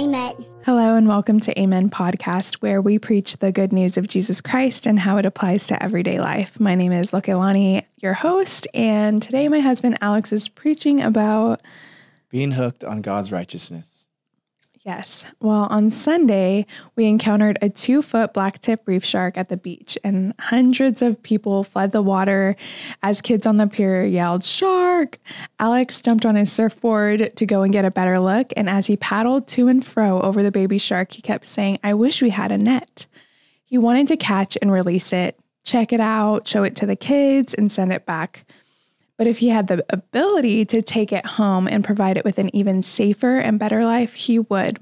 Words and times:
Amen. 0.00 0.46
Hello, 0.64 0.96
and 0.96 1.06
welcome 1.06 1.40
to 1.40 1.60
Amen 1.60 1.90
Podcast, 1.90 2.54
where 2.62 2.80
we 2.80 2.98
preach 2.98 3.36
the 3.36 3.52
good 3.52 3.70
news 3.70 3.98
of 3.98 4.08
Jesus 4.08 4.40
Christ 4.40 4.86
and 4.86 4.98
how 4.98 5.18
it 5.18 5.26
applies 5.26 5.66
to 5.66 5.82
everyday 5.82 6.20
life. 6.20 6.58
My 6.58 6.74
name 6.74 6.90
is 6.90 7.10
Lokelani, 7.10 7.84
your 7.98 8.14
host, 8.14 8.66
and 8.72 9.20
today 9.20 9.46
my 9.48 9.60
husband 9.60 9.98
Alex 10.00 10.32
is 10.32 10.48
preaching 10.48 11.02
about 11.02 11.60
being 12.30 12.52
hooked 12.52 12.82
on 12.82 13.02
God's 13.02 13.30
righteousness. 13.30 13.99
Yes. 14.84 15.26
Well, 15.40 15.66
on 15.68 15.90
Sunday, 15.90 16.64
we 16.96 17.04
encountered 17.04 17.58
a 17.60 17.68
two 17.68 18.00
foot 18.00 18.32
black 18.32 18.62
tip 18.62 18.80
reef 18.86 19.04
shark 19.04 19.36
at 19.36 19.50
the 19.50 19.58
beach, 19.58 19.98
and 20.02 20.32
hundreds 20.40 21.02
of 21.02 21.22
people 21.22 21.64
fled 21.64 21.92
the 21.92 22.00
water 22.00 22.56
as 23.02 23.20
kids 23.20 23.44
on 23.44 23.58
the 23.58 23.66
pier 23.66 24.02
yelled, 24.02 24.42
Shark! 24.42 25.18
Alex 25.58 26.00
jumped 26.00 26.24
on 26.24 26.34
his 26.34 26.50
surfboard 26.50 27.36
to 27.36 27.44
go 27.44 27.60
and 27.60 27.74
get 27.74 27.84
a 27.84 27.90
better 27.90 28.18
look, 28.18 28.54
and 28.56 28.70
as 28.70 28.86
he 28.86 28.96
paddled 28.96 29.46
to 29.48 29.68
and 29.68 29.84
fro 29.84 30.18
over 30.22 30.42
the 30.42 30.50
baby 30.50 30.78
shark, 30.78 31.12
he 31.12 31.20
kept 31.20 31.44
saying, 31.44 31.78
I 31.84 31.92
wish 31.92 32.22
we 32.22 32.30
had 32.30 32.50
a 32.50 32.56
net. 32.56 33.06
He 33.66 33.76
wanted 33.76 34.08
to 34.08 34.16
catch 34.16 34.56
and 34.62 34.72
release 34.72 35.12
it, 35.12 35.38
check 35.62 35.92
it 35.92 36.00
out, 36.00 36.48
show 36.48 36.62
it 36.62 36.74
to 36.76 36.86
the 36.86 36.96
kids, 36.96 37.52
and 37.52 37.70
send 37.70 37.92
it 37.92 38.06
back. 38.06 38.46
But 39.20 39.26
if 39.26 39.36
he 39.36 39.50
had 39.50 39.66
the 39.66 39.84
ability 39.90 40.64
to 40.64 40.80
take 40.80 41.12
it 41.12 41.26
home 41.26 41.68
and 41.68 41.84
provide 41.84 42.16
it 42.16 42.24
with 42.24 42.38
an 42.38 42.48
even 42.56 42.82
safer 42.82 43.36
and 43.36 43.58
better 43.58 43.84
life, 43.84 44.14
he 44.14 44.38
would. 44.38 44.78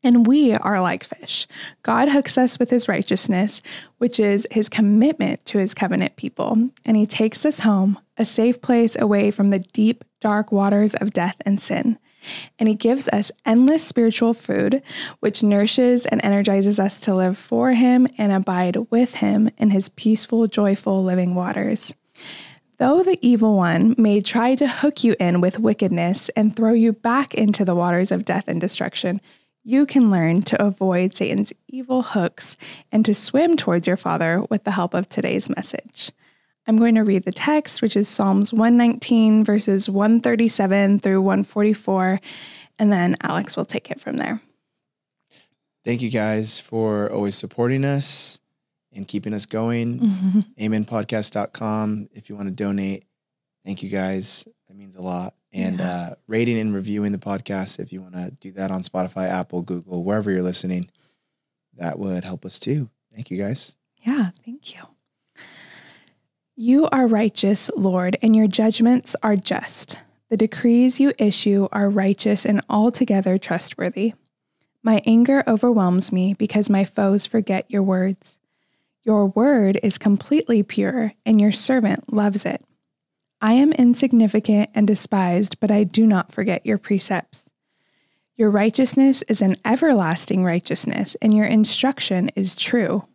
And 0.00 0.28
we 0.28 0.54
are 0.54 0.80
like 0.80 1.02
fish. 1.02 1.48
God 1.82 2.08
hooks 2.08 2.38
us 2.38 2.60
with 2.60 2.70
his 2.70 2.86
righteousness, 2.86 3.60
which 3.96 4.20
is 4.20 4.46
his 4.52 4.68
commitment 4.68 5.44
to 5.46 5.58
his 5.58 5.74
covenant 5.74 6.14
people. 6.14 6.70
And 6.84 6.96
he 6.96 7.04
takes 7.04 7.44
us 7.44 7.58
home, 7.58 7.98
a 8.16 8.24
safe 8.24 8.62
place 8.62 8.96
away 8.96 9.32
from 9.32 9.50
the 9.50 9.58
deep, 9.58 10.04
dark 10.20 10.52
waters 10.52 10.94
of 10.94 11.12
death 11.12 11.38
and 11.44 11.60
sin. 11.60 11.98
And 12.60 12.68
he 12.68 12.76
gives 12.76 13.08
us 13.08 13.32
endless 13.44 13.84
spiritual 13.84 14.34
food, 14.34 14.82
which 15.18 15.42
nourishes 15.42 16.06
and 16.06 16.24
energizes 16.24 16.78
us 16.78 17.00
to 17.00 17.14
live 17.16 17.36
for 17.36 17.72
him 17.72 18.06
and 18.18 18.30
abide 18.30 18.76
with 18.92 19.14
him 19.14 19.50
in 19.58 19.70
his 19.70 19.88
peaceful, 19.88 20.46
joyful 20.46 21.02
living 21.02 21.34
waters. 21.34 21.92
Though 22.78 23.02
the 23.02 23.18
evil 23.20 23.56
one 23.56 23.96
may 23.98 24.20
try 24.20 24.54
to 24.54 24.68
hook 24.68 25.02
you 25.02 25.16
in 25.18 25.40
with 25.40 25.58
wickedness 25.58 26.28
and 26.30 26.54
throw 26.54 26.72
you 26.72 26.92
back 26.92 27.34
into 27.34 27.64
the 27.64 27.74
waters 27.74 28.12
of 28.12 28.24
death 28.24 28.44
and 28.46 28.60
destruction, 28.60 29.20
you 29.64 29.84
can 29.84 30.12
learn 30.12 30.42
to 30.42 30.64
avoid 30.64 31.16
Satan's 31.16 31.52
evil 31.66 32.02
hooks 32.02 32.56
and 32.92 33.04
to 33.04 33.14
swim 33.14 33.56
towards 33.56 33.88
your 33.88 33.96
Father 33.96 34.44
with 34.48 34.62
the 34.62 34.70
help 34.70 34.94
of 34.94 35.08
today's 35.08 35.50
message. 35.50 36.12
I'm 36.68 36.78
going 36.78 36.94
to 36.94 37.02
read 37.02 37.24
the 37.24 37.32
text, 37.32 37.82
which 37.82 37.96
is 37.96 38.08
Psalms 38.08 38.52
119, 38.52 39.44
verses 39.44 39.90
137 39.90 41.00
through 41.00 41.20
144, 41.20 42.20
and 42.78 42.92
then 42.92 43.16
Alex 43.22 43.56
will 43.56 43.64
take 43.64 43.90
it 43.90 44.00
from 44.00 44.18
there. 44.18 44.40
Thank 45.84 46.00
you 46.00 46.10
guys 46.10 46.60
for 46.60 47.12
always 47.12 47.34
supporting 47.34 47.84
us 47.84 48.38
and 48.92 49.06
keeping 49.06 49.34
us 49.34 49.46
going. 49.46 50.00
Mm-hmm. 50.00 50.40
Amenpodcast.com 50.58 52.08
if 52.12 52.28
you 52.28 52.36
want 52.36 52.48
to 52.48 52.54
donate. 52.54 53.04
Thank 53.64 53.82
you 53.82 53.88
guys. 53.88 54.46
That 54.68 54.76
means 54.76 54.96
a 54.96 55.02
lot. 55.02 55.34
And 55.52 55.80
yeah. 55.80 55.90
uh, 55.90 56.14
rating 56.26 56.58
and 56.58 56.74
reviewing 56.74 57.12
the 57.12 57.18
podcast 57.18 57.80
if 57.80 57.92
you 57.92 58.02
want 58.02 58.14
to 58.14 58.30
do 58.40 58.52
that 58.52 58.70
on 58.70 58.82
Spotify, 58.82 59.28
Apple, 59.28 59.62
Google, 59.62 60.04
wherever 60.04 60.30
you're 60.30 60.42
listening. 60.42 60.90
That 61.76 61.98
would 61.98 62.24
help 62.24 62.44
us 62.44 62.58
too. 62.58 62.90
Thank 63.14 63.30
you 63.30 63.38
guys. 63.38 63.76
Yeah, 64.02 64.30
thank 64.44 64.74
you. 64.74 64.82
You 66.56 66.88
are 66.90 67.06
righteous, 67.06 67.70
Lord, 67.76 68.16
and 68.20 68.34
your 68.34 68.48
judgments 68.48 69.14
are 69.22 69.36
just. 69.36 70.00
The 70.28 70.36
decrees 70.36 70.98
you 71.00 71.12
issue 71.16 71.68
are 71.72 71.88
righteous 71.88 72.44
and 72.44 72.60
altogether 72.68 73.38
trustworthy. 73.38 74.14
My 74.82 75.00
anger 75.06 75.42
overwhelms 75.46 76.12
me 76.12 76.34
because 76.34 76.68
my 76.68 76.84
foes 76.84 77.26
forget 77.26 77.70
your 77.70 77.82
words. 77.82 78.37
Your 79.08 79.24
word 79.24 79.80
is 79.82 79.96
completely 79.96 80.62
pure, 80.62 81.14
and 81.24 81.40
your 81.40 81.50
servant 81.50 82.12
loves 82.12 82.44
it. 82.44 82.62
I 83.40 83.54
am 83.54 83.72
insignificant 83.72 84.68
and 84.74 84.86
despised, 84.86 85.58
but 85.60 85.70
I 85.70 85.84
do 85.84 86.06
not 86.06 86.30
forget 86.30 86.66
your 86.66 86.76
precepts. 86.76 87.48
Your 88.34 88.50
righteousness 88.50 89.24
is 89.26 89.40
an 89.40 89.56
everlasting 89.64 90.44
righteousness, 90.44 91.16
and 91.22 91.32
your 91.32 91.46
instruction 91.46 92.28
is 92.36 92.54
true. 92.54 93.08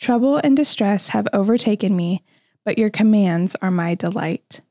Trouble 0.00 0.38
and 0.38 0.56
distress 0.56 1.08
have 1.08 1.28
overtaken 1.34 1.94
me, 1.94 2.24
but 2.64 2.78
your 2.78 2.88
commands 2.88 3.54
are 3.60 3.70
my 3.70 3.94
delight. 3.94 4.62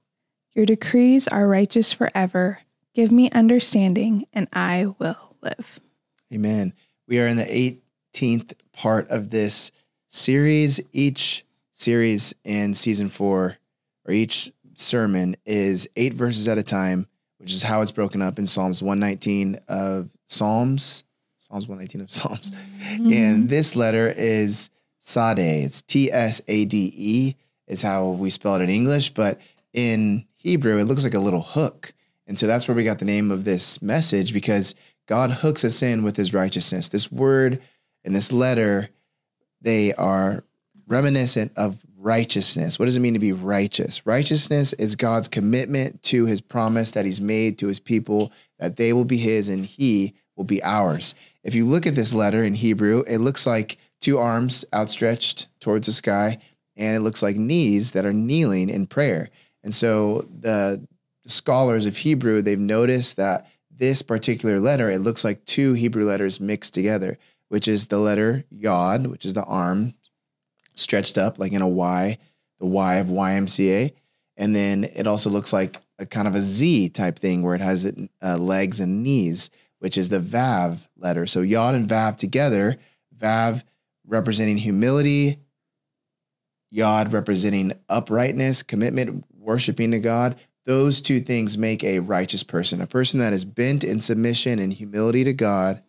Your 0.55 0.65
decrees 0.65 1.27
are 1.27 1.47
righteous 1.47 1.93
forever. 1.93 2.61
Give 2.95 3.11
me 3.11 3.29
understanding, 3.29 4.25
and 4.33 4.47
I 4.51 4.87
will 4.97 5.35
live. 5.43 5.79
Amen. 6.33 6.73
We 7.07 7.19
are 7.19 7.27
in 7.27 7.37
the 7.37 7.79
18th 8.15 8.53
part 8.73 9.07
of 9.11 9.29
this 9.29 9.71
series. 10.17 10.81
Each 10.91 11.45
series 11.71 12.33
in 12.43 12.73
season 12.73 13.09
four, 13.09 13.57
or 14.05 14.13
each 14.13 14.51
sermon, 14.73 15.35
is 15.45 15.87
eight 15.95 16.13
verses 16.13 16.47
at 16.47 16.57
a 16.57 16.63
time, 16.63 17.07
which 17.37 17.51
is 17.51 17.63
how 17.63 17.81
it's 17.81 17.91
broken 17.91 18.21
up 18.21 18.39
in 18.39 18.47
Psalms 18.47 18.81
119 18.81 19.59
of 19.67 20.09
Psalms. 20.25 21.03
Psalms 21.39 21.67
119 21.67 22.01
of 22.01 22.11
Psalms. 22.11 22.51
Mm-hmm. 22.51 23.13
And 23.13 23.49
this 23.49 23.75
letter 23.75 24.13
is 24.17 24.69
Sade. 24.99 25.39
It's 25.39 25.81
T 25.81 26.11
S 26.11 26.41
A 26.47 26.65
D 26.65 26.93
E, 26.95 27.35
is 27.67 27.81
how 27.81 28.09
we 28.09 28.29
spell 28.29 28.55
it 28.55 28.61
in 28.61 28.69
English. 28.69 29.11
But 29.11 29.39
in 29.71 30.25
Hebrew, 30.35 30.79
it 30.79 30.85
looks 30.85 31.03
like 31.03 31.13
a 31.13 31.19
little 31.19 31.41
hook. 31.41 31.93
And 32.25 32.37
so 32.37 32.47
that's 32.47 32.67
where 32.67 32.75
we 32.75 32.83
got 32.83 32.99
the 32.99 33.05
name 33.05 33.31
of 33.31 33.45
this 33.45 33.81
message 33.81 34.33
because 34.33 34.75
God 35.05 35.31
hooks 35.31 35.63
us 35.63 35.81
in 35.81 36.03
with 36.03 36.17
his 36.17 36.33
righteousness. 36.33 36.89
This 36.89 37.09
word 37.09 37.61
and 38.03 38.13
this 38.13 38.33
letter 38.33 38.89
they 39.61 39.93
are 39.93 40.43
reminiscent 40.87 41.51
of 41.57 41.77
righteousness. 41.97 42.79
What 42.79 42.85
does 42.85 42.95
it 42.95 43.01
mean 43.01 43.13
to 43.13 43.19
be 43.19 43.33
righteous? 43.33 44.05
Righteousness 44.05 44.73
is 44.73 44.95
God's 44.95 45.27
commitment 45.27 46.01
to 46.03 46.25
his 46.25 46.41
promise 46.41 46.91
that 46.91 47.05
he's 47.05 47.19
made 47.19 47.57
to 47.59 47.67
his 47.67 47.79
people 47.79 48.31
that 48.59 48.77
they 48.77 48.93
will 48.93 49.05
be 49.05 49.17
his 49.17 49.49
and 49.49 49.65
he 49.65 50.13
will 50.35 50.43
be 50.43 50.63
ours. 50.63 51.15
If 51.43 51.55
you 51.55 51.65
look 51.65 51.85
at 51.85 51.95
this 51.95 52.13
letter 52.13 52.43
in 52.43 52.53
Hebrew, 52.53 53.03
it 53.07 53.17
looks 53.17 53.45
like 53.45 53.77
two 53.99 54.17
arms 54.17 54.63
outstretched 54.73 55.47
towards 55.59 55.87
the 55.87 55.93
sky, 55.93 56.37
and 56.75 56.95
it 56.95 56.99
looks 57.01 57.23
like 57.23 57.35
knees 57.35 57.91
that 57.91 58.05
are 58.05 58.13
kneeling 58.13 58.69
in 58.69 58.85
prayer. 58.85 59.29
And 59.63 59.73
so 59.73 60.27
the 60.39 60.85
scholars 61.25 61.85
of 61.85 61.97
Hebrew, 61.97 62.41
they've 62.41 62.59
noticed 62.59 63.17
that 63.17 63.47
this 63.71 64.01
particular 64.01 64.59
letter, 64.59 64.89
it 64.89 64.99
looks 64.99 65.23
like 65.23 65.43
two 65.45 65.73
Hebrew 65.73 66.05
letters 66.05 66.39
mixed 66.39 66.73
together 66.73 67.17
which 67.49 67.67
is 67.67 67.87
the 67.87 67.99
letter 67.99 68.43
Yod, 68.49 69.07
which 69.07 69.25
is 69.25 69.33
the 69.33 69.43
arm 69.43 69.93
stretched 70.75 71.17
up 71.17 71.39
like 71.39 71.51
in 71.51 71.61
a 71.61 71.67
Y, 71.67 72.17
the 72.59 72.65
Y 72.65 72.95
of 72.95 73.07
YMCA. 73.07 73.93
And 74.35 74.55
then 74.55 74.83
it 74.83 75.07
also 75.07 75.29
looks 75.29 75.51
like 75.51 75.81
a 75.99 76.05
kind 76.05 76.27
of 76.27 76.35
a 76.35 76.41
Z 76.41 76.89
type 76.89 77.17
thing 77.17 77.41
where 77.41 77.55
it 77.55 77.61
has 77.61 77.91
uh, 78.21 78.37
legs 78.37 78.79
and 78.79 79.01
knees, 79.01 79.49
which 79.79 79.97
is 79.97 80.09
the 80.09 80.19
Vav 80.19 80.79
letter. 80.97 81.25
So 81.25 81.41
Yod 81.41 81.75
and 81.75 81.89
Vav 81.89 82.17
together, 82.17 82.77
Vav 83.17 83.63
representing 84.05 84.57
humility, 84.57 85.39
Yod 86.69 87.13
representing 87.13 87.73
uprightness, 87.89 88.61
commitment, 88.61 89.25
worshiping 89.33 89.91
to 89.91 89.99
God. 89.99 90.35
Those 90.65 90.99
two 91.01 91.21
things 91.21 91.57
make 91.57 91.83
a 91.83 91.99
righteous 91.99 92.43
person, 92.43 92.81
a 92.81 92.87
person 92.87 93.19
that 93.21 93.33
is 93.33 93.45
bent 93.45 93.83
in 93.83 94.01
submission 94.01 94.59
and 94.59 94.73
humility 94.73 95.23
to 95.23 95.33
God 95.33 95.81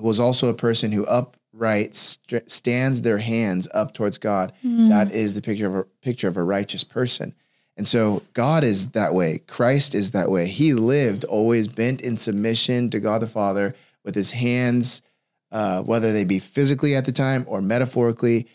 was 0.00 0.20
also 0.20 0.48
a 0.48 0.54
person 0.54 0.92
who 0.92 1.06
upright 1.06 1.94
st- 1.94 2.50
stands 2.50 3.02
their 3.02 3.18
hands 3.18 3.68
up 3.74 3.94
towards 3.94 4.18
God. 4.18 4.52
Mm. 4.64 4.88
That 4.88 5.12
is 5.12 5.34
the 5.34 5.42
picture 5.42 5.66
of 5.66 5.74
a 5.74 5.84
picture 6.02 6.28
of 6.28 6.36
a 6.36 6.42
righteous 6.42 6.84
person. 6.84 7.34
And 7.76 7.86
so 7.88 8.22
God 8.34 8.64
is 8.64 8.90
that 8.90 9.14
way. 9.14 9.38
Christ 9.46 9.94
is 9.94 10.10
that 10.10 10.30
way. 10.30 10.46
He 10.46 10.74
lived 10.74 11.24
always 11.24 11.68
bent 11.68 12.00
in 12.00 12.18
submission 12.18 12.90
to 12.90 13.00
God 13.00 13.22
the 13.22 13.26
Father 13.26 13.74
with 14.04 14.14
his 14.14 14.32
hands, 14.32 15.02
uh, 15.50 15.82
whether 15.82 16.12
they 16.12 16.24
be 16.24 16.38
physically 16.38 16.94
at 16.94 17.06
the 17.06 17.12
time 17.12 17.44
or 17.48 17.62
metaphorically, 17.62 18.48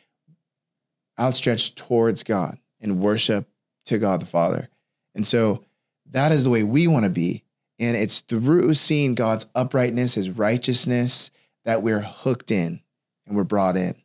outstretched 1.20 1.78
towards 1.78 2.24
God 2.24 2.58
in 2.80 3.00
worship 3.00 3.48
to 3.86 3.98
God 3.98 4.22
the 4.22 4.26
Father. 4.28 4.70
And 5.16 5.26
so 5.26 5.64
that 6.12 6.32
is 6.32 6.44
the 6.44 6.50
way 6.50 6.64
we 6.64 6.88
want 6.88 7.06
to 7.06 7.10
be 7.10 7.46
and 7.80 7.98
it's 7.98 8.22
through 8.22 8.74
seeing 8.74 9.16
God's 9.16 9.46
uprightness, 9.56 10.14
his 10.14 10.30
righteousness, 10.30 11.32
that 11.66 11.82
we're 11.82 12.02
hooked 12.02 12.52
in 12.52 12.82
and 13.28 13.36
we're 13.36 13.44
brought 13.44 13.76
in. 13.76 13.96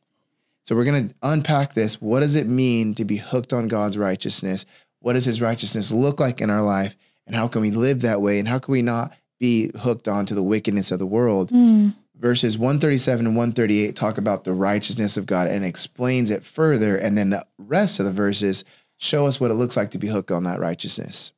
So 0.63 0.75
we're 0.77 0.85
going 0.85 1.09
to 1.09 1.15
unpack 1.23 1.75
this. 1.75 2.01
What 2.01 2.21
does 2.21 2.37
it 2.37 2.47
mean 2.47 2.95
to 2.95 3.05
be 3.05 3.17
hooked 3.17 3.53
on 3.53 3.69
God's 3.69 3.97
righteousness? 3.97 4.67
What 5.01 5.15
does 5.15 5.25
his 5.25 5.41
righteousness 5.41 5.91
look 5.91 6.21
like 6.21 6.41
in 6.41 6.51
our 6.51 6.63
life? 6.63 6.97
And 7.27 7.35
how 7.35 7.49
can 7.49 7.63
we 7.63 7.71
live 7.71 8.03
that 8.03 8.21
way? 8.21 8.39
And 8.39 8.49
how 8.49 8.59
can 8.59 8.73
we 8.73 8.83
not 8.83 9.13
be 9.39 9.71
hooked 9.81 10.09
onto 10.09 10.35
the 10.35 10.43
wickedness 10.43 10.91
of 10.91 10.99
the 10.99 11.07
world? 11.07 11.51
Mm. 11.51 11.95
Verses 12.19 12.59
137 12.59 13.27
and 13.27 13.37
138 13.37 13.97
talk 13.97 14.19
about 14.19 14.45
the 14.45 14.53
righteousness 14.53 15.17
of 15.17 15.25
God 15.27 15.49
and 15.49 15.65
explains 15.65 16.31
it 16.31 16.45
further. 16.45 16.97
And 16.97 17.17
then 17.17 17.31
the 17.31 17.45
rest 17.59 17.99
of 17.99 18.05
the 18.05 18.13
verses 18.13 18.65
show 18.99 19.27
us 19.27 19.41
what 19.41 19.51
it 19.51 19.55
looks 19.55 19.77
like 19.77 19.93
to 19.93 19.99
be 19.99 20.09
hooked 20.09 20.31
on 20.31 20.45
that 20.45 20.61
righteousness. 20.61 21.33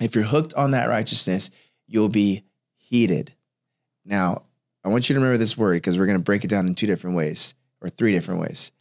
If 0.00 0.14
you're 0.14 0.24
hooked 0.24 0.54
on 0.54 0.70
that 0.70 0.88
righteousness, 0.88 1.50
you'll 1.86 2.08
be 2.08 2.44
heated. 2.76 3.34
Now, 4.04 4.42
I 4.84 4.88
want 4.88 5.08
you 5.08 5.14
to 5.14 5.20
remember 5.20 5.38
this 5.38 5.56
word 5.56 5.74
because 5.74 5.98
we're 5.98 6.06
going 6.06 6.18
to 6.18 6.24
break 6.24 6.44
it 6.44 6.48
down 6.48 6.66
in 6.66 6.74
two 6.74 6.86
different 6.86 7.16
ways 7.16 7.54
or 7.80 7.88
three 7.88 8.12
different 8.12 8.40
ways. 8.40 8.72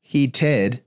He 0.00 0.26
did, 0.26 0.82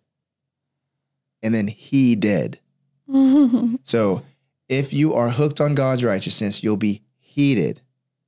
and 1.42 1.54
then 1.54 1.68
he 1.68 2.16
did. 2.16 2.60
So 3.84 4.24
if 4.68 4.92
you 4.92 5.14
are 5.14 5.30
hooked 5.30 5.62
on 5.62 5.76
God's 5.76 6.04
righteousness, 6.04 6.62
you'll 6.62 6.78
be 6.78 7.02
heated. 7.20 7.82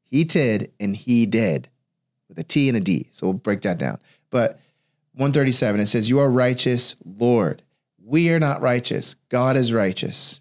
He 0.04 0.24
did 0.24 0.72
and 0.80 0.96
he 0.96 1.26
did 1.26 1.68
with 2.28 2.40
a 2.40 2.44
T 2.44 2.70
and 2.70 2.78
a 2.78 2.80
D. 2.80 3.08
So 3.12 3.28
we'll 3.28 3.34
break 3.34 3.62
that 3.62 3.78
down. 3.78 4.00
But 4.30 4.60
137, 5.14 5.82
it 5.82 5.86
says, 5.88 6.10
You 6.10 6.20
are 6.20 6.32
righteous, 6.32 6.96
Lord. 7.04 7.62
We 8.04 8.32
are 8.32 8.40
not 8.40 8.62
righteous. 8.62 9.16
God 9.28 9.58
is 9.58 9.74
righteous. 9.74 10.40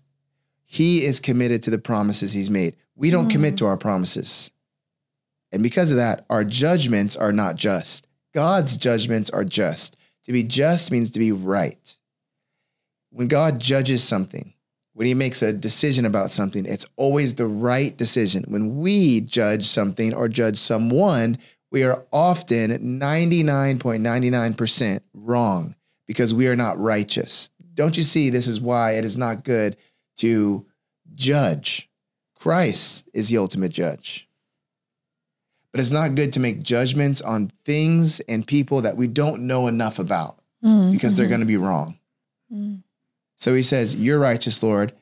He 0.64 1.04
is 1.04 1.18
committed 1.20 1.62
to 1.64 1.70
the 1.70 1.78
promises 1.78 2.32
he's 2.32 2.50
made. 2.50 2.76
We 2.94 3.10
don't 3.10 3.28
commit 3.28 3.54
mm. 3.54 3.58
to 3.58 3.66
our 3.66 3.76
promises. 3.76 4.50
And 5.52 5.62
because 5.62 5.90
of 5.90 5.96
that, 5.96 6.26
our 6.28 6.44
judgments 6.44 7.16
are 7.16 7.32
not 7.32 7.56
just. 7.56 8.06
God's 8.34 8.76
judgments 8.76 9.30
are 9.30 9.44
just. 9.44 9.96
To 10.24 10.32
be 10.32 10.42
just 10.42 10.92
means 10.92 11.10
to 11.12 11.18
be 11.18 11.32
right. 11.32 11.96
When 13.10 13.28
God 13.28 13.58
judges 13.58 14.04
something, 14.04 14.52
when 14.92 15.06
he 15.06 15.14
makes 15.14 15.42
a 15.42 15.52
decision 15.52 16.04
about 16.04 16.30
something, 16.30 16.66
it's 16.66 16.86
always 16.96 17.36
the 17.36 17.46
right 17.46 17.96
decision. 17.96 18.44
When 18.48 18.78
we 18.78 19.22
judge 19.22 19.64
something 19.64 20.12
or 20.12 20.28
judge 20.28 20.56
someone, 20.56 21.38
we 21.70 21.84
are 21.84 22.04
often 22.12 22.98
99.99% 23.00 25.00
wrong 25.14 25.74
because 26.06 26.34
we 26.34 26.48
are 26.48 26.56
not 26.56 26.78
righteous. 26.78 27.48
Don't 27.74 27.96
you 27.96 28.02
see? 28.02 28.28
This 28.28 28.46
is 28.46 28.60
why 28.60 28.92
it 28.92 29.04
is 29.04 29.16
not 29.16 29.44
good 29.44 29.76
to 30.18 30.66
judge. 31.14 31.88
Christ 32.38 33.08
is 33.14 33.28
the 33.28 33.38
ultimate 33.38 33.72
judge. 33.72 34.27
But 35.73 35.81
it's 35.81 35.91
not 35.91 36.15
good 36.15 36.32
to 36.32 36.41
make 36.41 36.62
judgments 36.62 37.20
on 37.20 37.53
things 37.65 38.20
and 38.20 38.47
people 38.47 38.82
that 38.82 38.97
we 38.97 39.06
don't 39.06 39.43
know 39.47 39.67
enough 39.67 39.99
about 39.99 40.38
Mm, 40.65 40.91
because 40.91 41.15
they're 41.15 41.26
mhm. 41.26 41.31
going 41.31 41.41
to 41.41 41.47
be 41.47 41.56
wrong. 41.56 41.99
Mm. 42.53 42.82
So 43.37 43.55
he 43.55 43.62
says, 43.62 43.94
You're 43.94 44.19
righteous, 44.19 44.61
Lord. 44.62 44.93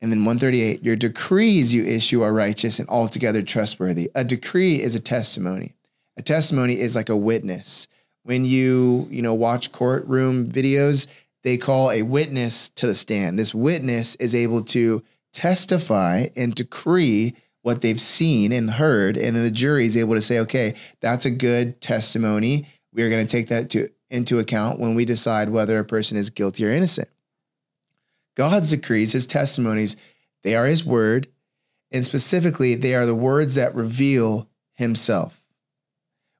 And 0.00 0.10
then 0.10 0.24
138, 0.24 0.82
your 0.82 0.96
decrees 0.96 1.72
you 1.72 1.84
issue 1.84 2.22
are 2.22 2.32
righteous 2.32 2.80
and 2.80 2.88
altogether 2.88 3.40
trustworthy. 3.42 4.10
A 4.16 4.24
decree 4.24 4.82
is 4.82 4.96
a 4.96 5.00
testimony. 5.00 5.74
A 6.16 6.22
testimony 6.22 6.80
is 6.80 6.96
like 6.96 7.08
a 7.08 7.16
witness. 7.16 7.86
When 8.24 8.44
you, 8.44 9.06
you 9.10 9.22
know, 9.22 9.34
watch 9.34 9.70
courtroom 9.70 10.48
videos, 10.48 11.06
they 11.44 11.56
call 11.56 11.92
a 11.92 12.02
witness 12.02 12.68
to 12.70 12.86
the 12.88 12.96
stand. 12.96 13.38
This 13.38 13.54
witness 13.54 14.16
is 14.16 14.34
able 14.34 14.62
to 14.64 15.04
testify 15.32 16.26
and 16.36 16.52
decree 16.52 17.34
what 17.62 17.80
they've 17.80 18.00
seen 18.00 18.52
and 18.52 18.70
heard. 18.72 19.16
And 19.16 19.36
then 19.36 19.44
the 19.44 19.50
jury 19.50 19.86
is 19.86 19.96
able 19.96 20.14
to 20.14 20.20
say, 20.20 20.40
okay, 20.40 20.74
that's 21.00 21.24
a 21.24 21.30
good 21.30 21.80
testimony. 21.80 22.66
We 22.92 23.02
are 23.02 23.10
going 23.10 23.24
to 23.24 23.30
take 23.30 23.48
that 23.48 23.70
to, 23.70 23.88
into 24.10 24.38
account 24.38 24.78
when 24.78 24.94
we 24.94 25.04
decide 25.04 25.48
whether 25.48 25.78
a 25.78 25.84
person 25.84 26.16
is 26.16 26.30
guilty 26.30 26.66
or 26.66 26.70
innocent. 26.70 27.08
God's 28.34 28.70
decrees, 28.70 29.12
his 29.12 29.26
testimonies, 29.26 29.96
they 30.42 30.54
are 30.54 30.66
his 30.66 30.84
word. 30.84 31.28
And 31.90 32.04
specifically, 32.04 32.74
they 32.74 32.94
are 32.94 33.06
the 33.06 33.14
words 33.14 33.54
that 33.54 33.74
reveal 33.74 34.48
himself. 34.74 35.40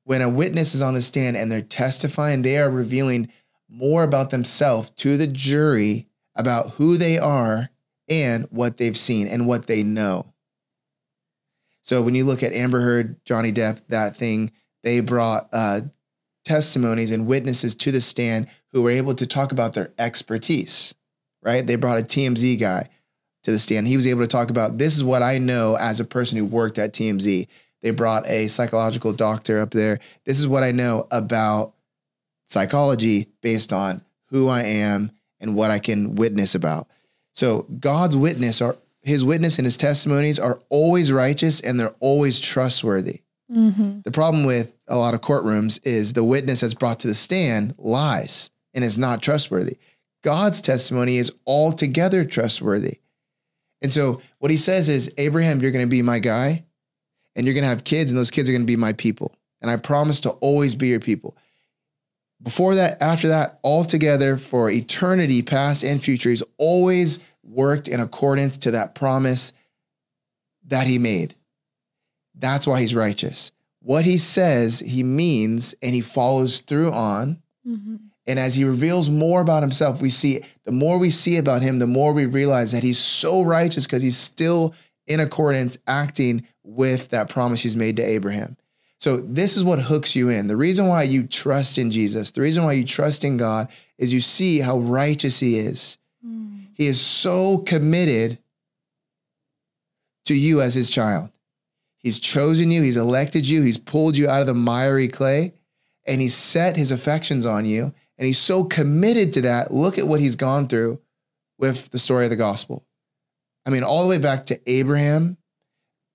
When 0.05 0.23
a 0.23 0.29
witness 0.29 0.75
is 0.75 0.83
on 0.83 0.95
the 0.95 1.03
stand 1.03 1.37
and 1.37 1.53
they're 1.53 1.63
testifying, 1.63 2.43
they 2.43 2.59
are 2.59 2.71
revealing 2.71 3.31
more 3.69 4.03
about 4.03 4.31
themselves 4.31 4.91
to 4.91 5.17
the 5.17 5.27
jury 5.27 6.09
about 6.35 6.71
who 6.73 6.97
they 6.97 7.19
are 7.19 7.71
and 8.09 8.47
what 8.51 8.79
they've 8.79 8.97
seen 8.97 9.29
and 9.29 9.47
what 9.47 9.67
they 9.67 9.83
know. 9.83 10.32
So 11.83 12.03
when 12.03 12.15
you 12.15 12.25
look 12.25 12.43
at 12.43 12.53
Amber 12.53 12.81
Heard, 12.81 13.25
Johnny 13.25 13.53
Depp, 13.53 13.81
that 13.89 14.17
thing, 14.17 14.53
they 14.83 15.01
brought 15.01 15.49
uh, 15.53 15.83
testimonies 16.45 17.11
and 17.11 17.27
witnesses 17.27 17.75
to 17.77 17.91
the 17.91 18.01
stand 18.01 18.47
who 18.73 18.83
were 18.83 18.91
able 18.91 19.15
to 19.15 19.27
talk 19.27 19.53
about 19.53 19.75
their 19.75 19.93
expertise, 19.99 20.95
right? 21.43 21.67
They 21.67 21.77
brought 21.77 21.99
a 21.99 22.03
TMZ 22.03 22.59
guy 22.59 22.89
to 23.43 23.51
the 23.51 23.59
stand. 23.59 23.89
He 23.89 23.97
was 23.97 24.07
able 24.07 24.23
to 24.23 24.29
talk 24.29 24.51
about 24.51 24.79
this 24.79 24.97
is 24.97 25.05
what 25.05 25.23
I 25.23 25.39
know 25.39 25.77
as 25.77 26.01
a 26.01 26.05
person 26.05 26.39
who 26.39 26.45
worked 26.45 26.79
at 26.79 26.93
TMZ. 26.93 27.49
They 27.83 27.91
brought 27.91 28.29
a 28.29 28.47
psychological 28.47 29.13
doctor 29.13 29.59
up 29.59 29.73
there. 29.73 29.99
This 30.25 30.39
is 30.39 30.47
what 30.47 30.63
I 30.63 30.71
know 30.71 31.09
about 31.11 31.75
psychology 32.47 33.29
based 33.41 33.73
on 33.73 34.03
who 34.29 34.49
I 34.49 34.63
am 34.63 35.11
and 35.41 35.57
what 35.57 35.71
I 35.71 35.81
can 35.81 36.15
witness 36.15 36.55
about. 36.55 36.89
So 37.35 37.67
God's 37.81 38.17
witness 38.17 38.61
are 38.63 38.77
his 39.03 39.25
witness 39.25 39.59
and 39.59 39.67
his 39.67 39.77
testimonies 39.77 40.39
are 40.39 40.61
always 40.69 41.13
righteous 41.13 41.61
and 41.61 41.79
they're 41.79 41.95
always 42.01 42.41
trustworthy. 42.41 43.23
Mhm. 43.53 44.03
The 44.05 44.11
problem 44.11 44.45
with 44.45 44.73
a 44.89 44.97
lot 44.97 45.15
of 45.15 45.21
courtrooms 45.21 45.81
is 45.85 46.13
the 46.13 46.25
witness 46.25 46.61
that's 46.61 46.75
brought 46.75 47.01
to 47.01 47.09
the 47.09 47.15
stand 47.15 47.75
lies 47.79 48.51
and 48.75 48.85
is 48.85 48.97
not 48.97 49.23
trustworthy. 49.23 49.77
God's 50.23 50.61
testimony 50.61 51.19
is 51.19 51.33
altogether 51.47 52.25
trustworthy. 52.25 52.99
And 53.83 53.93
so 53.93 54.23
what 54.39 54.51
he 54.51 54.57
says 54.57 54.89
is, 54.89 55.13
Abraham, 55.19 55.61
you're 55.61 55.73
going 55.73 55.85
to 55.85 55.91
be 55.91 56.03
my 56.03 56.21
guy 56.21 56.65
and 57.35 57.47
you're 57.47 57.55
going 57.55 57.65
to 57.65 57.69
have 57.69 57.85
kids 57.85 58.11
and 58.11 58.19
those 58.19 58.31
kids 58.31 58.49
are 58.49 58.53
going 58.53 58.63
to 58.63 58.67
be 58.67 58.77
my 58.77 58.93
people. 58.93 59.35
And 59.61 59.71
I 59.71 59.77
promise 59.77 60.21
to 60.21 60.31
always 60.31 60.75
be 60.75 60.89
your 60.89 61.01
people. 61.01 61.37
Before 62.41 62.75
that, 62.75 63.01
after 63.01 63.29
that, 63.29 63.61
altogether 63.63 64.37
for 64.37 64.71
eternity, 64.71 65.43
past 65.43 65.85
and 65.85 66.03
future, 66.03 66.31
he's 66.31 66.43
always 66.59 67.21
worked 67.43 67.89
in 67.89 68.01
accordance 68.01 68.59
to 68.59 68.71
that 68.73 68.95
promise 68.95 69.53
that 70.67 70.87
he 70.87 70.99
made. 70.99 71.35
That's 72.35 72.67
why 72.67 72.81
he's 72.81 72.95
righteous. 72.95 73.53
What 73.81 74.05
he 74.05 74.17
says, 74.17 74.81
he 74.81 75.03
means, 75.03 75.75
and 75.83 75.95
he 75.95 76.01
follows 76.01 76.61
through 76.61 76.93
on. 76.93 77.43
Mhm. 77.67 77.99
And 78.27 78.39
as 78.39 78.55
he 78.55 78.65
reveals 78.65 79.11
more 79.11 79.41
about 79.41 79.63
himself, 79.63 80.01
we 80.01 80.11
see 80.11 80.43
the 80.65 80.73
more 80.73 80.99
we 80.99 81.11
see 81.11 81.37
about 81.37 81.63
him, 81.63 81.79
the 81.79 81.87
more 81.87 82.13
we 82.13 82.27
realize 82.27 82.71
that 82.73 82.85
he's 82.85 82.99
so 82.99 83.43
righteous 83.43 83.85
because 83.85 84.03
he's 84.03 84.17
still 84.17 84.75
in 85.09 85.19
accordance, 85.19 85.79
acting 85.87 86.45
with 86.63 87.09
that 87.09 87.29
promise 87.29 87.63
he's 87.63 87.77
made 87.77 87.97
to 87.97 88.03
Abraham. 88.03 88.57
So, 88.99 89.17
this 89.17 89.57
is 89.57 89.65
what 89.65 89.81
hooks 89.81 90.15
you 90.15 90.29
in. 90.29 90.47
The 90.47 90.57
reason 90.57 90.87
why 90.87 91.03
you 91.03 91.27
trust 91.27 91.77
in 91.77 91.91
Jesus, 91.91 92.31
the 92.31 92.41
reason 92.41 92.63
why 92.63 92.75
you 92.75 92.85
trust 92.85 93.25
in 93.25 93.37
God 93.37 93.67
is 93.99 94.13
you 94.13 94.21
see 94.21 94.61
how 94.61 94.79
righteous 94.79 95.41
he 95.41 95.59
is. 95.59 95.99
Mm. 96.25 96.62
He 96.75 96.87
is 96.87 97.01
so 97.01 97.59
committed 97.59 98.39
to 100.27 100.35
you 100.35 100.61
as 100.61 100.75
his 100.75 100.91
child. 100.91 101.31
He's 101.99 102.19
chosen 102.19 102.71
you, 102.71 102.83
he's 102.83 102.97
elected 102.97 103.49
you, 103.49 103.63
he's 103.63 103.79
pulled 103.79 104.17
you 104.17 104.29
out 104.29 104.41
of 104.41 104.47
the 104.47 104.55
miry 104.55 105.09
clay, 105.09 105.55
and 106.07 106.21
he's 106.21 106.35
set 106.35 106.77
his 106.77 106.91
affections 106.91 107.47
on 107.47 107.65
you. 107.65 107.95
And 108.19 108.27
he's 108.27 108.39
so 108.39 108.65
committed 108.65 109.33
to 109.35 109.43
that. 109.43 109.73
Look 109.73 109.99
at 109.99 110.07
what 110.07 110.21
he's 110.21 110.37
gone 110.37 110.69
through 110.69 111.01
with 111.59 111.91
the 111.91 111.99
story 111.99 112.25
of 112.25 112.31
the 112.31 112.37
gospel. 112.37 112.85
I 113.67 113.71
mean, 113.71 113.83
all 113.83 114.03
the 114.03 114.09
way 114.09 114.19
back 114.19 114.47
to 114.47 114.61
Abraham, 114.71 115.37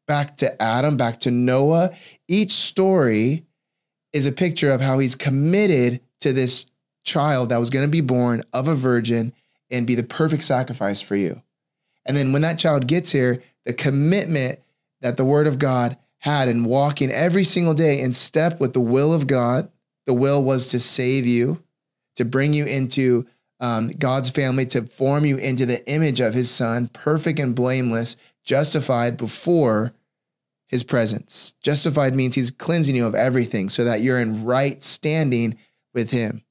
back 0.08 0.38
to 0.38 0.62
Adam, 0.62 0.98
back 0.98 1.20
to 1.22 1.32
Noah. 1.32 1.92
Each 2.28 2.52
story 2.52 3.46
is 4.14 4.26
a 4.26 4.32
picture 4.32 4.70
of 4.70 4.82
how 4.82 5.00
he's 5.00 5.16
committed 5.16 6.02
to 6.22 6.34
this 6.34 6.68
child 7.04 7.50
that 7.50 7.58
was 7.58 7.70
going 7.70 7.86
to 7.86 7.92
be 7.92 8.02
born 8.02 8.44
of 8.54 8.68
a 8.68 8.76
virgin 8.76 9.34
and 9.70 9.88
be 9.88 9.96
the 9.96 10.04
perfect 10.04 10.44
sacrifice 10.44 11.02
for 11.02 11.16
you. 11.16 11.42
And 12.06 12.16
then 12.16 12.32
when 12.32 12.42
that 12.42 12.60
child 12.60 12.88
gets 12.88 13.12
here, 13.12 13.42
the 13.66 13.74
commitment 13.74 14.60
that 15.02 15.18
the 15.18 15.26
word 15.26 15.48
of 15.48 15.60
God 15.60 15.98
had 16.20 16.48
in 16.48 16.66
walking 16.66 17.12
every 17.12 17.44
single 17.44 17.74
day 17.74 18.00
in 18.00 18.14
step 18.14 18.60
with 18.60 18.74
the 18.74 18.80
will 18.80 19.14
of 19.14 19.28
God, 19.28 19.70
the 20.06 20.14
will 20.14 20.44
was 20.44 20.68
to 20.68 20.80
save 20.80 21.26
you, 21.26 21.62
to 22.16 22.26
bring 22.26 22.54
you 22.54 22.66
into 22.66 23.28
um, 23.60 23.90
God's 23.90 24.30
family, 24.30 24.66
to 24.68 24.84
form 24.84 25.26
you 25.26 25.38
into 25.38 25.66
the 25.66 25.88
image 25.90 26.20
of 26.20 26.34
his 26.34 26.50
son, 26.50 26.88
perfect 26.90 27.40
and 27.40 27.56
blameless, 27.56 28.16
justified 28.44 29.18
before 29.18 29.94
his 30.68 30.84
presence. 30.84 31.56
Justified 31.62 32.14
means 32.14 32.36
he's 32.36 32.52
cleansing 32.52 32.96
you 32.96 33.06
of 33.06 33.16
everything 33.16 33.70
so 33.70 33.84
that 33.84 34.02
you're 34.02 34.20
in 34.20 34.46
right 34.46 34.82
standing 34.84 35.58
with 35.94 36.12
him. 36.12 36.44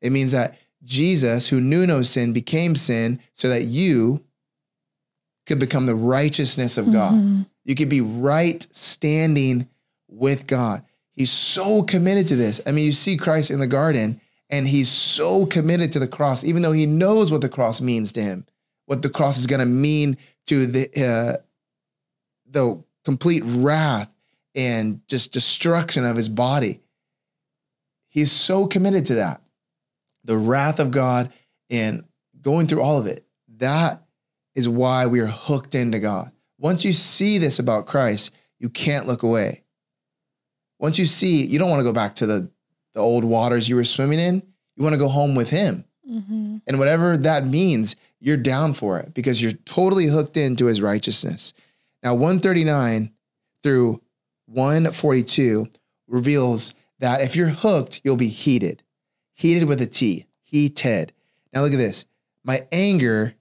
It 0.00 0.12
means 0.12 0.32
that 0.32 0.58
Jesus, 0.90 1.48
who 1.48 1.60
knew 1.60 1.86
no 1.86 2.02
sin, 2.02 2.32
became 2.32 2.74
sin 2.74 3.20
so 3.32 3.48
that 3.48 3.62
you 3.62 4.24
could 5.46 5.60
become 5.60 5.86
the 5.86 5.94
righteousness 5.94 6.76
of 6.76 6.92
God. 6.92 7.14
Mhm. 7.14 7.46
You 7.64 7.76
could 7.76 7.88
be 7.88 8.00
right 8.00 8.66
standing 8.72 9.68
with 10.08 10.48
God. 10.48 10.82
He's 11.12 11.30
so 11.30 11.82
committed 11.82 12.26
to 12.28 12.36
this. 12.36 12.60
I 12.66 12.72
mean, 12.72 12.84
you 12.84 12.92
see 12.92 13.16
Christ 13.16 13.52
in 13.52 13.60
the 13.60 13.68
garden, 13.68 14.20
and 14.48 14.66
he's 14.66 14.88
so 14.88 15.46
committed 15.46 15.92
to 15.92 16.00
the 16.00 16.08
cross, 16.08 16.42
even 16.42 16.62
though 16.62 16.72
he 16.72 16.86
knows 16.86 17.30
what 17.30 17.40
the 17.40 17.48
cross 17.48 17.80
means 17.80 18.10
to 18.12 18.22
him, 18.22 18.44
what 18.86 19.02
the 19.02 19.08
cross 19.10 19.38
is 19.38 19.46
going 19.46 19.60
to 19.60 19.66
mean 19.66 20.16
to 20.46 20.66
the 20.66 20.88
uh, 21.06 21.36
the 22.50 22.82
complete 23.04 23.44
wrath 23.46 24.12
and 24.56 25.00
just 25.06 25.32
destruction 25.32 26.04
of 26.04 26.16
his 26.16 26.28
body. 26.28 26.80
He's 28.08 28.32
so 28.32 28.66
committed 28.66 29.06
to 29.06 29.14
that, 29.14 29.40
the 30.24 30.36
wrath 30.36 30.80
of 30.80 30.90
God, 30.90 31.32
and 31.68 32.04
going 32.40 32.66
through 32.66 32.82
all 32.82 32.98
of 32.98 33.06
it. 33.06 33.24
That 33.58 34.02
is 34.54 34.68
why 34.68 35.06
we 35.06 35.20
are 35.20 35.26
hooked 35.26 35.74
into 35.74 35.98
God. 35.98 36.32
Once 36.58 36.84
you 36.84 36.92
see 36.92 37.38
this 37.38 37.58
about 37.58 37.86
Christ, 37.86 38.34
You 38.58 38.68
can't 38.68 39.06
look 39.06 39.22
away. 39.22 39.64
Once 40.78 40.98
you 40.98 41.06
see, 41.06 41.44
you 41.44 41.58
don't 41.58 41.70
want 41.70 41.80
to 41.80 41.84
go 41.84 41.94
back 41.94 42.14
to 42.16 42.26
the, 42.26 42.50
the 42.94 43.00
old 43.00 43.24
waters 43.24 43.68
you 43.70 43.76
were 43.76 43.84
swimming 43.84 44.18
in. 44.18 44.42
You 44.76 44.82
want 44.82 44.92
to 44.92 44.98
go 44.98 45.08
home 45.08 45.34
with 45.34 45.48
him. 45.48 45.84
Mm-hmm. 46.10 46.58
And 46.66 46.78
whatever 46.78 47.16
that 47.16 47.46
means, 47.46 47.96
you're 48.18 48.36
down 48.36 48.74
for 48.74 48.98
it 48.98 49.14
because 49.14 49.42
you're 49.42 49.52
totally 49.52 50.06
hooked 50.06 50.36
into 50.36 50.66
his 50.66 50.82
righteousness. 50.82 51.54
Now, 52.02 52.14
139 52.14 53.12
through 53.62 54.00
142 54.46 55.68
reveals 56.06 56.74
that 56.98 57.22
if 57.22 57.36
you're 57.36 57.48
hooked, 57.48 58.00
you'll 58.04 58.16
be 58.16 58.28
heated. 58.28 58.82
Heated 59.40 59.70
with 59.70 59.80
a 59.80 59.86
T, 59.86 60.26
He 60.42 60.68
Ted. 60.68 61.14
Now, 61.54 61.62
look 61.62 61.72
at 61.72 61.78
this. 61.78 62.04
My 62.44 62.66
anger 62.70 63.32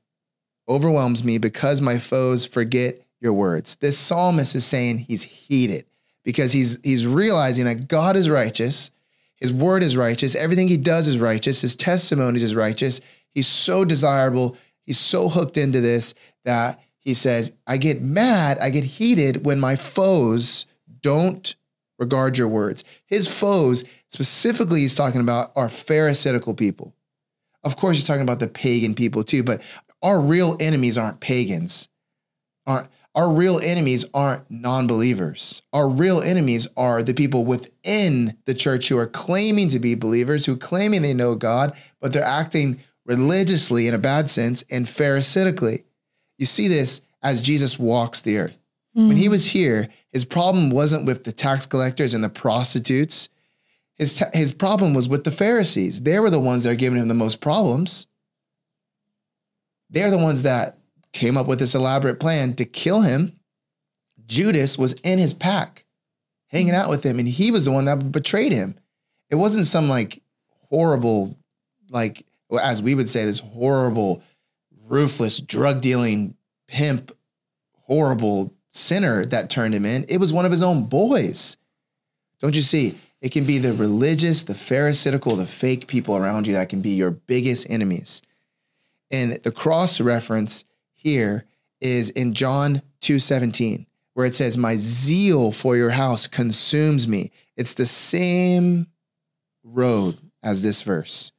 overwhelms 0.69 1.25
me 1.25 1.39
because 1.39 1.81
my 1.81 1.99
foes 1.99 2.45
forget 2.45 3.05
your 3.19 3.33
words. 3.33 3.75
This 3.75 3.97
psalmist 3.97 4.55
is 4.55 4.63
saying 4.63 4.99
he's 4.99 5.23
heated 5.23 5.83
because 6.23 6.53
he's 6.53 6.79
he's 6.85 7.05
realizing 7.05 7.65
that 7.65 7.89
God 7.89 8.15
is 8.15 8.29
righteous, 8.29 8.91
his 9.35 9.51
word 9.51 9.83
is 9.83 9.97
righteous, 9.97 10.35
everything 10.35 10.69
he 10.69 10.77
does 10.77 11.05
is 11.05 11.19
righteous, 11.19 11.59
his 11.59 11.75
testimonies 11.75 12.43
is 12.43 12.55
righteous. 12.55 13.01
He's 13.33 13.47
so 13.47 13.83
desirable, 13.83 14.55
he's 14.85 14.97
so 14.97 15.27
hooked 15.27 15.57
into 15.57 15.81
this 15.81 16.15
that 16.45 16.79
he 16.99 17.13
says, 17.13 17.51
I 17.67 17.75
get 17.75 18.01
mad, 18.01 18.57
I 18.59 18.69
get 18.69 18.85
heated 18.85 19.45
when 19.45 19.59
my 19.59 19.75
foes 19.75 20.65
don't 21.01 21.53
regard 21.97 22.37
your 22.37 22.47
words. 22.47 22.85
His 23.05 23.27
foes, 23.27 23.83
specifically, 24.09 24.81
he's 24.81 24.95
talking 24.95 25.21
about 25.21 25.51
our 25.55 25.69
Pharisaical 25.69 26.53
people. 26.53 26.93
Of 27.63 27.75
course, 27.77 27.97
he's 27.97 28.07
talking 28.07 28.21
about 28.21 28.39
the 28.39 28.47
pagan 28.47 28.95
people 28.95 29.23
too, 29.23 29.43
but 29.43 29.61
our 30.01 30.21
real 30.21 30.55
enemies 30.59 30.97
aren't 30.97 31.19
pagans. 31.19 31.87
Aren't 32.65 32.89
our 33.15 33.31
real 33.31 33.59
enemies 33.59 34.05
aren't 34.13 34.49
non-believers. 34.51 35.63
Our 35.73 35.89
real 35.89 36.21
enemies 36.21 36.67
are 36.77 37.01
the 37.01 37.13
people 37.13 37.43
within 37.43 38.37
the 38.45 38.53
church 38.53 38.87
who 38.87 38.97
are 38.97 39.07
claiming 39.07 39.67
to 39.69 39.79
be 39.79 39.95
believers, 39.95 40.45
who 40.45 40.55
claiming 40.55 41.01
they 41.01 41.15
know 41.15 41.35
God, 41.35 41.75
but 41.99 42.13
they're 42.13 42.23
acting 42.23 42.79
religiously 43.05 43.87
in 43.87 43.95
a 43.95 43.97
bad 43.97 44.29
sense 44.29 44.63
and 44.69 44.85
pharisaically. 44.85 45.83
You 46.37 46.45
see 46.45 46.67
this 46.67 47.01
as 47.23 47.41
Jesus 47.41 47.79
walks 47.79 48.21
the 48.21 48.37
earth. 48.37 48.59
When 48.93 49.17
he 49.17 49.25
hmm. 49.25 49.31
was 49.31 49.45
here, 49.45 49.87
his 50.11 50.25
problem 50.25 50.71
wasn't 50.71 51.05
with 51.05 51.23
the 51.23 51.31
tax 51.31 51.65
collectors 51.65 52.13
and 52.13 52.23
the 52.23 52.29
prostitutes. 52.29 53.29
His, 53.99 54.17
ta- 54.17 54.29
his 54.33 54.53
problem 54.53 54.93
was 54.93 55.09
with 55.09 55.25
the 55.25 55.31
Pharisees. 55.31 56.01
They 56.01 56.19
were 56.19 56.29
the 56.29 56.39
ones 56.39 56.63
that 56.63 56.71
are 56.71 56.75
giving 56.75 56.99
him 56.99 57.09
the 57.09 57.13
most 57.13 57.41
problems. 57.41 58.07
They're 59.89 60.09
the 60.09 60.17
ones 60.17 60.43
that 60.43 60.77
came 61.11 61.35
up 61.37 61.47
with 61.47 61.59
this 61.59 61.75
elaborate 61.75 62.19
plan 62.19 62.55
to 62.55 62.65
kill 62.65 63.01
him. 63.01 63.37
Judas 64.25 64.77
was 64.77 64.93
in 65.03 65.19
his 65.19 65.33
pack, 65.33 65.85
hanging 66.47 66.75
out 66.75 66.89
with 66.89 67.03
him, 67.03 67.19
and 67.19 67.27
he 67.27 67.51
was 67.51 67.65
the 67.65 67.71
one 67.71 67.85
that 67.85 68.11
betrayed 68.11 68.53
him. 68.53 68.79
It 69.29 69.35
wasn't 69.35 69.67
some 69.67 69.89
like 69.89 70.21
horrible, 70.69 71.37
like, 71.89 72.25
as 72.61 72.81
we 72.81 72.95
would 72.95 73.09
say, 73.09 73.25
this 73.25 73.39
horrible, 73.39 74.23
ruthless, 74.87 75.39
drug 75.39 75.81
dealing 75.81 76.35
pimp, 76.67 77.11
horrible 77.81 78.53
sinner 78.71 79.25
that 79.25 79.49
turned 79.49 79.73
him 79.73 79.85
in. 79.85 80.05
It 80.07 80.19
was 80.19 80.31
one 80.31 80.45
of 80.45 80.51
his 80.51 80.63
own 80.63 80.85
boys. 80.85 81.57
Don't 82.39 82.55
you 82.55 82.61
see? 82.61 82.97
It 83.21 83.31
can 83.31 83.45
be 83.45 83.57
the 83.57 83.73
religious, 83.73 84.43
the 84.43 84.55
pharisaical, 84.55 85.35
the 85.35 85.45
fake 85.45 85.87
people 85.87 86.15
around 86.15 86.47
you 86.47 86.53
that 86.53 86.69
can 86.69 86.81
be 86.81 86.91
your 86.91 87.11
biggest 87.11 87.69
enemies. 87.69 88.21
And 89.11 89.33
the 89.43 89.51
cross 89.51 89.99
reference 89.99 90.65
here 90.95 91.45
is 91.81 92.09
in 92.11 92.33
John 92.33 92.81
2:17, 93.01 93.85
where 94.13 94.25
it 94.25 94.35
says, 94.35 94.57
My 94.57 94.77
zeal 94.77 95.51
for 95.51 95.75
your 95.75 95.91
house 95.91 96.27
consumes 96.27 97.07
me. 97.07 97.31
It's 97.57 97.73
the 97.73 97.85
same 97.85 98.87
road 99.63 100.19
as 100.41 100.61
this 100.61 100.81
verse. 100.81 101.31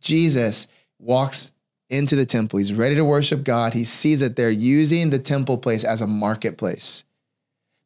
Jesus 0.00 0.68
walks 0.98 1.54
into 1.88 2.16
the 2.16 2.26
temple. 2.26 2.58
He's 2.58 2.74
ready 2.74 2.94
to 2.96 3.04
worship 3.04 3.44
God. 3.44 3.72
He 3.72 3.84
sees 3.84 4.20
that 4.20 4.36
they're 4.36 4.50
using 4.50 5.10
the 5.10 5.18
temple 5.18 5.58
place 5.58 5.84
as 5.84 6.02
a 6.02 6.06
marketplace. 6.06 7.04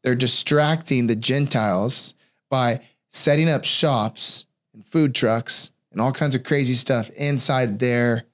They're 0.02 0.14
distracting 0.14 1.07
the 1.07 1.16
Gentiles 1.16 2.14
by 2.50 2.80
setting 3.09 3.49
up 3.49 3.65
shops 3.65 4.47
and 4.75 4.87
food 4.87 5.15
trucks 5.15 5.73
and 5.93 6.00
all 6.00 6.12
kinds 6.12 6.35
of 6.35 6.45
crazy 6.45 6.75
stuff 6.75 7.11
inside 7.11 7.79
their 7.79 8.25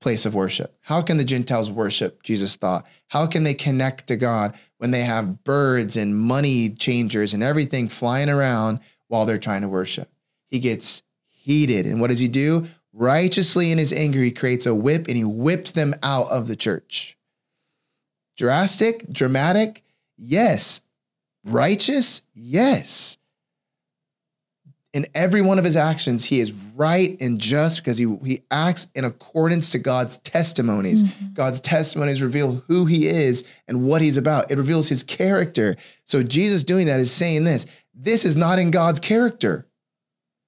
place 0.00 0.26
of 0.26 0.34
worship. 0.34 0.76
How 0.82 1.00
can 1.00 1.16
the 1.16 1.24
Gentiles 1.24 1.70
worship? 1.70 2.22
Jesus 2.22 2.56
thought. 2.56 2.86
How 3.08 3.26
can 3.26 3.42
they 3.42 3.54
connect 3.54 4.06
to 4.08 4.16
God 4.16 4.54
when 4.76 4.90
they 4.90 5.02
have 5.02 5.44
birds 5.44 5.96
and 5.96 6.14
money 6.14 6.68
changers 6.70 7.32
and 7.32 7.42
everything 7.42 7.88
flying 7.88 8.28
around 8.28 8.80
while 9.08 9.24
they're 9.24 9.38
trying 9.38 9.62
to 9.62 9.68
worship? 9.68 10.10
He 10.50 10.58
gets 10.58 11.02
heated. 11.26 11.86
And 11.86 12.00
what 12.00 12.10
does 12.10 12.20
he 12.20 12.28
do? 12.28 12.66
Righteously 12.92 13.72
in 13.72 13.78
his 13.78 13.92
anger, 13.92 14.20
he 14.20 14.30
creates 14.30 14.66
a 14.66 14.74
whip 14.74 15.08
and 15.08 15.16
he 15.16 15.24
whips 15.24 15.70
them 15.70 15.94
out 16.02 16.28
of 16.28 16.48
the 16.48 16.56
church. 16.56 17.16
Drastic, 18.36 19.08
dramatic, 19.10 19.82
yes. 20.18 20.82
Righteous, 21.44 22.22
yes. 22.34 23.16
In 24.94 25.06
every 25.14 25.42
one 25.42 25.58
of 25.58 25.64
his 25.64 25.76
actions, 25.76 26.24
he 26.24 26.40
is 26.40 26.52
right 26.74 27.20
and 27.20 27.38
just 27.38 27.78
because 27.78 27.98
he, 27.98 28.16
he 28.24 28.40
acts 28.50 28.86
in 28.94 29.04
accordance 29.04 29.70
to 29.70 29.78
God's 29.78 30.18
testimonies. 30.18 31.02
Mm-hmm. 31.02 31.34
God's 31.34 31.60
testimonies 31.60 32.22
reveal 32.22 32.62
who 32.68 32.86
he 32.86 33.08
is 33.08 33.44
and 33.68 33.84
what 33.84 34.00
he's 34.00 34.16
about. 34.16 34.50
It 34.50 34.56
reveals 34.56 34.88
his 34.88 35.02
character. 35.02 35.76
So 36.04 36.22
Jesus 36.22 36.64
doing 36.64 36.86
that 36.86 37.00
is 37.00 37.12
saying 37.12 37.44
this 37.44 37.66
this 37.92 38.24
is 38.24 38.36
not 38.36 38.58
in 38.58 38.70
God's 38.70 39.00
character 39.00 39.66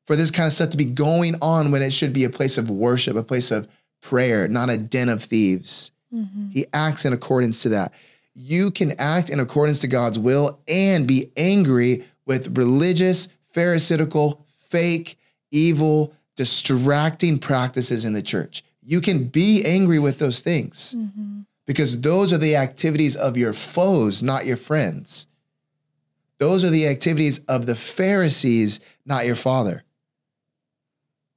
for 0.06 0.16
this 0.16 0.30
kind 0.30 0.46
of 0.46 0.52
stuff 0.52 0.70
to 0.70 0.76
be 0.76 0.84
going 0.84 1.36
on 1.42 1.70
when 1.70 1.82
it 1.82 1.92
should 1.92 2.12
be 2.12 2.24
a 2.24 2.30
place 2.30 2.58
of 2.58 2.70
worship, 2.70 3.16
a 3.16 3.22
place 3.22 3.50
of 3.50 3.68
prayer, 4.00 4.48
not 4.48 4.70
a 4.70 4.78
den 4.78 5.08
of 5.08 5.24
thieves. 5.24 5.90
Mm-hmm. 6.14 6.50
He 6.50 6.66
acts 6.72 7.04
in 7.04 7.12
accordance 7.12 7.62
to 7.62 7.70
that. 7.70 7.92
You 8.34 8.70
can 8.70 8.92
act 8.92 9.30
in 9.30 9.40
accordance 9.40 9.80
to 9.80 9.88
God's 9.88 10.18
will 10.18 10.60
and 10.68 11.06
be 11.06 11.32
angry 11.36 12.04
with 12.26 12.56
religious, 12.56 13.28
pharisaical, 13.56 14.44
fake, 14.68 15.18
evil, 15.50 16.14
distracting 16.36 17.38
practices 17.38 18.04
in 18.04 18.12
the 18.12 18.20
church. 18.20 18.62
You 18.82 19.00
can 19.00 19.24
be 19.24 19.64
angry 19.64 19.98
with 19.98 20.18
those 20.18 20.40
things 20.40 20.94
mm-hmm. 20.96 21.40
because 21.64 21.98
those 22.02 22.34
are 22.34 22.38
the 22.38 22.56
activities 22.56 23.16
of 23.16 23.38
your 23.38 23.54
foes, 23.54 24.22
not 24.22 24.44
your 24.44 24.58
friends. 24.58 25.26
Those 26.38 26.66
are 26.66 26.70
the 26.70 26.86
activities 26.86 27.38
of 27.48 27.64
the 27.64 27.74
Pharisees, 27.74 28.80
not 29.06 29.24
your 29.24 29.36
father. 29.36 29.84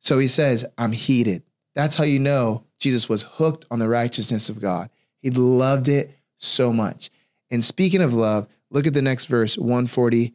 So 0.02 0.20
he 0.20 0.28
says, 0.28 0.66
I'm 0.78 0.92
heated. 0.92 1.44
That's 1.74 1.96
how 1.96 2.04
you 2.04 2.20
know 2.20 2.66
Jesus 2.80 3.08
was 3.08 3.24
hooked 3.24 3.66
on 3.72 3.80
the 3.80 3.88
righteousness 3.88 4.50
of 4.50 4.60
God. 4.60 4.90
He 5.22 5.30
loved 5.30 5.88
it 5.88 6.12
so 6.38 6.74
much. 6.74 7.12
And 7.50 7.64
speaking 7.64 8.02
of 8.02 8.14
love, 8.14 8.50
look 8.70 8.86
at 8.86 8.94
the 8.94 9.02
next 9.02 9.26
verse, 9.26 9.58
140. 9.58 10.34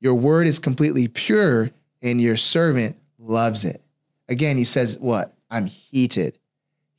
Your 0.00 0.14
word 0.14 0.46
is 0.46 0.58
completely 0.58 1.08
pure, 1.08 1.70
and 2.02 2.20
your 2.20 2.36
servant 2.36 2.96
loves 3.18 3.64
it. 3.64 3.82
Again, 4.28 4.56
he 4.56 4.64
says, 4.64 4.98
What? 4.98 5.34
I'm 5.50 5.66
heated. 5.66 6.38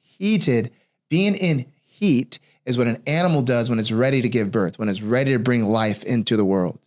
Heated, 0.02 0.72
being 1.10 1.36
in 1.36 1.66
heat 1.86 2.40
is 2.66 2.78
what 2.78 2.88
an 2.88 3.02
animal 3.08 3.42
does 3.42 3.70
when 3.70 3.80
it's 3.80 3.92
ready 3.92 4.22
to 4.22 4.30
give 4.30 4.52
birth, 4.52 4.80
when 4.80 4.90
it's 4.90 5.02
ready 5.02 5.34
to 5.34 5.40
bring 5.40 5.66
life 5.66 6.04
into 6.04 6.36
the 6.36 6.46
world, 6.46 6.80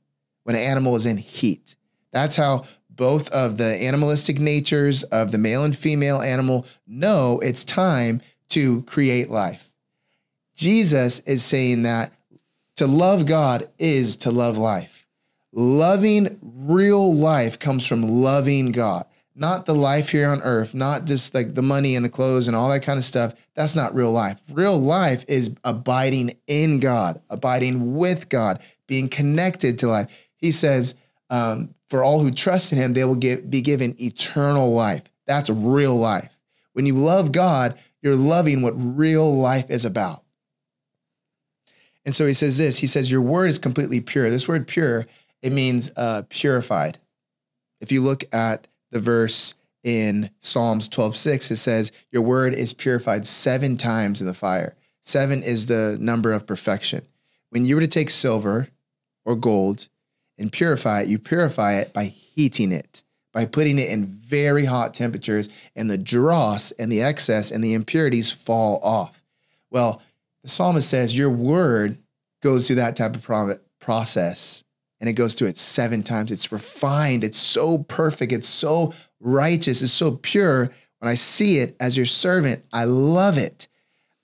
when 0.44 0.56
an 0.56 0.62
animal 0.62 0.96
is 0.96 1.06
in 1.06 1.16
heat. 1.16 1.76
That's 2.12 2.36
how 2.36 2.64
both 2.88 3.30
of 3.30 3.56
the 3.56 3.76
animalistic 3.76 4.38
natures 4.38 5.04
of 5.04 5.32
the 5.32 5.38
male 5.38 5.64
and 5.64 5.76
female 5.76 6.20
animal 6.20 6.66
know 6.86 7.38
it's 7.40 7.64
time 7.64 8.20
to 8.50 8.82
create 8.82 9.30
life. 9.30 9.70
Jesus 10.54 11.20
is 11.20 11.42
saying 11.42 11.84
that 11.84 12.12
to 12.76 12.86
love 12.86 13.24
God 13.26 13.70
is 13.78 14.16
to 14.16 14.30
love 14.30 14.58
life. 14.58 14.99
Loving 15.52 16.38
real 16.42 17.14
life 17.14 17.58
comes 17.58 17.86
from 17.86 18.02
loving 18.02 18.70
God, 18.70 19.04
not 19.34 19.66
the 19.66 19.74
life 19.74 20.10
here 20.10 20.30
on 20.30 20.42
earth, 20.42 20.74
not 20.74 21.06
just 21.06 21.34
like 21.34 21.54
the 21.54 21.62
money 21.62 21.96
and 21.96 22.04
the 22.04 22.08
clothes 22.10 22.46
and 22.46 22.56
all 22.56 22.70
that 22.70 22.82
kind 22.82 22.98
of 22.98 23.04
stuff. 23.04 23.34
That's 23.54 23.74
not 23.74 23.94
real 23.94 24.12
life. 24.12 24.40
Real 24.50 24.78
life 24.78 25.24
is 25.26 25.54
abiding 25.64 26.36
in 26.46 26.78
God, 26.78 27.20
abiding 27.28 27.96
with 27.96 28.28
God, 28.28 28.60
being 28.86 29.08
connected 29.08 29.78
to 29.78 29.88
life. 29.88 30.08
He 30.36 30.52
says, 30.52 30.94
um, 31.30 31.74
for 31.88 32.04
all 32.04 32.20
who 32.20 32.30
trust 32.30 32.72
in 32.72 32.78
him, 32.78 32.92
they 32.92 33.04
will 33.04 33.16
get, 33.16 33.50
be 33.50 33.60
given 33.60 34.00
eternal 34.00 34.72
life. 34.72 35.02
That's 35.26 35.50
real 35.50 35.96
life. 35.96 36.30
When 36.72 36.86
you 36.86 36.94
love 36.94 37.32
God, 37.32 37.76
you're 38.02 38.16
loving 38.16 38.62
what 38.62 38.74
real 38.76 39.36
life 39.36 39.68
is 39.68 39.84
about. 39.84 40.22
And 42.04 42.14
so 42.14 42.26
he 42.26 42.34
says 42.34 42.58
this 42.58 42.78
He 42.78 42.86
says, 42.86 43.10
Your 43.10 43.20
word 43.20 43.50
is 43.50 43.58
completely 43.58 44.00
pure. 44.00 44.30
This 44.30 44.48
word 44.48 44.66
pure, 44.66 45.06
it 45.42 45.52
means 45.52 45.90
uh, 45.96 46.22
purified. 46.28 46.98
If 47.80 47.90
you 47.90 48.02
look 48.02 48.24
at 48.32 48.66
the 48.90 49.00
verse 49.00 49.54
in 49.82 50.30
Psalms 50.38 50.88
12 50.88 51.16
6, 51.16 51.50
it 51.50 51.56
says, 51.56 51.92
Your 52.10 52.22
word 52.22 52.54
is 52.54 52.74
purified 52.74 53.26
seven 53.26 53.76
times 53.76 54.20
in 54.20 54.26
the 54.26 54.34
fire. 54.34 54.74
Seven 55.02 55.42
is 55.42 55.66
the 55.66 55.96
number 56.00 56.32
of 56.32 56.46
perfection. 56.46 57.02
When 57.50 57.64
you 57.64 57.74
were 57.74 57.80
to 57.80 57.88
take 57.88 58.10
silver 58.10 58.68
or 59.24 59.34
gold 59.34 59.88
and 60.38 60.52
purify 60.52 61.02
it, 61.02 61.08
you 61.08 61.18
purify 61.18 61.74
it 61.74 61.92
by 61.92 62.04
heating 62.04 62.72
it, 62.72 63.02
by 63.32 63.46
putting 63.46 63.78
it 63.78 63.88
in 63.88 64.06
very 64.06 64.66
hot 64.66 64.92
temperatures, 64.92 65.48
and 65.74 65.90
the 65.90 65.98
dross 65.98 66.70
and 66.72 66.92
the 66.92 67.02
excess 67.02 67.50
and 67.50 67.64
the 67.64 67.74
impurities 67.74 68.30
fall 68.30 68.78
off. 68.82 69.24
Well, 69.70 70.02
the 70.42 70.48
psalmist 70.48 70.88
says, 70.88 71.16
Your 71.16 71.30
word 71.30 71.96
goes 72.42 72.66
through 72.66 72.76
that 72.76 72.96
type 72.96 73.14
of 73.16 73.60
process 73.78 74.64
and 75.00 75.08
it 75.08 75.14
goes 75.14 75.34
through 75.34 75.48
it 75.48 75.58
seven 75.58 76.02
times. 76.02 76.30
It's 76.30 76.52
refined, 76.52 77.24
it's 77.24 77.38
so 77.38 77.78
perfect, 77.78 78.32
it's 78.32 78.48
so 78.48 78.94
righteous, 79.18 79.82
it's 79.82 79.92
so 79.92 80.12
pure. 80.16 80.70
When 80.98 81.10
I 81.10 81.14
see 81.14 81.58
it 81.58 81.74
as 81.80 81.96
your 81.96 82.06
servant, 82.06 82.64
I 82.72 82.84
love 82.84 83.38
it. 83.38 83.68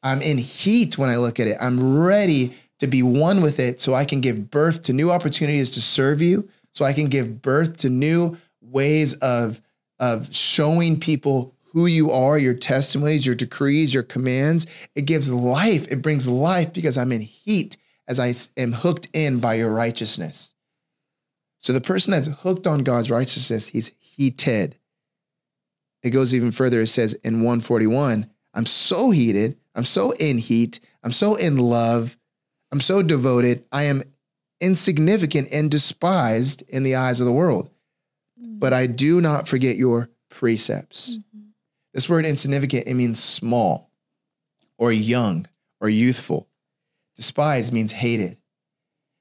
I'm 0.03 0.21
in 0.21 0.39
heat 0.39 0.99
when 0.99 1.09
I 1.09 1.17
look 1.17 1.41
at 1.41 1.47
it. 1.47 1.57
I'm 1.61 1.99
ready 1.99 2.55
to 2.79 2.87
be 2.87 3.03
one 3.03 3.41
with 3.41 3.59
it 3.59 3.81
so 3.81 3.95
I 3.95 4.05
can 4.05 4.21
give 4.21 4.51
birth 4.51 4.83
to 4.83 4.93
new 4.93 5.11
opportunities 5.11 5.71
to 5.73 5.81
serve 5.81 6.21
you, 6.21 6.49
so 6.71 6.85
I 6.85 6.93
can 6.93 7.07
give 7.07 7.41
birth 7.41 7.79
to 7.79 7.91
new 7.91 8.37
ways 8.61 9.15
of, 9.15 9.63
of 9.99 10.35
showing 10.35 11.01
people 11.01 11.55
who 11.73 11.87
you 11.87 12.11
are, 12.11 12.39
your 12.39 12.55
testimonies, 12.55 13.25
your 13.25 13.35
decrees, 13.35 13.93
your 13.93 14.03
commands. 14.03 14.67
It 14.95 15.03
gives 15.03 15.31
life. 15.31 15.91
It 15.91 16.03
brings 16.03 16.29
life 16.29 16.73
because 16.73 16.99
I'm 16.99 17.13
in 17.13 17.23
heat 17.23 17.77
as 18.07 18.21
I 18.21 18.35
am 18.59 18.73
hooked 18.73 19.09
in 19.13 19.41
by 19.41 19.55
your 19.55 19.71
righteousness. 19.71 20.55
So 21.67 21.73
the 21.73 21.81
person 21.81 22.13
that's 22.13 22.29
hooked 22.29 22.69
on 22.69 22.85
God's 22.85 23.11
righteousness, 23.11 23.67
he's 23.67 23.91
heated. 23.99 24.79
It 26.01 26.11
goes 26.11 26.33
even 26.33 26.53
further. 26.53 26.83
It 26.83 26.87
says 26.87 27.15
in 27.25 27.43
141, 27.43 28.31
I'm 28.55 28.67
so 28.67 29.11
heated, 29.11 29.57
I'm 29.75 29.85
so 29.85 30.13
in 30.13 30.39
heat, 30.39 30.79
I'm 31.03 31.11
so 31.11 31.35
in 31.35 31.57
love, 31.57 32.17
I'm 32.71 32.81
so 32.81 33.03
devoted, 33.03 33.65
I 33.73 33.83
am 33.83 34.05
insignificant 34.61 35.49
and 35.51 35.69
despised 35.69 36.63
in 36.69 36.85
the 36.85 36.95
eyes 36.95 37.19
of 37.19 37.27
the 37.27 37.33
world. 37.33 37.69
Mm-hmm. 38.41 38.61
But 38.61 38.73
I 38.73 38.87
do 38.87 39.21
not 39.21 39.49
forget 39.49 39.75
your 39.75 40.09
precepts. 40.29 41.19
Mm-hmm. 41.19 41.49
This 41.93 42.09
word 42.09 42.27
insignificant, 42.27 42.87
it 42.87 42.95
means 42.95 43.21
small 43.21 43.91
or 44.79 44.93
young 44.93 45.49
or 45.81 45.89
youthful. 45.89 46.47
Despised 47.17 47.73
means 47.73 47.91
hated. 47.91 48.39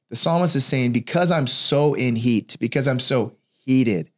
The 0.09 0.15
psalmist 0.15 0.55
is 0.55 0.65
saying, 0.65 0.91
because 0.91 1.31
I'm 1.31 1.47
so 1.47 1.93
in 1.93 2.15
heat, 2.15 2.57
because 2.59 2.87
I'm 2.87 2.99
so 2.99 3.35
heated, 3.65 4.11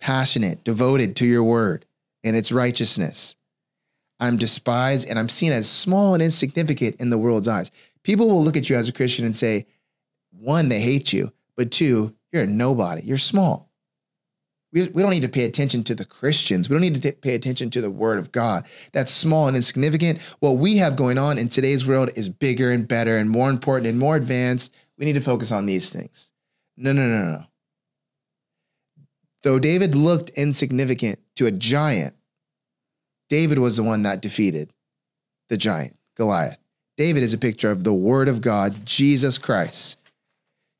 passionate, 0.00 0.64
devoted 0.64 1.16
to 1.16 1.26
your 1.26 1.44
word 1.44 1.86
and 2.24 2.34
its 2.36 2.50
righteousness, 2.50 3.36
I'm 4.18 4.36
despised 4.36 5.08
and 5.08 5.18
I'm 5.18 5.28
seen 5.28 5.52
as 5.52 5.68
small 5.68 6.14
and 6.14 6.22
insignificant 6.22 6.96
in 6.96 7.10
the 7.10 7.18
world's 7.18 7.48
eyes. 7.48 7.70
People 8.02 8.28
will 8.28 8.42
look 8.42 8.56
at 8.56 8.68
you 8.68 8.76
as 8.76 8.88
a 8.88 8.92
Christian 8.92 9.24
and 9.24 9.36
say, 9.36 9.66
one, 10.30 10.68
they 10.68 10.80
hate 10.80 11.12
you, 11.12 11.32
but 11.56 11.70
two, 11.70 12.14
you're 12.32 12.44
a 12.44 12.46
nobody, 12.46 13.02
you're 13.02 13.18
small. 13.18 13.70
We, 14.72 14.88
we 14.88 15.00
don't 15.00 15.12
need 15.12 15.20
to 15.20 15.28
pay 15.28 15.44
attention 15.44 15.84
to 15.84 15.94
the 15.94 16.04
Christians. 16.04 16.68
We 16.68 16.74
don't 16.74 16.82
need 16.82 16.96
to 16.96 17.00
t- 17.00 17.12
pay 17.12 17.34
attention 17.34 17.70
to 17.70 17.80
the 17.80 17.90
word 17.90 18.18
of 18.18 18.32
God. 18.32 18.66
That's 18.92 19.12
small 19.12 19.46
and 19.48 19.56
insignificant. 19.56 20.20
What 20.40 20.58
we 20.58 20.76
have 20.78 20.96
going 20.96 21.18
on 21.18 21.38
in 21.38 21.48
today's 21.48 21.86
world 21.86 22.10
is 22.16 22.28
bigger 22.28 22.72
and 22.72 22.86
better 22.86 23.16
and 23.16 23.30
more 23.30 23.48
important 23.48 23.86
and 23.86 23.98
more 23.98 24.16
advanced 24.16 24.74
we 24.98 25.04
need 25.04 25.14
to 25.14 25.20
focus 25.20 25.52
on 25.52 25.66
these 25.66 25.90
things. 25.90 26.32
No, 26.76 26.92
no, 26.92 27.06
no, 27.06 27.32
no. 27.32 27.44
Though 29.42 29.58
David 29.58 29.94
looked 29.94 30.30
insignificant 30.30 31.18
to 31.36 31.46
a 31.46 31.50
giant, 31.50 32.14
David 33.28 33.58
was 33.58 33.76
the 33.76 33.82
one 33.82 34.02
that 34.02 34.22
defeated 34.22 34.72
the 35.48 35.56
giant, 35.56 35.96
Goliath. 36.16 36.58
David 36.96 37.22
is 37.22 37.34
a 37.34 37.38
picture 37.38 37.70
of 37.70 37.84
the 37.84 37.92
Word 37.92 38.28
of 38.28 38.40
God, 38.40 38.84
Jesus 38.84 39.38
Christ. 39.38 39.98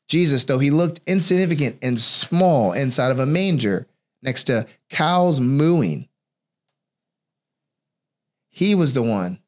Jesus, 0.09 0.45
though 0.45 0.59
he 0.59 0.71
looked 0.71 1.01
insignificant 1.07 1.79
and 1.83 2.01
small 2.01 2.73
inside 2.73 3.11
of 3.11 3.19
a 3.19 3.27
manger 3.27 3.87
next 4.23 4.45
to 4.45 4.67
cows 4.89 5.41
mooing, 5.41 6.09
he 8.51 8.75
was 8.75 8.95
the 8.95 9.03
one 9.03 9.41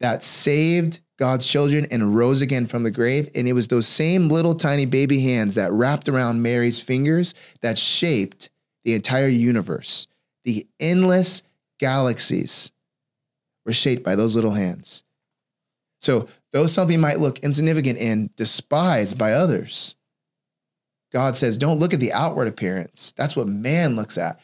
that 0.00 0.22
saved 0.22 1.00
God's 1.18 1.46
children 1.46 1.86
and 1.90 2.14
rose 2.14 2.40
again 2.40 2.66
from 2.66 2.84
the 2.84 2.90
grave. 2.90 3.28
And 3.34 3.48
it 3.48 3.52
was 3.52 3.68
those 3.68 3.86
same 3.86 4.28
little 4.28 4.54
tiny 4.54 4.86
baby 4.86 5.20
hands 5.20 5.56
that 5.56 5.72
wrapped 5.72 6.08
around 6.08 6.42
Mary's 6.42 6.80
fingers 6.80 7.34
that 7.60 7.76
shaped 7.76 8.50
the 8.84 8.94
entire 8.94 9.28
universe. 9.28 10.06
The 10.44 10.66
endless 10.78 11.42
galaxies 11.80 12.70
were 13.66 13.72
shaped 13.72 14.04
by 14.04 14.14
those 14.14 14.36
little 14.36 14.52
hands. 14.52 15.02
So, 16.00 16.28
though 16.52 16.68
something 16.68 17.00
might 17.00 17.18
look 17.18 17.40
insignificant 17.40 17.98
and 17.98 18.34
despised 18.36 19.18
by 19.18 19.32
others, 19.32 19.96
God 21.12 21.36
says, 21.36 21.56
don't 21.56 21.80
look 21.80 21.92
at 21.92 22.00
the 22.00 22.12
outward 22.12 22.46
appearance. 22.46 23.12
That's 23.16 23.34
what 23.34 23.48
man 23.48 23.96
looks 23.96 24.16
at. 24.16 24.40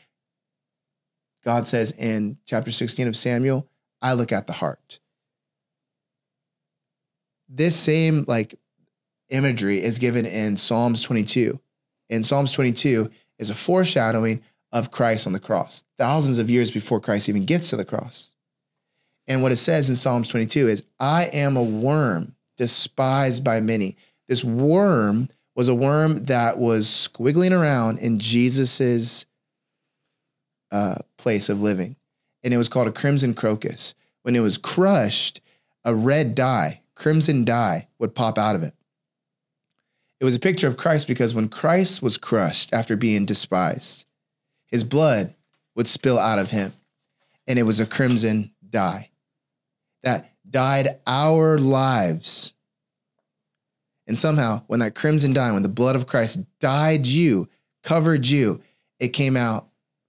God 1.44 1.68
says 1.68 1.92
in 1.92 2.38
chapter 2.46 2.72
16 2.72 3.06
of 3.06 3.16
Samuel, 3.16 3.68
I 4.02 4.14
look 4.14 4.32
at 4.32 4.48
the 4.48 4.52
heart 4.54 4.98
this 7.56 7.76
same 7.76 8.24
like 8.26 8.54
imagery 9.30 9.82
is 9.82 9.98
given 9.98 10.26
in 10.26 10.56
Psalms 10.56 11.02
22. 11.02 11.58
In 12.10 12.22
Psalms 12.22 12.52
22 12.52 13.10
is 13.38 13.50
a 13.50 13.54
foreshadowing 13.54 14.42
of 14.72 14.90
Christ 14.90 15.26
on 15.26 15.32
the 15.32 15.40
cross, 15.40 15.84
thousands 15.98 16.38
of 16.38 16.50
years 16.50 16.70
before 16.70 17.00
Christ 17.00 17.28
even 17.28 17.44
gets 17.44 17.70
to 17.70 17.76
the 17.76 17.84
cross. 17.84 18.34
And 19.26 19.42
what 19.42 19.52
it 19.52 19.56
says 19.56 19.88
in 19.88 19.94
Psalms 19.94 20.28
22 20.28 20.68
is, 20.68 20.82
I 20.98 21.24
am 21.26 21.56
a 21.56 21.62
worm 21.62 22.34
despised 22.56 23.44
by 23.44 23.60
many. 23.60 23.96
This 24.28 24.44
worm 24.44 25.28
was 25.54 25.68
a 25.68 25.74
worm 25.74 26.24
that 26.24 26.58
was 26.58 26.86
squiggling 26.86 27.52
around 27.52 28.00
in 28.00 28.18
Jesus's 28.18 29.26
uh, 30.72 30.96
place 31.16 31.48
of 31.48 31.62
living. 31.62 31.96
And 32.42 32.52
it 32.52 32.58
was 32.58 32.68
called 32.68 32.88
a 32.88 32.92
crimson 32.92 33.32
crocus. 33.32 33.94
When 34.22 34.34
it 34.34 34.40
was 34.40 34.58
crushed, 34.58 35.40
a 35.84 35.94
red 35.94 36.34
dye 36.34 36.80
crimson 36.94 37.44
dye 37.44 37.88
would 37.98 38.14
pop 38.14 38.38
out 38.38 38.56
of 38.56 38.62
it. 38.62 38.74
It 40.20 40.24
was 40.24 40.34
a 40.34 40.40
picture 40.40 40.68
of 40.68 40.76
Christ 40.76 41.06
because 41.06 41.34
when 41.34 41.48
Christ 41.48 42.02
was 42.02 42.18
crushed 42.18 42.72
after 42.72 42.96
being 42.96 43.26
despised, 43.26 44.06
his 44.66 44.84
blood 44.84 45.34
would 45.74 45.88
spill 45.88 46.18
out 46.18 46.38
of 46.38 46.50
him, 46.50 46.72
and 47.46 47.58
it 47.58 47.64
was 47.64 47.80
a 47.80 47.86
crimson 47.86 48.52
dye 48.68 49.10
that 50.02 50.32
dyed 50.48 50.98
our 51.06 51.58
lives. 51.58 52.52
And 54.06 54.18
somehow, 54.18 54.62
when 54.66 54.80
that 54.80 54.94
crimson 54.94 55.32
dye, 55.32 55.52
when 55.52 55.62
the 55.62 55.68
blood 55.68 55.96
of 55.96 56.06
Christ 56.06 56.44
dyed 56.60 57.06
you, 57.06 57.48
covered 57.82 58.26
you, 58.26 58.62
it 59.00 59.08
came 59.08 59.36
out 59.36 59.68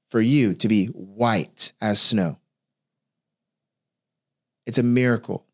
for 0.09 0.21
you 0.21 0.53
to 0.53 0.67
be 0.67 0.87
white 0.87 1.71
as 1.81 1.99
snow. 1.99 2.37
It's 4.65 4.77
a 4.77 4.83
miracle. 4.83 5.44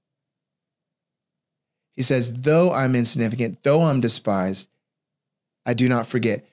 He 2.01 2.03
says, 2.03 2.33
Though 2.33 2.71
I'm 2.71 2.95
insignificant, 2.95 3.61
though 3.61 3.83
I'm 3.83 4.01
despised, 4.01 4.67
I 5.67 5.75
do 5.75 5.87
not 5.87 6.07
forget. 6.07 6.43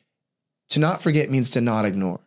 To 0.69 0.79
not 0.79 1.01
forget 1.01 1.31
means 1.31 1.49
to 1.53 1.63
not 1.63 1.87
ignore. 1.87 2.21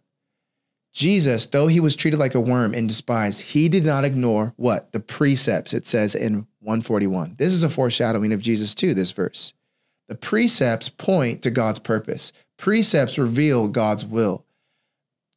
Jesus, 0.92 1.46
though 1.46 1.68
he 1.68 1.80
was 1.80 1.96
treated 1.96 2.20
like 2.20 2.34
a 2.34 2.42
worm 2.42 2.74
and 2.74 2.88
despised, 2.88 3.42
he 3.42 3.70
did 3.70 3.86
not 3.86 4.06
ignore 4.06 4.56
what? 4.58 4.92
The 4.92 5.00
precepts, 5.00 5.72
it 5.72 5.86
says 5.86 6.16
in 6.16 6.48
141. 6.62 7.36
This 7.38 7.54
is 7.54 7.62
a 7.62 7.70
foreshadowing 7.70 8.34
of 8.34 8.42
Jesus 8.42 8.74
too, 8.74 8.96
this 8.96 9.12
verse. 9.12 9.54
The 10.08 10.16
precepts 10.16 10.90
point 10.90 11.44
to 11.44 11.52
God's 11.52 11.78
purpose, 11.78 12.34
precepts 12.58 13.20
reveal 13.20 13.68
God's 13.68 14.04
will. 14.04 14.48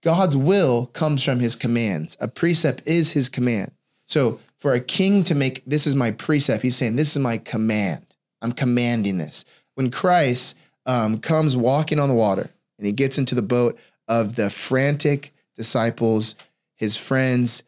God's 0.03 0.38
will 0.38 0.87
comes 0.87 1.23
from 1.23 1.38
his 1.38 1.55
commands. 1.55 2.16
A 2.18 2.29
precept 2.29 2.81
is 2.87 3.11
his 3.11 3.29
command. 3.29 3.73
So 4.07 4.40
for 4.64 4.72
a 4.72 4.81
king 4.81 5.22
to 5.22 5.35
make 5.35 5.62
this 5.66 5.87
is 5.87 5.94
my 5.94 6.11
precept. 6.11 6.62
He's 6.62 6.74
saying, 6.74 6.96
This 6.96 7.14
is 7.14 7.22
my 7.22 7.37
command. 7.37 8.07
I'm 8.40 8.53
commanding 8.53 9.18
this. 9.18 9.44
When 9.74 9.90
Christ 9.90 10.57
um, 10.87 11.18
comes 11.18 11.55
walking 11.55 11.98
on 11.98 12.09
the 12.09 12.14
water 12.14 12.48
and 12.79 12.87
he 12.87 12.92
gets 12.94 13.18
into 13.18 13.35
the 13.35 13.42
boat 13.42 13.79
of 14.09 14.37
the 14.37 14.48
frantic 14.48 15.35
disciples, 15.55 16.37
his 16.77 16.96
friends, 16.96 17.62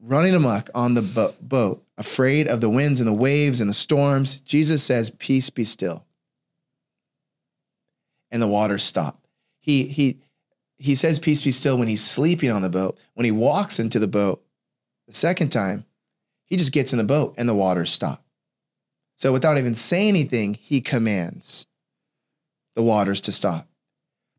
running 0.00 0.34
amuck 0.34 0.70
on 0.74 0.94
the 0.94 1.02
bo- 1.02 1.34
boat, 1.40 1.84
afraid 1.96 2.48
of 2.48 2.60
the 2.60 2.68
winds 2.68 2.98
and 2.98 3.08
the 3.08 3.12
waves 3.12 3.60
and 3.60 3.70
the 3.70 3.74
storms, 3.74 4.40
Jesus 4.40 4.82
says, 4.82 5.10
Peace 5.20 5.50
be 5.50 5.62
still. 5.62 6.04
And 8.32 8.42
the 8.42 8.48
waters 8.48 8.82
stop. 8.82 9.24
He, 9.60 9.84
he, 9.84 10.18
he 10.78 10.96
says, 10.96 11.20
Peace 11.20 11.42
be 11.42 11.52
still 11.52 11.78
when 11.78 11.86
he's 11.86 12.02
sleeping 12.02 12.50
on 12.50 12.62
the 12.62 12.68
boat. 12.68 12.98
When 13.14 13.24
he 13.24 13.30
walks 13.30 13.78
into 13.78 14.00
the 14.00 14.08
boat, 14.08 14.42
the 15.10 15.16
second 15.16 15.50
time, 15.50 15.84
he 16.44 16.56
just 16.56 16.72
gets 16.72 16.92
in 16.92 16.98
the 16.98 17.04
boat 17.04 17.34
and 17.38 17.48
the 17.48 17.54
waters 17.54 17.90
stop. 17.90 18.22
So 19.16 19.32
without 19.32 19.58
even 19.58 19.74
saying 19.74 20.08
anything, 20.08 20.54
he 20.54 20.80
commands 20.80 21.66
the 22.74 22.82
waters 22.82 23.20
to 23.22 23.32
stop. 23.32 23.68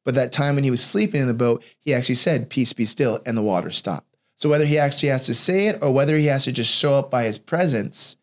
But 0.04 0.16
that 0.16 0.32
time 0.32 0.56
when 0.56 0.64
he 0.64 0.72
was 0.72 0.84
sleeping 0.84 1.22
in 1.22 1.28
the 1.28 1.34
boat, 1.34 1.64
he 1.80 1.94
actually 1.94 2.16
said, 2.16 2.50
Peace 2.50 2.74
be 2.74 2.86
still, 2.86 3.20
and 3.26 3.38
the 3.38 3.44
waters 3.44 3.78
stop. 3.78 4.04
So 4.36 4.50
whether 4.50 4.66
he 4.66 4.80
actually 4.80 5.10
has 5.10 5.28
to 5.28 5.36
say 5.36 5.68
it 5.68 5.78
or 5.82 5.94
whether 5.94 6.18
he 6.18 6.26
has 6.26 6.46
to 6.46 6.52
just 6.52 6.72
show 6.72 6.96
up 6.96 7.12
by 7.12 7.24
his 7.24 7.38
presence, 7.38 8.18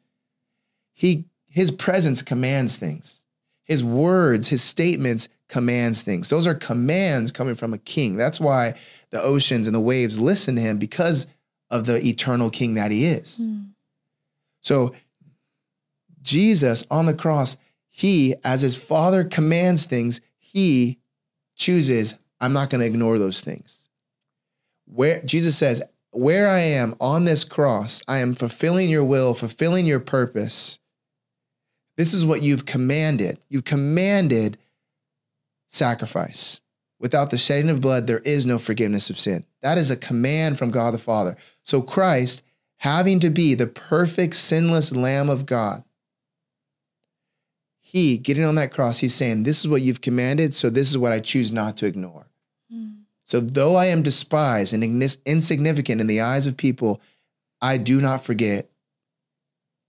he 0.92 1.24
his 1.48 1.70
presence 1.70 2.22
commands 2.22 2.76
things. 2.76 3.24
His 3.64 3.84
words, 3.84 4.48
his 4.48 4.62
statements 4.62 5.28
commands 5.48 6.02
things. 6.02 6.28
Those 6.28 6.46
are 6.46 6.54
commands 6.54 7.32
coming 7.32 7.54
from 7.54 7.72
a 7.72 7.78
king. 7.78 8.16
That's 8.16 8.40
why 8.40 8.74
the 9.10 9.22
oceans 9.22 9.68
and 9.68 9.74
the 9.74 9.80
waves 9.80 10.18
listen 10.18 10.56
to 10.56 10.60
him 10.60 10.78
because 10.78 11.26
of 11.70 11.86
the 11.86 12.04
eternal 12.06 12.50
king 12.50 12.74
that 12.74 12.90
he 12.90 13.06
is. 13.06 13.40
Mm. 13.42 13.70
So 14.60 14.94
Jesus 16.22 16.84
on 16.90 17.06
the 17.06 17.14
cross, 17.14 17.56
he, 17.88 18.34
as 18.44 18.62
his 18.62 18.74
father 18.74 19.24
commands 19.24 19.84
things, 19.84 20.20
he 20.38 20.98
chooses, 21.56 22.18
I'm 22.40 22.52
not 22.52 22.70
going 22.70 22.80
to 22.80 22.86
ignore 22.86 23.18
those 23.18 23.42
things. 23.42 23.88
Where 24.86 25.22
Jesus 25.24 25.56
says, 25.56 25.82
where 26.10 26.48
I 26.48 26.60
am 26.60 26.96
on 27.00 27.24
this 27.24 27.44
cross, 27.44 28.02
I 28.08 28.18
am 28.18 28.34
fulfilling 28.34 28.88
your 28.88 29.04
will, 29.04 29.34
fulfilling 29.34 29.84
your 29.84 30.00
purpose. 30.00 30.78
This 31.96 32.14
is 32.14 32.24
what 32.24 32.42
you've 32.42 32.64
commanded. 32.64 33.38
You've 33.48 33.64
commanded 33.64 34.56
sacrifice. 35.66 36.60
Without 37.00 37.30
the 37.30 37.38
shedding 37.38 37.70
of 37.70 37.80
blood, 37.80 38.06
there 38.06 38.20
is 38.20 38.46
no 38.46 38.58
forgiveness 38.58 39.10
of 39.10 39.18
sin. 39.18 39.44
That 39.62 39.78
is 39.78 39.90
a 39.90 39.96
command 39.96 40.58
from 40.58 40.70
God 40.70 40.94
the 40.94 40.98
Father. 40.98 41.36
So 41.68 41.82
Christ, 41.82 42.42
having 42.78 43.20
to 43.20 43.28
be 43.28 43.52
the 43.52 43.66
perfect, 43.66 44.36
sinless 44.36 44.90
Lamb 44.90 45.28
of 45.28 45.44
God, 45.44 45.84
he 47.78 48.16
getting 48.16 48.44
on 48.44 48.54
that 48.54 48.72
cross, 48.72 49.00
he's 49.00 49.14
saying, 49.14 49.42
This 49.42 49.60
is 49.60 49.68
what 49.68 49.82
you've 49.82 50.00
commanded, 50.00 50.54
so 50.54 50.70
this 50.70 50.88
is 50.88 50.96
what 50.96 51.12
I 51.12 51.20
choose 51.20 51.52
not 51.52 51.76
to 51.76 51.86
ignore. 51.86 52.26
Mm. 52.72 53.00
So 53.24 53.40
though 53.40 53.76
I 53.76 53.86
am 53.86 54.00
despised 54.00 54.72
and 54.72 54.82
insignificant 55.26 56.00
in 56.00 56.06
the 56.06 56.22
eyes 56.22 56.46
of 56.46 56.56
people, 56.56 57.02
I 57.60 57.76
do 57.76 58.00
not 58.00 58.24
forget 58.24 58.70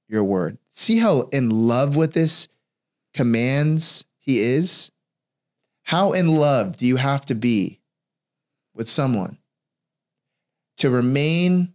your 0.09 0.25
word. 0.25 0.57
See 0.71 0.97
how 0.97 1.29
in 1.31 1.49
love 1.49 1.95
with 1.95 2.11
this 2.11 2.49
commands 3.13 4.03
he 4.17 4.41
is? 4.41 4.91
How 5.83 6.11
in 6.11 6.27
love 6.27 6.77
do 6.77 6.85
you 6.85 6.97
have 6.97 7.25
to 7.27 7.35
be 7.35 7.79
with 8.73 8.89
someone 8.89 9.38
to 10.79 10.89
remain 10.89 11.73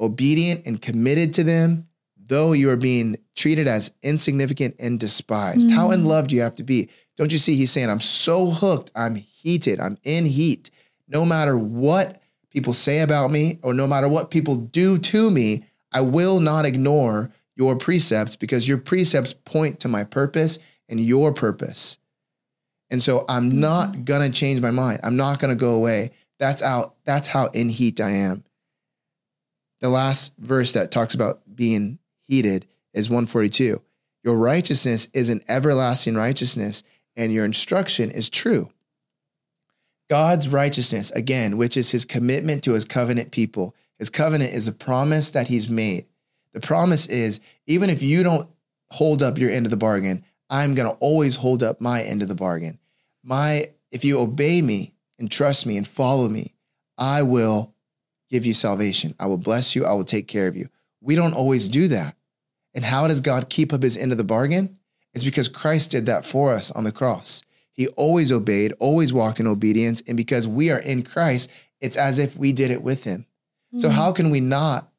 obedient 0.00 0.66
and 0.66 0.80
committed 0.80 1.34
to 1.34 1.44
them 1.44 1.86
though 2.26 2.52
you 2.52 2.70
are 2.70 2.76
being 2.76 3.16
treated 3.34 3.68
as 3.68 3.92
insignificant 4.02 4.76
and 4.78 4.98
despised. 4.98 5.68
Mm-hmm. 5.68 5.76
How 5.76 5.90
in 5.90 6.02
mm. 6.02 6.06
love 6.06 6.28
do 6.28 6.34
you 6.34 6.40
have 6.42 6.56
to 6.56 6.62
be? 6.62 6.88
Don't 7.16 7.32
you 7.32 7.38
see? 7.38 7.56
He's 7.56 7.70
saying, 7.70 7.90
I'm 7.90 8.00
so 8.00 8.46
hooked, 8.46 8.90
I'm 8.94 9.14
heated, 9.14 9.80
I'm 9.80 9.96
in 10.04 10.26
heat. 10.26 10.70
No 11.08 11.24
matter 11.24 11.56
what 11.56 12.20
people 12.50 12.72
say 12.72 13.00
about 13.00 13.30
me 13.30 13.58
or 13.62 13.74
no 13.74 13.86
matter 13.86 14.08
what 14.08 14.30
people 14.30 14.56
do 14.56 14.98
to 14.98 15.30
me, 15.30 15.64
I 15.92 16.00
will 16.00 16.40
not 16.40 16.66
ignore 16.66 17.30
your 17.56 17.76
precepts 17.76 18.36
because 18.36 18.66
your 18.66 18.78
precepts 18.78 19.32
point 19.32 19.80
to 19.80 19.88
my 19.88 20.02
purpose 20.02 20.58
and 20.88 20.98
your 20.98 21.32
purpose. 21.32 21.98
And 22.90 23.02
so 23.02 23.24
I'm 23.28 23.60
not 23.60 24.04
gonna 24.04 24.30
change 24.30 24.60
my 24.60 24.70
mind. 24.70 25.00
I'm 25.02 25.16
not 25.16 25.38
gonna 25.38 25.54
go 25.54 25.74
away. 25.74 26.10
That's 26.38 26.62
out, 26.62 26.96
that's 27.04 27.28
how 27.28 27.46
in 27.48 27.68
heat 27.68 28.00
I 28.00 28.10
am. 28.10 28.44
The 29.80 29.88
last 29.88 30.36
verse 30.38 30.72
that 30.72 30.90
talks 30.90 31.14
about 31.14 31.42
being 31.54 31.98
heated 32.22 32.66
is 32.92 33.10
142. 33.10 33.82
Your 34.22 34.36
righteousness 34.36 35.08
is 35.12 35.28
an 35.28 35.42
everlasting 35.48 36.14
righteousness, 36.14 36.82
and 37.16 37.32
your 37.32 37.44
instruction 37.44 38.10
is 38.10 38.30
true. 38.30 38.70
God's 40.08 40.48
righteousness, 40.48 41.10
again, 41.10 41.56
which 41.56 41.76
is 41.76 41.90
his 41.90 42.04
commitment 42.04 42.64
to 42.64 42.72
his 42.72 42.84
covenant 42.84 43.30
people. 43.30 43.74
His 43.98 44.10
covenant 44.10 44.52
is 44.52 44.68
a 44.68 44.72
promise 44.72 45.30
that 45.30 45.48
he's 45.48 45.68
made. 45.68 46.06
The 46.52 46.60
promise 46.60 47.06
is 47.06 47.40
even 47.66 47.90
if 47.90 48.02
you 48.02 48.22
don't 48.22 48.48
hold 48.90 49.22
up 49.22 49.38
your 49.38 49.50
end 49.50 49.66
of 49.66 49.70
the 49.70 49.76
bargain, 49.76 50.24
I'm 50.48 50.74
going 50.74 50.88
to 50.88 50.96
always 50.98 51.36
hold 51.36 51.62
up 51.62 51.80
my 51.80 52.02
end 52.02 52.22
of 52.22 52.28
the 52.28 52.34
bargain. 52.34 52.78
My 53.22 53.66
if 53.90 54.04
you 54.04 54.20
obey 54.20 54.62
me 54.62 54.93
and 55.18 55.30
trust 55.30 55.66
me 55.66 55.76
and 55.76 55.86
follow 55.86 56.28
me, 56.28 56.54
I 56.98 57.22
will 57.22 57.74
give 58.30 58.44
you 58.46 58.54
salvation. 58.54 59.14
I 59.18 59.26
will 59.26 59.38
bless 59.38 59.76
you. 59.76 59.84
I 59.84 59.92
will 59.92 60.04
take 60.04 60.28
care 60.28 60.48
of 60.48 60.56
you. 60.56 60.68
We 61.00 61.14
don't 61.14 61.34
always 61.34 61.68
do 61.68 61.88
that. 61.88 62.16
And 62.74 62.84
how 62.84 63.06
does 63.06 63.20
God 63.20 63.48
keep 63.48 63.72
up 63.72 63.82
his 63.82 63.96
end 63.96 64.12
of 64.12 64.18
the 64.18 64.24
bargain? 64.24 64.78
It's 65.12 65.24
because 65.24 65.48
Christ 65.48 65.92
did 65.92 66.06
that 66.06 66.26
for 66.26 66.52
us 66.52 66.70
on 66.72 66.84
the 66.84 66.92
cross. 66.92 67.42
He 67.72 67.88
always 67.88 68.32
obeyed, 68.32 68.72
always 68.78 69.12
walked 69.12 69.40
in 69.40 69.46
obedience. 69.46 70.02
And 70.06 70.16
because 70.16 70.48
we 70.48 70.70
are 70.70 70.78
in 70.78 71.02
Christ, 71.02 71.50
it's 71.80 71.96
as 71.96 72.18
if 72.18 72.36
we 72.36 72.52
did 72.52 72.70
it 72.70 72.82
with 72.82 73.04
him. 73.04 73.20
Mm-hmm. 73.20 73.80
So, 73.80 73.90
how 73.90 74.12
can 74.12 74.30
we 74.30 74.40
not 74.40 74.90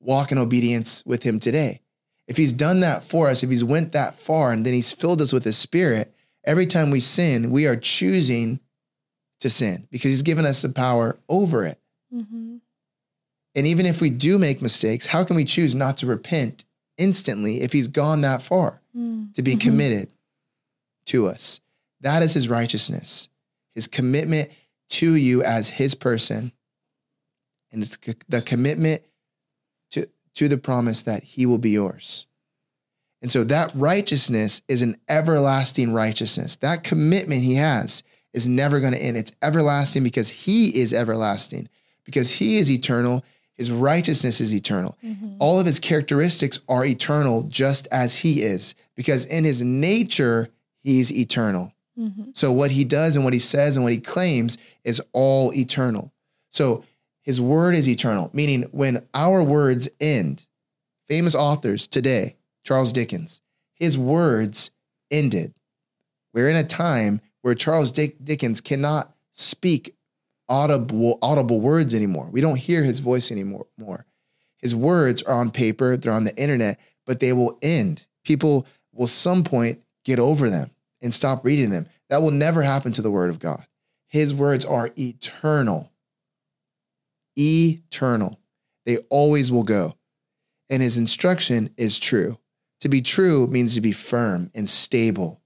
walk 0.00 0.32
in 0.32 0.38
obedience 0.38 1.04
with 1.06 1.22
him 1.22 1.38
today? 1.38 1.80
If 2.26 2.36
he's 2.36 2.52
done 2.52 2.80
that 2.80 3.04
for 3.04 3.28
us, 3.28 3.42
if 3.42 3.50
he's 3.50 3.64
went 3.64 3.92
that 3.92 4.18
far 4.18 4.52
and 4.52 4.64
then 4.64 4.74
he's 4.74 4.92
filled 4.92 5.20
us 5.20 5.32
with 5.32 5.44
his 5.44 5.58
spirit, 5.58 6.14
every 6.44 6.66
time 6.66 6.90
we 6.90 7.00
sin, 7.00 7.50
we 7.50 7.66
are 7.66 7.76
choosing 7.76 8.60
to 9.42 9.50
sin 9.50 9.86
because 9.90 10.10
he's 10.10 10.22
given 10.22 10.46
us 10.46 10.62
the 10.62 10.68
power 10.68 11.18
over 11.28 11.66
it. 11.66 11.78
Mm-hmm. 12.14 12.56
And 13.54 13.66
even 13.66 13.86
if 13.86 14.00
we 14.00 14.08
do 14.08 14.38
make 14.38 14.62
mistakes, 14.62 15.06
how 15.06 15.24
can 15.24 15.36
we 15.36 15.44
choose 15.44 15.74
not 15.74 15.98
to 15.98 16.06
repent 16.06 16.64
instantly 16.96 17.60
if 17.60 17.72
he's 17.72 17.88
gone 17.88 18.20
that 18.20 18.40
far 18.40 18.80
mm. 18.96 19.34
to 19.34 19.42
be 19.42 19.52
mm-hmm. 19.52 19.68
committed 19.68 20.12
to 21.06 21.26
us? 21.26 21.60
That 22.00 22.22
is 22.22 22.32
his 22.32 22.48
righteousness, 22.48 23.28
his 23.74 23.88
commitment 23.88 24.50
to 24.90 25.14
you 25.14 25.42
as 25.42 25.68
his 25.68 25.94
person. 25.96 26.52
And 27.72 27.82
it's 27.82 27.98
the 28.28 28.42
commitment 28.42 29.02
to, 29.90 30.08
to 30.34 30.48
the 30.48 30.58
promise 30.58 31.02
that 31.02 31.24
he 31.24 31.46
will 31.46 31.58
be 31.58 31.70
yours. 31.70 32.26
And 33.20 33.30
so 33.30 33.42
that 33.44 33.72
righteousness 33.74 34.62
is 34.68 34.82
an 34.82 34.96
everlasting 35.08 35.92
righteousness. 35.92 36.56
That 36.56 36.84
commitment 36.84 37.42
he 37.42 37.54
has 37.54 38.04
is 38.32 38.48
never 38.48 38.80
going 38.80 38.92
to 38.92 39.02
end. 39.02 39.16
It's 39.16 39.32
everlasting 39.42 40.02
because 40.02 40.28
he 40.28 40.80
is 40.80 40.92
everlasting, 40.92 41.68
because 42.04 42.30
he 42.30 42.58
is 42.58 42.70
eternal 42.70 43.24
his 43.62 43.70
righteousness 43.70 44.40
is 44.40 44.54
eternal. 44.54 44.98
Mm-hmm. 45.04 45.36
All 45.38 45.60
of 45.60 45.66
his 45.66 45.78
characteristics 45.78 46.60
are 46.68 46.84
eternal, 46.84 47.44
just 47.44 47.86
as 47.92 48.16
he 48.16 48.42
is, 48.42 48.74
because 48.96 49.24
in 49.26 49.44
his 49.44 49.62
nature, 49.62 50.48
he's 50.78 51.12
eternal. 51.12 51.72
Mm-hmm. 51.98 52.30
So, 52.32 52.50
what 52.50 52.70
he 52.70 52.84
does 52.84 53.14
and 53.14 53.24
what 53.24 53.34
he 53.34 53.38
says 53.38 53.76
and 53.76 53.84
what 53.84 53.92
he 53.92 54.00
claims 54.00 54.56
is 54.84 55.00
all 55.12 55.52
eternal. 55.54 56.12
So, 56.50 56.84
his 57.20 57.40
word 57.40 57.74
is 57.74 57.88
eternal, 57.88 58.30
meaning 58.32 58.64
when 58.72 59.06
our 59.14 59.44
words 59.44 59.88
end, 60.00 60.46
famous 61.06 61.34
authors 61.34 61.86
today, 61.86 62.36
Charles 62.64 62.92
Dickens, 62.92 63.42
his 63.74 63.98
words 63.98 64.70
ended. 65.10 65.54
We're 66.32 66.48
in 66.48 66.56
a 66.56 66.64
time 66.64 67.20
where 67.42 67.54
Charles 67.54 67.92
Dick- 67.92 68.24
Dickens 68.24 68.60
cannot 68.60 69.14
speak 69.32 69.94
audible 70.48 71.18
audible 71.22 71.60
words 71.60 71.94
anymore. 71.94 72.28
We 72.30 72.40
don't 72.40 72.56
hear 72.56 72.82
his 72.82 72.98
voice 72.98 73.30
anymore. 73.30 73.66
More. 73.78 74.06
His 74.58 74.74
words 74.74 75.22
are 75.22 75.34
on 75.34 75.50
paper, 75.50 75.96
they're 75.96 76.12
on 76.12 76.24
the 76.24 76.36
internet, 76.36 76.78
but 77.06 77.20
they 77.20 77.32
will 77.32 77.58
end. 77.62 78.06
People 78.24 78.66
will 78.92 79.06
some 79.06 79.42
point 79.42 79.80
get 80.04 80.18
over 80.18 80.48
them 80.48 80.70
and 81.00 81.12
stop 81.12 81.44
reading 81.44 81.70
them. 81.70 81.86
That 82.10 82.22
will 82.22 82.30
never 82.30 82.62
happen 82.62 82.92
to 82.92 83.02
the 83.02 83.10
word 83.10 83.30
of 83.30 83.38
God. 83.38 83.66
His 84.08 84.32
words 84.32 84.64
are 84.64 84.90
eternal. 84.98 85.90
Eternal. 87.36 88.38
They 88.86 88.98
always 89.08 89.50
will 89.50 89.62
go. 89.62 89.96
And 90.70 90.82
his 90.82 90.96
instruction 90.96 91.70
is 91.76 91.98
true. 91.98 92.38
To 92.80 92.88
be 92.88 93.00
true 93.00 93.46
means 93.46 93.74
to 93.74 93.80
be 93.80 93.92
firm 93.92 94.50
and 94.54 94.68
stable. 94.68 95.41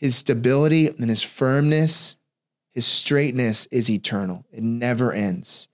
His 0.00 0.16
stability 0.16 0.88
and 0.88 1.08
his 1.08 1.22
firmness 1.22 2.16
his 2.72 2.86
straightness 2.86 3.66
is 3.66 3.90
eternal, 3.90 4.44
it 4.52 4.62
never 4.62 5.12
ends. 5.12 5.68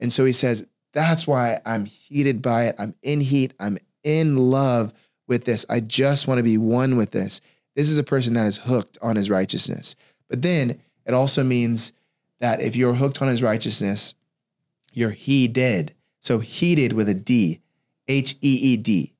And 0.00 0.12
so 0.12 0.24
he 0.24 0.32
says, 0.32 0.66
That's 0.92 1.26
why 1.26 1.60
I'm 1.66 1.84
heated 1.84 2.40
by 2.40 2.66
it. 2.66 2.76
I'm 2.78 2.94
in 3.02 3.20
heat. 3.20 3.52
I'm 3.58 3.78
in 4.02 4.36
love 4.36 4.92
with 5.26 5.44
this. 5.44 5.66
I 5.68 5.80
just 5.80 6.28
want 6.28 6.38
to 6.38 6.44
be 6.44 6.58
one 6.58 6.96
with 6.96 7.10
this. 7.10 7.40
This 7.74 7.90
is 7.90 7.98
a 7.98 8.04
person 8.04 8.34
that 8.34 8.46
is 8.46 8.58
hooked 8.58 8.98
on 9.02 9.16
his 9.16 9.30
righteousness. 9.30 9.96
But 10.28 10.42
then 10.42 10.80
it 11.04 11.14
also 11.14 11.42
means 11.42 11.92
that 12.40 12.60
if 12.60 12.76
you're 12.76 12.94
hooked 12.94 13.20
on 13.20 13.28
his 13.28 13.42
righteousness, 13.42 14.14
you're 14.92 15.10
heeded. 15.10 15.94
So 16.20 16.38
heated 16.38 16.92
with 16.92 17.08
a 17.08 17.14
D, 17.14 17.60
H 18.06 18.36
E 18.40 18.58
E 18.62 18.76
D. 18.76 19.14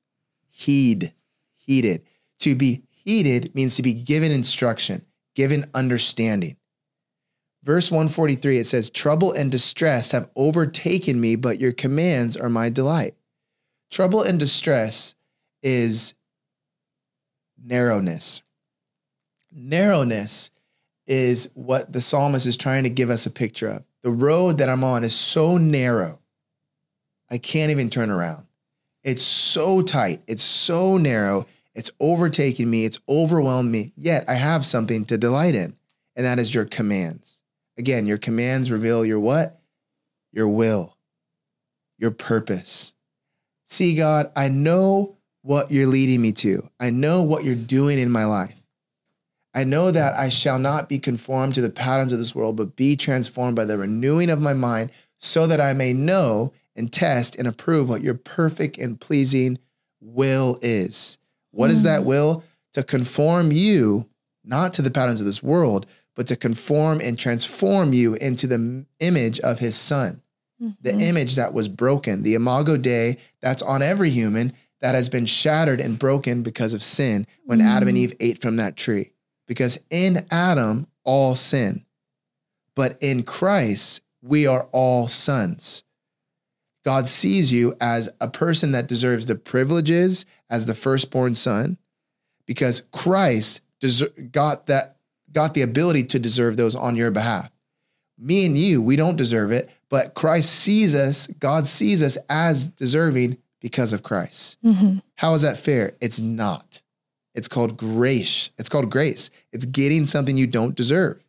Heed, 0.49 1.13
heeded. 1.57 2.03
To 2.39 2.55
be 2.55 2.83
heeded 3.05 3.55
means 3.55 3.75
to 3.75 3.83
be 3.83 3.93
given 3.93 4.31
instruction, 4.31 5.05
given 5.35 5.69
understanding. 5.73 6.57
Verse 7.63 7.89
143, 7.89 8.59
it 8.59 8.67
says, 8.67 8.89
Trouble 8.89 9.31
and 9.31 9.51
distress 9.51 10.11
have 10.11 10.29
overtaken 10.35 11.19
me, 11.19 11.35
but 11.35 11.59
your 11.59 11.71
commands 11.71 12.35
are 12.35 12.49
my 12.49 12.69
delight. 12.69 13.15
Trouble 13.89 14.21
and 14.21 14.39
distress 14.39 15.15
is 15.63 16.13
narrowness. 17.63 18.41
Narrowness 19.51 20.51
is 21.07 21.49
what 21.53 21.91
the 21.91 22.01
psalmist 22.01 22.45
is 22.45 22.57
trying 22.57 22.83
to 22.83 22.89
give 22.89 23.09
us 23.09 23.25
a 23.25 23.31
picture 23.31 23.69
of. 23.69 23.83
The 24.03 24.11
road 24.11 24.59
that 24.59 24.69
I'm 24.69 24.83
on 24.83 25.03
is 25.03 25.15
so 25.15 25.57
narrow, 25.57 26.19
I 27.29 27.37
can't 27.37 27.71
even 27.71 27.89
turn 27.89 28.11
around. 28.11 28.45
It's 29.03 29.23
so 29.23 29.81
tight, 29.81 30.21
it's 30.27 30.43
so 30.43 30.97
narrow, 30.97 31.47
It's 31.75 31.91
overtaken 31.99 32.69
me. 32.69 32.85
It's 32.85 32.99
overwhelmed 33.07 33.71
me. 33.71 33.91
Yet 33.95 34.25
I 34.27 34.35
have 34.35 34.65
something 34.65 35.05
to 35.05 35.17
delight 35.17 35.55
in, 35.55 35.75
and 36.15 36.25
that 36.25 36.39
is 36.39 36.55
your 36.55 36.65
commands. 36.65 37.41
Again, 37.77 38.07
your 38.07 38.17
commands 38.17 38.71
reveal 38.71 39.05
your 39.05 39.19
what? 39.19 39.61
Your 40.31 40.47
will, 40.47 40.97
your 41.97 42.11
purpose. 42.11 42.93
See, 43.65 43.95
God, 43.95 44.31
I 44.35 44.47
know 44.49 45.17
what 45.41 45.71
you're 45.71 45.87
leading 45.87 46.21
me 46.21 46.31
to. 46.31 46.69
I 46.79 46.89
know 46.89 47.23
what 47.23 47.43
you're 47.43 47.55
doing 47.55 47.99
in 47.99 48.09
my 48.09 48.25
life. 48.25 48.55
I 49.53 49.63
know 49.63 49.91
that 49.91 50.13
I 50.15 50.29
shall 50.29 50.59
not 50.59 50.89
be 50.89 50.99
conformed 50.99 51.55
to 51.55 51.61
the 51.61 51.69
patterns 51.69 52.11
of 52.11 52.17
this 52.17 52.35
world, 52.35 52.57
but 52.57 52.75
be 52.75 52.95
transformed 52.95 53.55
by 53.55 53.65
the 53.65 53.77
renewing 53.77 54.29
of 54.29 54.41
my 54.41 54.53
mind, 54.53 54.91
so 55.17 55.47
that 55.47 55.61
I 55.61 55.73
may 55.73 55.93
know 55.93 56.51
and 56.75 56.91
test 56.91 57.35
and 57.37 57.47
approve 57.47 57.87
what 57.87 58.01
your 58.01 58.15
perfect 58.15 58.77
and 58.77 58.99
pleasing 58.99 59.59
will 60.01 60.59
is. 60.61 61.17
What 61.55 61.71
is 61.71 61.83
that 61.83 62.01
mm. 62.01 62.05
will? 62.05 62.43
To 62.73 62.83
conform 62.83 63.51
you, 63.51 64.07
not 64.43 64.73
to 64.73 64.81
the 64.81 64.91
patterns 64.91 65.21
of 65.21 65.25
this 65.25 65.41
world, 65.41 65.85
but 66.15 66.27
to 66.27 66.35
conform 66.35 66.99
and 67.01 67.17
transform 67.17 67.93
you 67.93 68.15
into 68.15 68.45
the 68.45 68.85
image 68.99 69.39
of 69.39 69.59
his 69.59 69.75
son, 69.75 70.21
the 70.59 70.91
mm-hmm. 70.91 70.99
image 70.99 71.35
that 71.35 71.53
was 71.53 71.67
broken, 71.67 72.23
the 72.23 72.35
imago 72.35 72.77
Dei 72.77 73.17
that's 73.41 73.63
on 73.63 73.81
every 73.81 74.09
human 74.09 74.53
that 74.81 74.95
has 74.95 75.09
been 75.09 75.25
shattered 75.25 75.79
and 75.79 75.97
broken 75.97 76.43
because 76.43 76.73
of 76.73 76.83
sin 76.83 77.25
when 77.45 77.61
Adam 77.61 77.87
and 77.87 77.97
mm. 77.97 78.01
Eve 78.01 78.13
ate 78.19 78.41
from 78.41 78.57
that 78.57 78.75
tree. 78.75 79.11
Because 79.47 79.79
in 79.89 80.25
Adam, 80.29 80.87
all 81.03 81.35
sin, 81.35 81.85
but 82.75 82.97
in 83.01 83.23
Christ, 83.23 84.01
we 84.21 84.45
are 84.45 84.67
all 84.71 85.07
sons. 85.07 85.84
God 86.85 87.07
sees 87.07 87.51
you 87.51 87.75
as 87.81 88.09
a 88.21 88.27
person 88.29 88.71
that 88.73 88.87
deserves 88.87 89.25
the 89.25 89.35
privileges 89.35 90.25
as 90.49 90.65
the 90.67 90.75
firstborn 90.75 91.33
son 91.35 91.77
because 92.45 92.81
Christ 92.91 93.61
deser- 93.81 94.31
got 94.31 94.67
that 94.67 94.97
got 95.31 95.53
the 95.53 95.63
ability 95.63 96.03
to 96.03 96.19
deserve 96.19 96.55
those 96.57 96.75
on 96.75 96.95
your 96.95 97.11
behalf. 97.11 97.51
Me 98.17 98.45
and 98.45 98.57
you, 98.57 98.81
we 98.81 98.95
don't 98.95 99.17
deserve 99.17 99.51
it, 99.51 99.69
but 99.89 100.13
Christ 100.13 100.49
sees 100.51 100.95
us, 100.95 101.27
God 101.27 101.67
sees 101.67 102.01
us 102.01 102.17
as 102.29 102.67
deserving 102.67 103.37
because 103.59 103.91
of 103.91 104.03
Christ. 104.03 104.57
Mhm. 104.63 105.01
How 105.15 105.33
is 105.33 105.41
that 105.41 105.57
fair? 105.59 105.93
It's 105.99 106.19
not. 106.21 106.81
It's 107.33 107.49
called 107.49 107.75
grace. 107.75 108.51
It's 108.57 108.69
called 108.69 108.89
grace. 108.89 109.29
It's 109.51 109.65
getting 109.65 110.05
something 110.05 110.37
you 110.37 110.47
don't 110.47 110.75
deserve. 110.75 111.21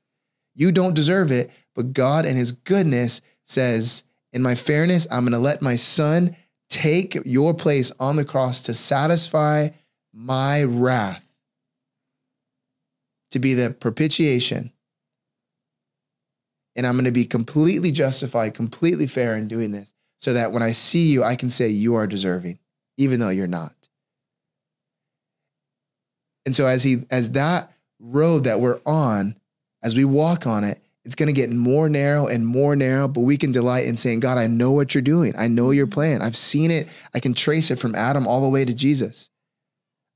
You 0.55 0.71
don't 0.71 0.95
deserve 0.95 1.33
it, 1.33 1.51
but 1.75 1.93
God 1.93 2.25
and 2.27 2.39
his 2.39 2.53
goodness 2.53 3.21
says, 3.43 4.05
in 4.33 4.43
my 4.43 4.55
fairness, 4.55 5.07
I'm 5.11 5.25
going 5.25 5.33
to 5.33 5.39
let 5.39 5.63
my 5.63 5.77
son 5.77 6.37
take 6.69 7.17
your 7.25 7.55
place 7.55 7.93
on 7.99 8.17
the 8.17 8.25
cross 8.25 8.61
to 8.63 8.75
satisfy 8.75 9.71
my 10.13 10.65
wrath, 10.65 11.25
to 13.31 13.39
be 13.39 13.55
the 13.55 13.71
propitiation. 13.71 14.73
And 16.75 16.87
I'm 16.87 16.95
going 16.95 17.05
to 17.05 17.11
be 17.11 17.25
completely 17.25 17.91
justified, 17.91 18.55
completely 18.55 19.07
fair 19.07 19.37
in 19.37 19.49
doing 19.49 19.73
this, 19.73 19.95
so 20.19 20.33
that 20.33 20.53
when 20.53 20.63
I 20.63 20.73
see 20.73 21.07
you, 21.07 21.23
I 21.23 21.37
can 21.37 21.49
say, 21.49 21.69
You 21.69 21.95
are 21.95 22.07
deserving, 22.07 22.59
even 22.99 23.21
though 23.21 23.31
you're 23.31 23.47
not. 23.47 23.73
And 26.45 26.55
so 26.55 26.67
as 26.67 26.83
he 26.83 27.05
as 27.11 27.33
that 27.33 27.73
road 27.99 28.45
that 28.45 28.61
we're 28.61 28.81
on, 28.87 29.37
as 29.83 29.97
we 29.97 30.05
walk 30.05 30.47
on 30.47 30.65
it, 30.65 30.81
it's 31.07 31.15
going 31.15 31.29
to 31.29 31.33
get 31.33 31.51
more 31.51 31.89
narrow 31.89 32.27
and 32.27 32.45
more 32.45 32.75
narrow, 32.75 33.07
but 33.07 33.21
we 33.21 33.37
can 33.37 33.53
delight 33.53 33.87
in 33.87 33.97
saying, 33.97 34.19
God, 34.19 34.39
I 34.39 34.49
know 34.49 34.73
what 34.73 34.93
you're 34.93 35.03
doing. 35.03 35.35
I 35.39 35.47
know 35.47 35.71
your 35.71 35.87
plan. 35.87 36.21
I've 36.21 36.37
seen 36.37 36.73
it. 36.73 36.89
I 37.15 37.21
can 37.21 37.33
trace 37.33 37.71
it 37.71 37.79
from 37.79 37.95
Adam 37.95 38.27
all 38.27 38.43
the 38.43 38.49
way 38.49 38.65
to 38.65 38.75
Jesus. 38.75 39.31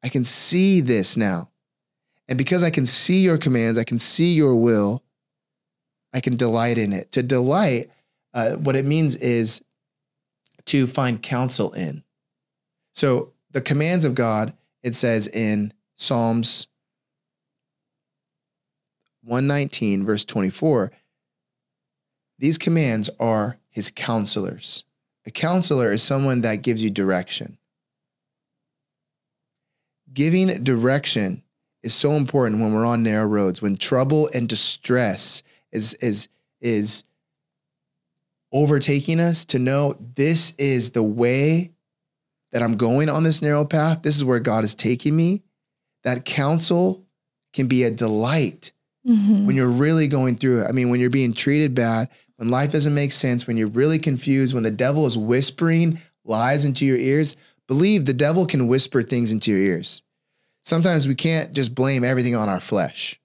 I 0.03 0.09
can 0.09 0.25
see 0.25 0.81
this 0.81 1.17
now. 1.17 1.49
And 2.29 2.37
because 2.37 2.65
I 2.65 2.71
can 2.71 2.87
see 2.87 3.21
your 3.21 3.39
commands, 3.39 3.79
I 3.79 3.85
can 3.85 4.01
see 4.01 4.35
your 4.35 4.57
will, 4.57 5.05
I 6.13 6.21
can 6.21 6.37
delight 6.37 6.77
in 6.77 6.93
it. 6.93 7.13
To 7.13 7.23
delight, 7.23 7.89
uh, 8.35 8.55
what 8.55 8.75
it 8.75 8.85
means 8.85 9.15
is 9.15 9.65
to 10.67 10.89
find 10.89 11.23
counsel 11.23 11.73
in. 11.73 12.03
So 12.93 13.33
the 13.53 13.61
commands 13.61 14.05
of 14.05 14.17
God, 14.17 14.55
it 14.83 14.97
says 14.97 15.29
in 15.29 15.73
Psalms 15.95 16.67
119, 19.31 20.05
verse 20.05 20.25
24, 20.25 20.91
these 22.41 22.59
commands 22.59 23.09
are 23.21 23.59
his 23.69 23.89
counselors. 23.89 24.85
A 25.25 25.31
counselor 25.31 25.93
is 25.93 26.03
someone 26.03 26.41
that 26.41 26.63
gives 26.63 26.83
you 26.83 26.91
direction. 26.91 27.57
Giving 30.13 30.65
direction 30.65 31.45
is 31.85 31.95
so 31.95 32.13
important 32.15 32.61
when 32.61 32.75
we're 32.75 32.85
on 32.85 33.05
narrow 33.05 33.25
roads, 33.25 33.63
when 33.63 33.77
trouble 33.77 34.29
and 34.35 34.49
distress 34.49 35.45
is, 35.71 35.95
is, 35.95 36.29
is 36.61 37.05
overtaking 38.53 39.21
us, 39.21 39.45
to 39.45 39.61
know 39.61 39.95
this 40.17 40.57
is 40.57 40.91
the 40.91 41.05
way 41.05 41.71
that 42.51 42.65
I'm 42.65 42.77
going 42.77 43.09
on 43.09 43.23
this 43.23 43.43
narrow 43.43 43.65
path. 43.65 44.03
This 44.03 44.17
is 44.17 44.25
where 44.25 44.41
God 44.41 44.65
is 44.65 44.75
taking 44.75 45.15
me. 45.15 45.45
That 46.03 46.25
counsel 46.25 47.07
can 47.53 47.69
be 47.69 47.85
a 47.85 47.93
delight 47.93 48.73
Mhm. 49.09 49.47
when 49.47 49.57
you're 49.57 49.69
really 49.69 50.09
going 50.09 50.37
through 50.37 50.63
it. 50.63 50.67
I 50.69 50.73
mean, 50.73 50.91
when 50.91 51.01
you're 51.01 51.11
being 51.11 51.33
treated 51.33 51.75
bad, 51.75 52.09
when 52.37 52.49
life 52.49 52.73
doesn't 52.73 52.95
make 52.95 53.13
sense, 53.13 53.47
when 53.47 53.57
you're 53.57 53.69
really 53.69 53.99
confused, 53.99 54.55
when 54.55 54.63
the 54.63 54.71
devil 54.71 55.07
is 55.07 55.17
whispering 55.17 55.99
lies 56.25 56.65
into 56.65 56.85
your 56.85 56.97
ears, 56.99 57.37
believe 57.67 58.05
the 58.05 58.13
devil 58.13 58.47
can 58.47 58.67
whisper 58.69 59.03
things 59.03 59.33
into 59.33 59.51
your 59.51 59.61
ears. 59.61 60.03
Sometimes 60.63 61.09
we 61.09 61.15
can't 61.15 61.53
just 61.53 61.75
blame 61.75 62.05
everything 62.05 62.35
on 62.35 62.49
our 62.49 62.61
flesh. 62.61 63.19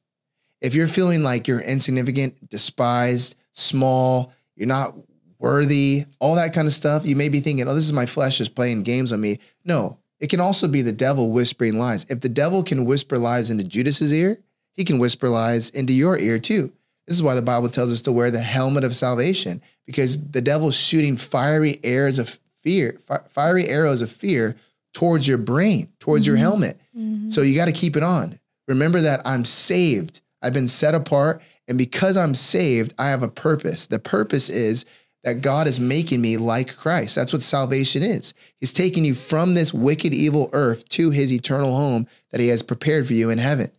If 0.62 0.74
you're 0.74 0.88
feeling 0.88 1.24
like 1.24 1.48
you're 1.48 1.60
insignificant, 1.60 2.50
despised, 2.50 3.36
small, 3.52 4.32
you're 4.56 4.68
not 4.68 4.96
worthy, 5.40 6.06
all 6.20 6.36
that 6.36 6.54
kind 6.54 6.68
of 6.68 6.74
stuff, 6.74 7.06
you 7.06 7.16
may 7.16 7.28
be 7.30 7.42
thinking, 7.42 7.68
oh, 7.68 7.76
this 7.76 7.86
is 7.86 7.94
my 7.94 8.06
flesh 8.06 8.38
just 8.38 8.56
playing 8.56 8.84
games 8.84 9.12
on 9.12 9.20
me. 9.20 9.40
No, 9.66 9.98
it 10.20 10.30
can 10.30 10.40
also 10.40 10.68
be 10.68 10.82
the 10.82 10.94
devil 10.94 11.32
whispering 11.32 11.78
lies. 11.78 12.06
If 12.10 12.22
the 12.22 12.30
devil 12.30 12.64
can 12.64 12.86
whisper 12.86 13.18
lies 13.20 13.52
into 13.52 13.64
Judas's 13.66 14.14
ear, 14.14 14.40
he 14.76 14.84
can 14.84 15.00
whisper 15.00 15.30
lies 15.30 15.70
into 15.70 15.94
your 15.94 16.18
ear 16.18 16.40
too. 16.40 16.72
This 17.08 17.16
is 17.18 17.24
why 17.24 17.36
the 17.36 17.42
Bible 17.42 17.70
tells 17.70 17.92
us 17.94 18.02
to 18.04 18.12
wear 18.12 18.32
the 18.32 18.42
helmet 18.42 18.84
of 18.84 18.96
salvation 18.96 19.62
because 19.86 20.32
the 20.32 20.42
devil's 20.42 20.76
shooting 20.76 21.18
fiery 21.18 21.80
arrows 21.84 22.18
of 22.20 22.40
fear, 22.64 22.98
fi- 23.06 23.22
fiery 23.30 23.68
arrows 23.68 24.02
of 24.02 24.10
fear 24.12 24.56
towards 24.94 25.28
your 25.28 25.38
brain, 25.38 25.90
towards 26.00 26.26
your 26.26 26.36
Mhm. 26.38 26.40
helmet. 26.40 26.80
Mhm. 26.98 27.32
So 27.32 27.42
you 27.42 27.56
got 27.56 27.66
to 27.66 27.72
keep 27.72 27.96
it 27.96 28.04
on. 28.04 28.40
Remember 28.68 29.02
that 29.02 29.22
I'm 29.26 29.46
saved. 29.46 30.22
I've 30.42 30.54
been 30.54 30.68
set 30.68 30.96
apart. 30.96 31.42
And 31.68 31.78
because 31.78 32.18
I'm 32.18 32.34
saved, 32.36 32.94
I 32.98 33.10
have 33.10 33.22
a 33.24 33.28
purpose. 33.28 33.86
The 33.88 34.00
purpose 34.00 34.50
is 34.50 34.86
that 35.24 35.42
God 35.42 35.68
is 35.68 35.80
making 35.80 36.22
me 36.22 36.38
like 36.38 36.76
Christ. 36.76 37.16
That's 37.16 37.34
what 37.34 37.42
salvation 37.42 38.04
is. 38.04 38.34
He's 38.60 38.72
taking 38.74 39.04
you 39.06 39.16
from 39.16 39.54
this 39.56 39.74
wicked, 39.74 40.14
evil 40.14 40.50
earth 40.54 40.88
to 40.90 41.10
his 41.12 41.32
eternal 41.34 41.76
home 41.76 42.08
that 42.32 42.40
he 42.42 42.48
has 42.50 42.62
prepared 42.62 43.08
for 43.08 43.14
you 43.14 43.30
in 43.32 43.40
heaven. 43.40 43.70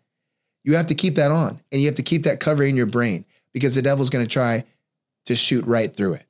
You 0.67 0.75
have 0.75 0.87
to 0.87 0.95
keep 0.97 1.15
that 1.15 1.31
on 1.31 1.61
and 1.71 1.81
you 1.81 1.87
have 1.87 1.95
to 1.95 2.03
keep 2.03 2.25
that 2.25 2.41
covering 2.41 2.77
your 2.77 2.87
brain 2.87 3.25
because 3.53 3.77
the 3.77 3.83
devil's 3.83 4.11
going 4.11 4.25
to 4.25 4.31
try 4.31 4.65
to 5.27 5.37
shoot 5.37 5.65
right 5.65 5.95
through 5.95 6.15
it. 6.15 6.27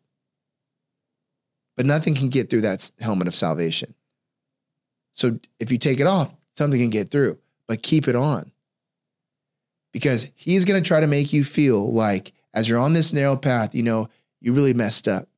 But 1.74 1.86
nothing 1.86 2.14
can 2.14 2.28
get 2.28 2.50
through 2.50 2.60
that 2.60 2.90
helmet 3.00 3.28
of 3.28 3.34
salvation. 3.34 3.94
So 5.12 5.40
if 5.58 5.72
you 5.72 5.78
take 5.78 6.00
it 6.00 6.06
off, 6.06 6.34
something 6.54 6.78
can 6.78 6.90
get 6.90 7.10
through, 7.10 7.38
but 7.66 7.82
keep 7.82 8.08
it 8.08 8.14
on. 8.14 8.52
Because 9.92 10.28
he's 10.34 10.66
going 10.66 10.82
to 10.82 10.86
try 10.86 11.00
to 11.00 11.06
make 11.06 11.32
you 11.32 11.42
feel 11.42 11.90
like 11.90 12.32
as 12.52 12.68
you're 12.68 12.78
on 12.78 12.92
this 12.92 13.14
narrow 13.14 13.36
path, 13.36 13.74
you 13.74 13.82
know, 13.82 14.10
you 14.40 14.52
really 14.52 14.74
messed 14.74 15.08
up. 15.08 15.28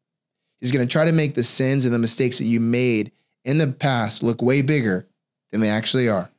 He's 0.60 0.72
going 0.72 0.84
to 0.84 0.90
try 0.90 1.04
to 1.04 1.12
make 1.12 1.34
the 1.34 1.44
sins 1.44 1.84
and 1.84 1.94
the 1.94 2.00
mistakes 2.00 2.38
that 2.38 2.46
you 2.46 2.58
made 2.58 3.12
in 3.44 3.58
the 3.58 3.68
past 3.68 4.24
look 4.24 4.42
way 4.42 4.60
bigger 4.60 5.06
than 5.52 5.60
they 5.60 5.70
actually 5.70 6.08
are. 6.08 6.30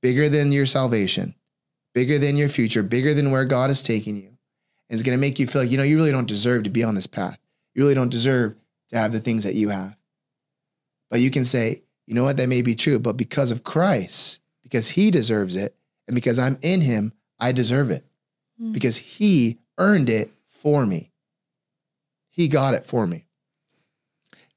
Bigger 0.00 0.30
than 0.30 0.50
your 0.50 0.64
salvation, 0.64 1.34
bigger 1.94 2.18
than 2.18 2.36
your 2.36 2.48
future, 2.48 2.82
bigger 2.82 3.14
than 3.14 3.30
where 3.30 3.44
God 3.44 3.70
is 3.70 3.82
taking 3.82 4.16
you. 4.16 4.28
And 4.28 4.98
it's 4.98 5.02
going 5.02 5.16
to 5.16 5.20
make 5.20 5.38
you 5.38 5.46
feel 5.46 5.62
like, 5.62 5.70
you 5.70 5.76
know, 5.76 5.82
you 5.84 5.96
really 5.96 6.10
don't 6.12 6.28
deserve 6.28 6.64
to 6.64 6.70
be 6.70 6.82
on 6.84 6.94
this 6.94 7.06
path. 7.06 7.38
You 7.74 7.82
really 7.82 7.94
don't 7.94 8.08
deserve 8.10 8.54
to 8.90 8.98
have 8.98 9.12
the 9.12 9.20
things 9.20 9.44
that 9.44 9.54
you 9.54 9.68
have. 9.68 9.96
But 11.10 11.20
you 11.20 11.30
can 11.30 11.44
say, 11.44 11.82
you 12.06 12.14
know 12.14 12.24
what, 12.24 12.36
that 12.38 12.48
may 12.48 12.62
be 12.62 12.74
true, 12.74 12.98
but 12.98 13.16
because 13.16 13.50
of 13.52 13.62
Christ, 13.64 14.40
because 14.62 14.88
he 14.90 15.10
deserves 15.10 15.56
it, 15.56 15.74
and 16.08 16.14
because 16.14 16.38
I'm 16.38 16.58
in 16.62 16.80
him, 16.80 17.12
I 17.38 17.52
deserve 17.52 17.90
it 17.90 18.04
Mm. 18.60 18.72
because 18.74 18.96
he 18.98 19.58
earned 19.78 20.10
it 20.10 20.30
for 20.48 20.84
me. 20.84 21.10
He 22.30 22.46
got 22.48 22.74
it 22.74 22.84
for 22.84 23.06
me. 23.06 23.24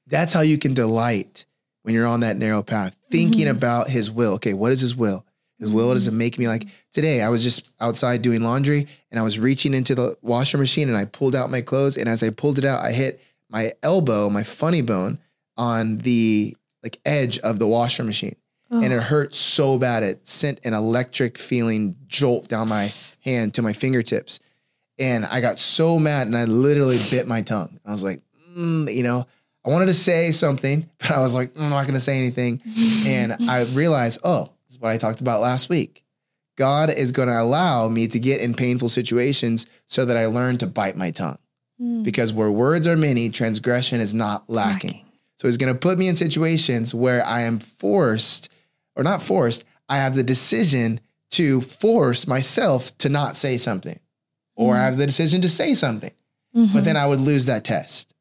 That's 0.06 0.32
how 0.32 0.40
you 0.42 0.58
can 0.58 0.74
delight 0.74 1.46
when 1.82 1.94
you're 1.94 2.06
on 2.06 2.20
that 2.20 2.36
narrow 2.36 2.62
path, 2.62 2.94
thinking 3.10 3.46
Mhm. 3.46 3.50
about 3.52 3.88
his 3.88 4.10
will. 4.10 4.34
Okay, 4.34 4.52
what 4.52 4.72
is 4.72 4.80
his 4.80 4.94
will? 4.94 5.24
His 5.58 5.70
will 5.70 5.94
does 5.94 6.06
it 6.06 6.12
make 6.12 6.38
me 6.38 6.48
like 6.48 6.66
today? 6.92 7.22
I 7.22 7.28
was 7.28 7.42
just 7.42 7.70
outside 7.80 8.22
doing 8.22 8.42
laundry 8.42 8.88
and 9.10 9.20
I 9.20 9.22
was 9.22 9.38
reaching 9.38 9.72
into 9.74 9.94
the 9.94 10.16
washer 10.20 10.58
machine 10.58 10.88
and 10.88 10.96
I 10.96 11.04
pulled 11.04 11.34
out 11.34 11.50
my 11.50 11.60
clothes. 11.60 11.96
And 11.96 12.08
as 12.08 12.22
I 12.22 12.30
pulled 12.30 12.58
it 12.58 12.64
out, 12.64 12.82
I 12.82 12.92
hit 12.92 13.20
my 13.48 13.72
elbow, 13.82 14.28
my 14.28 14.42
funny 14.42 14.82
bone 14.82 15.18
on 15.56 15.98
the 15.98 16.56
like 16.82 16.98
edge 17.04 17.38
of 17.38 17.58
the 17.58 17.68
washer 17.68 18.02
machine. 18.04 18.36
and 18.70 18.92
it 18.92 19.00
hurt 19.00 19.34
so 19.34 19.78
bad. 19.78 20.02
It 20.02 20.26
sent 20.26 20.64
an 20.64 20.74
electric 20.74 21.38
feeling 21.38 21.94
jolt 22.08 22.48
down 22.48 22.68
my 22.68 22.92
hand 23.20 23.54
to 23.54 23.62
my 23.62 23.72
fingertips. 23.72 24.40
And 24.98 25.24
I 25.24 25.40
got 25.40 25.60
so 25.60 25.98
mad 25.98 26.26
and 26.26 26.36
I 26.36 26.44
literally 26.44 26.98
bit 27.10 27.28
my 27.28 27.42
tongue. 27.42 27.78
I 27.86 27.92
was 27.92 28.02
like, 28.02 28.20
mm, 28.56 28.92
you 28.92 29.04
know, 29.04 29.26
I 29.64 29.70
wanted 29.70 29.86
to 29.86 29.94
say 29.94 30.32
something, 30.32 30.88
but 30.98 31.12
I 31.12 31.20
was 31.20 31.34
like, 31.34 31.54
mm, 31.54 31.62
I'm 31.62 31.70
not 31.70 31.82
going 31.82 31.94
to 31.94 32.00
say 32.00 32.18
anything. 32.18 32.60
and 33.06 33.36
I 33.48 33.62
realized, 33.72 34.20
oh, 34.24 34.50
what 34.84 34.92
I 34.92 34.98
talked 34.98 35.20
about 35.20 35.40
last 35.40 35.68
week. 35.68 36.04
God 36.56 36.90
is 36.90 37.10
going 37.10 37.28
to 37.28 37.40
allow 37.40 37.88
me 37.88 38.06
to 38.06 38.20
get 38.20 38.40
in 38.40 38.54
painful 38.54 38.88
situations 38.88 39.66
so 39.86 40.04
that 40.04 40.16
I 40.16 40.26
learn 40.26 40.58
to 40.58 40.68
bite 40.68 40.96
my 40.96 41.10
tongue. 41.10 41.38
Mm. 41.82 42.04
Because 42.04 42.32
where 42.32 42.50
words 42.50 42.86
are 42.86 42.96
many, 42.96 43.30
transgression 43.30 44.00
is 44.00 44.14
not 44.14 44.48
lacking. 44.48 44.90
Lacking. 44.90 45.06
So 45.38 45.48
he's 45.48 45.56
going 45.56 45.72
to 45.72 45.78
put 45.78 45.98
me 45.98 46.06
in 46.06 46.14
situations 46.14 46.94
where 46.94 47.26
I 47.26 47.40
am 47.40 47.58
forced, 47.58 48.52
or 48.94 49.02
not 49.02 49.20
forced, 49.20 49.64
I 49.88 49.96
have 49.96 50.14
the 50.14 50.22
decision 50.22 51.00
to 51.30 51.60
force 51.62 52.28
myself 52.28 52.96
to 52.98 53.08
not 53.08 53.36
say 53.36 53.56
something, 53.56 53.98
or 54.54 54.76
I 54.76 54.84
have 54.84 54.98
the 54.98 55.06
decision 55.06 55.40
to 55.40 55.48
say 55.48 55.74
something, 55.74 56.12
but 56.72 56.84
then 56.84 56.96
I 56.96 57.06
would 57.08 57.20
lose 57.20 57.46
that 57.46 57.64
test. 57.64 58.13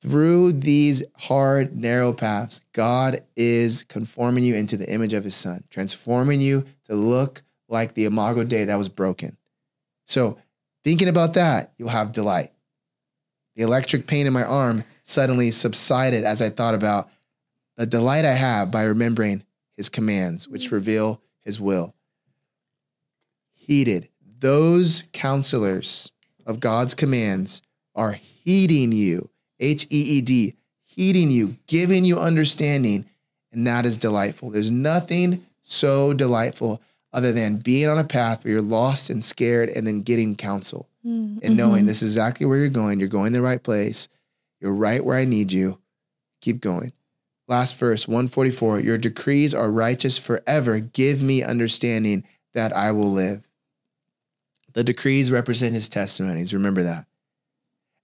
Through 0.00 0.52
these 0.52 1.02
hard, 1.18 1.76
narrow 1.76 2.12
paths, 2.14 2.62
God 2.72 3.22
is 3.36 3.84
conforming 3.84 4.44
you 4.44 4.54
into 4.54 4.78
the 4.78 4.90
image 4.90 5.12
of 5.12 5.24
his 5.24 5.34
son, 5.34 5.64
transforming 5.68 6.40
you 6.40 6.64
to 6.84 6.94
look 6.94 7.42
like 7.68 7.92
the 7.94 8.06
imago 8.06 8.44
Dei 8.44 8.64
that 8.64 8.78
was 8.78 8.88
broken. 8.88 9.36
So, 10.06 10.38
thinking 10.84 11.08
about 11.08 11.34
that, 11.34 11.72
you'll 11.76 11.90
have 11.90 12.12
delight. 12.12 12.50
The 13.56 13.62
electric 13.62 14.06
pain 14.06 14.26
in 14.26 14.32
my 14.32 14.42
arm 14.42 14.84
suddenly 15.02 15.50
subsided 15.50 16.24
as 16.24 16.40
I 16.40 16.48
thought 16.48 16.74
about 16.74 17.10
the 17.76 17.84
delight 17.84 18.24
I 18.24 18.32
have 18.32 18.70
by 18.70 18.84
remembering 18.84 19.44
his 19.76 19.88
commands, 19.88 20.48
which 20.48 20.72
reveal 20.72 21.22
his 21.40 21.60
will. 21.60 21.94
Heeded. 23.54 24.08
Those 24.38 25.04
counselors 25.12 26.10
of 26.46 26.60
God's 26.60 26.94
commands 26.94 27.60
are 27.94 28.12
heeding 28.12 28.92
you, 28.92 29.30
H 29.60 29.84
E 29.90 30.02
E 30.18 30.20
D, 30.20 30.54
heeding 30.84 31.30
you, 31.30 31.56
giving 31.66 32.04
you 32.04 32.18
understanding, 32.18 33.04
and 33.52 33.66
that 33.66 33.86
is 33.86 33.96
delightful. 33.98 34.50
There's 34.50 34.70
nothing 34.70 35.46
so 35.62 36.12
delightful 36.12 36.80
other 37.12 37.32
than 37.32 37.56
being 37.56 37.88
on 37.88 37.98
a 37.98 38.04
path 38.04 38.44
where 38.44 38.52
you're 38.54 38.62
lost 38.62 39.10
and 39.10 39.22
scared 39.22 39.68
and 39.68 39.86
then 39.86 40.02
getting 40.02 40.34
counsel 40.34 40.86
Mm. 41.04 41.38
and 41.42 41.56
knowing 41.56 41.86
this 41.86 42.02
is 42.02 42.10
exactly 42.10 42.44
where 42.44 42.58
you're 42.58 42.68
going. 42.68 43.00
You're 43.00 43.08
going 43.08 43.32
the 43.32 43.40
right 43.40 43.62
place. 43.62 44.08
You're 44.60 44.74
right 44.74 45.02
where 45.02 45.16
I 45.16 45.24
need 45.24 45.50
you. 45.50 45.78
Keep 46.42 46.60
going. 46.60 46.92
Last 47.48 47.78
verse, 47.78 48.06
144 48.06 48.80
Your 48.80 48.98
decrees 48.98 49.54
are 49.54 49.70
righteous 49.70 50.18
forever. 50.18 50.78
Give 50.78 51.22
me 51.22 51.42
understanding 51.42 52.24
that 52.52 52.76
I 52.76 52.92
will 52.92 53.10
live. 53.10 53.42
The 54.74 54.84
decrees 54.84 55.30
represent 55.30 55.74
his 55.74 55.88
testimonies. 55.88 56.52
Remember 56.54 56.82
that. 56.82 57.06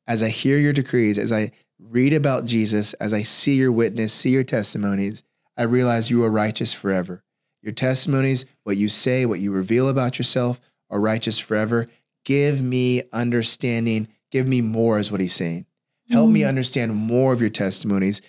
As 0.07 0.23
I 0.23 0.29
hear 0.29 0.59
your 0.59 0.73
decrees, 0.73 1.19
as 1.19 1.33
I 1.33 1.51
read 1.79 2.13
about 2.13 2.45
Jesus, 2.47 2.95
as 2.95 3.13
I 3.13 3.23
see 3.23 3.57
your 3.57 3.73
witness, 3.73 4.13
see 4.13 4.31
your 4.31 4.45
testimonies, 4.45 5.23
I 5.57 5.63
realize 5.65 6.11
you 6.11 6.25
are 6.25 6.31
righteous 6.31 6.73
forever. 6.73 7.23
Your 7.63 7.73
testimonies, 7.73 8.45
what 8.65 8.77
you 8.77 8.89
say, 8.89 9.27
what 9.27 9.41
you 9.41 9.53
reveal 9.53 9.89
about 9.89 10.19
yourself, 10.19 10.61
are 10.91 11.01
righteous 11.01 11.39
forever. 11.39 11.87
Give 12.25 12.61
me 12.61 13.03
understanding. 13.13 14.09
Give 14.31 14.47
me 14.47 14.61
more, 14.61 14.99
is 14.99 15.11
what 15.11 15.21
he's 15.21 15.35
saying. 15.35 15.67
Help 16.09 16.31
me 16.31 16.45
understand 16.45 16.95
more 16.95 17.33
of 17.33 17.41
your 17.41 17.51
testimonies. 17.51 18.23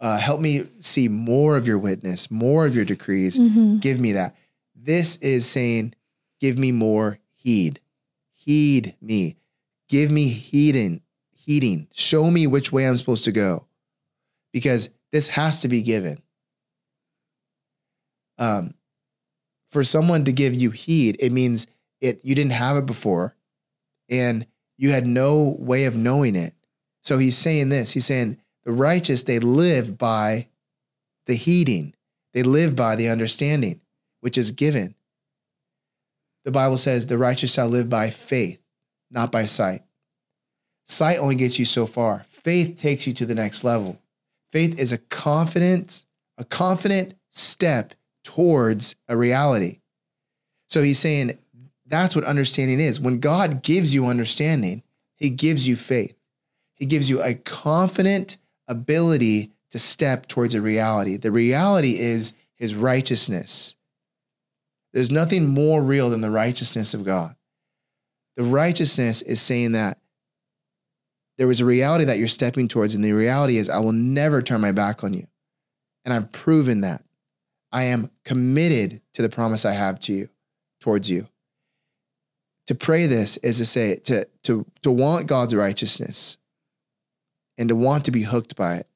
Uh, 0.00 0.18
help 0.18 0.40
me 0.40 0.66
see 0.80 1.06
more 1.06 1.56
of 1.56 1.68
your 1.68 1.78
witness, 1.78 2.28
more 2.32 2.66
of 2.66 2.74
your 2.74 2.84
decrees. 2.84 3.38
Mhm. 3.38 3.80
Give 3.80 4.00
me 4.00 4.10
that. 4.12 4.34
This 4.74 5.16
is 5.18 5.46
saying, 5.46 5.94
give 6.40 6.58
me 6.58 6.72
more 6.72 7.20
heed. 7.36 7.78
Heed 8.34 8.96
me. 9.00 9.36
Give 9.88 10.10
me 10.10 10.28
heeding, 10.28 11.02
heeding. 11.44 11.88
Show 11.92 12.30
me 12.30 12.46
which 12.46 12.72
way 12.72 12.86
I'm 12.86 12.96
supposed 12.96 13.24
to 13.24 13.32
go. 13.32 13.66
Because 14.52 14.90
this 15.12 15.28
has 15.28 15.60
to 15.60 15.68
be 15.68 15.82
given. 15.82 16.22
Um, 18.38 18.74
for 19.70 19.84
someone 19.84 20.24
to 20.24 20.32
give 20.32 20.54
you 20.54 20.70
heed, 20.70 21.16
it 21.20 21.32
means 21.32 21.66
it 22.00 22.20
you 22.24 22.34
didn't 22.34 22.52
have 22.52 22.76
it 22.76 22.86
before 22.86 23.34
and 24.08 24.46
you 24.76 24.90
had 24.90 25.06
no 25.06 25.56
way 25.58 25.84
of 25.84 25.96
knowing 25.96 26.36
it. 26.36 26.54
So 27.02 27.18
he's 27.18 27.36
saying 27.36 27.70
this. 27.70 27.92
He's 27.92 28.06
saying 28.06 28.38
the 28.64 28.72
righteous, 28.72 29.22
they 29.22 29.38
live 29.38 29.98
by 29.98 30.48
the 31.26 31.34
heeding. 31.34 31.94
They 32.34 32.42
live 32.42 32.76
by 32.76 32.96
the 32.96 33.08
understanding, 33.08 33.80
which 34.20 34.38
is 34.38 34.50
given. 34.50 34.94
The 36.44 36.50
Bible 36.50 36.76
says 36.76 37.06
the 37.06 37.18
righteous 37.18 37.52
shall 37.52 37.68
live 37.68 37.88
by 37.88 38.10
faith, 38.10 38.60
not 39.10 39.30
by 39.30 39.46
sight. 39.46 39.82
Sight 40.84 41.18
only 41.18 41.34
gets 41.34 41.58
you 41.58 41.64
so 41.64 41.86
far. 41.86 42.24
Faith 42.28 42.80
takes 42.80 43.06
you 43.06 43.12
to 43.14 43.26
the 43.26 43.34
next 43.34 43.64
level. 43.64 43.98
Faith 44.50 44.78
is 44.78 44.92
a 44.92 44.98
confident, 44.98 46.04
a 46.38 46.44
confident 46.44 47.14
step 47.30 47.94
towards 48.24 48.94
a 49.08 49.16
reality. 49.16 49.78
So 50.68 50.82
he's 50.82 50.98
saying 50.98 51.38
that's 51.86 52.14
what 52.14 52.24
understanding 52.24 52.80
is. 52.80 53.00
When 53.00 53.20
God 53.20 53.62
gives 53.62 53.94
you 53.94 54.06
understanding, 54.06 54.82
he 55.16 55.30
gives 55.30 55.68
you 55.68 55.76
faith. 55.76 56.16
He 56.74 56.86
gives 56.86 57.08
you 57.08 57.22
a 57.22 57.34
confident 57.34 58.38
ability 58.66 59.52
to 59.70 59.78
step 59.78 60.26
towards 60.26 60.54
a 60.54 60.60
reality. 60.60 61.16
The 61.16 61.30
reality 61.30 61.98
is 61.98 62.34
his 62.56 62.74
righteousness. 62.74 63.76
There's 64.92 65.10
nothing 65.10 65.48
more 65.48 65.82
real 65.82 66.10
than 66.10 66.20
the 66.20 66.30
righteousness 66.30 66.92
of 66.92 67.04
God. 67.04 67.34
The 68.36 68.44
righteousness 68.44 69.22
is 69.22 69.40
saying 69.40 69.72
that 69.72 69.98
there 71.38 71.46
was 71.46 71.60
a 71.60 71.64
reality 71.64 72.04
that 72.04 72.18
you're 72.18 72.28
stepping 72.28 72.68
towards, 72.68 72.94
and 72.94 73.04
the 73.04 73.12
reality 73.12 73.56
is, 73.56 73.68
I 73.68 73.78
will 73.78 73.92
never 73.92 74.42
turn 74.42 74.60
my 74.60 74.72
back 74.72 75.02
on 75.02 75.14
you. 75.14 75.26
And 76.04 76.12
I've 76.12 76.32
proven 76.32 76.82
that. 76.82 77.04
I 77.72 77.84
am 77.84 78.10
committed 78.24 79.00
to 79.14 79.22
the 79.22 79.30
promise 79.30 79.64
I 79.64 79.72
have 79.72 79.98
to 80.00 80.12
you, 80.12 80.28
towards 80.80 81.08
you. 81.08 81.28
To 82.66 82.74
pray 82.74 83.06
this 83.06 83.38
is 83.38 83.58
to 83.58 83.64
say, 83.64 83.96
to, 84.04 84.26
to, 84.44 84.66
to 84.82 84.90
want 84.90 85.26
God's 85.26 85.54
righteousness 85.54 86.36
and 87.56 87.68
to 87.70 87.76
want 87.76 88.04
to 88.04 88.10
be 88.10 88.22
hooked 88.22 88.56
by 88.56 88.76
it 88.76 88.86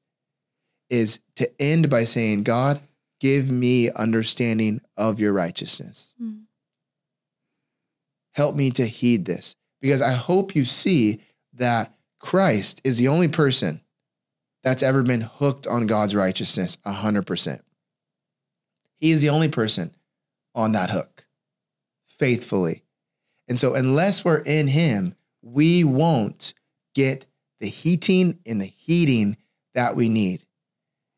is 0.89 1.19
to 1.35 1.49
end 1.61 1.89
by 1.89 2.03
saying, 2.03 2.43
God, 2.43 2.79
give 3.19 3.49
me 3.49 3.89
understanding 3.91 4.81
of 4.95 5.19
your 5.19 5.33
righteousness. 5.33 6.15
Mm. 6.21 6.43
Help 8.33 8.55
me 8.55 8.69
to 8.71 8.85
heed 8.85 9.25
this 9.25 9.55
because 9.81 10.01
I 10.01 10.13
hope 10.13 10.55
you 10.55 10.63
see 10.63 11.21
that 11.53 11.93
Christ 12.19 12.81
is 12.83 12.97
the 12.97 13.07
only 13.07 13.27
person 13.27 13.81
that's 14.63 14.83
ever 14.83 15.03
been 15.03 15.21
hooked 15.21 15.67
on 15.67 15.87
God's 15.87 16.15
righteousness 16.15 16.77
100%. 16.85 17.61
He 18.97 19.11
is 19.11 19.21
the 19.21 19.29
only 19.29 19.47
person 19.47 19.95
on 20.55 20.71
that 20.71 20.89
hook 20.89 21.27
faithfully. 22.07 22.83
And 23.47 23.59
so, 23.59 23.75
unless 23.75 24.25
we're 24.25 24.39
in 24.39 24.67
Him, 24.67 25.15
we 25.41 25.83
won't 25.83 26.53
get 26.95 27.25
the 27.59 27.67
heating 27.67 28.39
and 28.45 28.59
the 28.59 28.65
heating 28.65 29.37
that 29.73 29.95
we 29.95 30.09
need. 30.09 30.43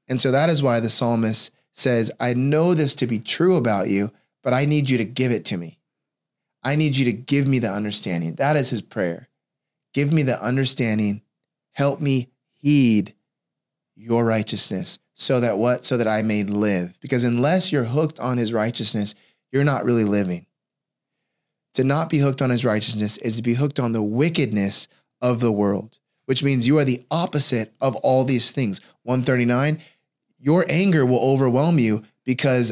And 0.07 0.21
so, 0.21 0.31
that 0.31 0.49
is 0.49 0.61
why 0.61 0.79
the 0.79 0.89
psalmist 0.89 1.51
says, 1.71 2.11
I 2.19 2.33
know 2.33 2.73
this 2.73 2.93
to 2.95 3.07
be 3.07 3.19
true 3.19 3.55
about 3.55 3.87
you, 3.87 4.11
but 4.43 4.53
I 4.53 4.65
need 4.65 4.89
you 4.89 4.97
to 4.97 5.05
give 5.05 5.31
it 5.31 5.45
to 5.45 5.57
me. 5.57 5.79
I 6.61 6.75
need 6.75 6.97
you 6.97 7.05
to 7.05 7.13
give 7.13 7.47
me 7.47 7.59
the 7.59 7.71
understanding. 7.71 8.35
That 8.35 8.57
is 8.57 8.69
his 8.69 8.81
prayer. 8.81 9.28
Give 9.93 10.11
me 10.11 10.23
the 10.23 10.41
understanding. 10.41 11.21
Help 11.73 12.01
me 12.01 12.29
heed 12.53 13.13
your 13.95 14.23
righteousness 14.23 14.99
so 15.15 15.39
that 15.39 15.57
what? 15.57 15.83
So 15.83 15.97
that 15.97 16.07
I 16.07 16.21
may 16.21 16.43
live. 16.43 16.97
Because 17.01 17.23
unless 17.23 17.71
you're 17.71 17.83
hooked 17.83 18.19
on 18.19 18.37
his 18.37 18.53
righteousness, 18.53 19.15
you're 19.51 19.63
not 19.63 19.85
really 19.85 20.05
living. 20.05 20.45
To 21.73 21.83
not 21.83 22.09
be 22.09 22.19
hooked 22.19 22.41
on 22.41 22.49
his 22.49 22.65
righteousness 22.65 23.17
is 23.17 23.35
to 23.35 23.43
be 23.43 23.53
hooked 23.53 23.79
on 23.79 23.91
the 23.91 24.01
wickedness 24.01 24.87
of 25.21 25.39
the 25.39 25.51
world, 25.51 25.99
which 26.25 26.43
means 26.43 26.67
you 26.67 26.77
are 26.77 26.85
the 26.85 27.05
opposite 27.11 27.73
of 27.79 27.95
all 27.97 28.23
these 28.23 28.51
things. 28.51 28.81
139, 29.03 29.79
your 30.39 30.65
anger 30.69 31.05
will 31.05 31.19
overwhelm 31.19 31.79
you 31.79 32.03
because 32.25 32.71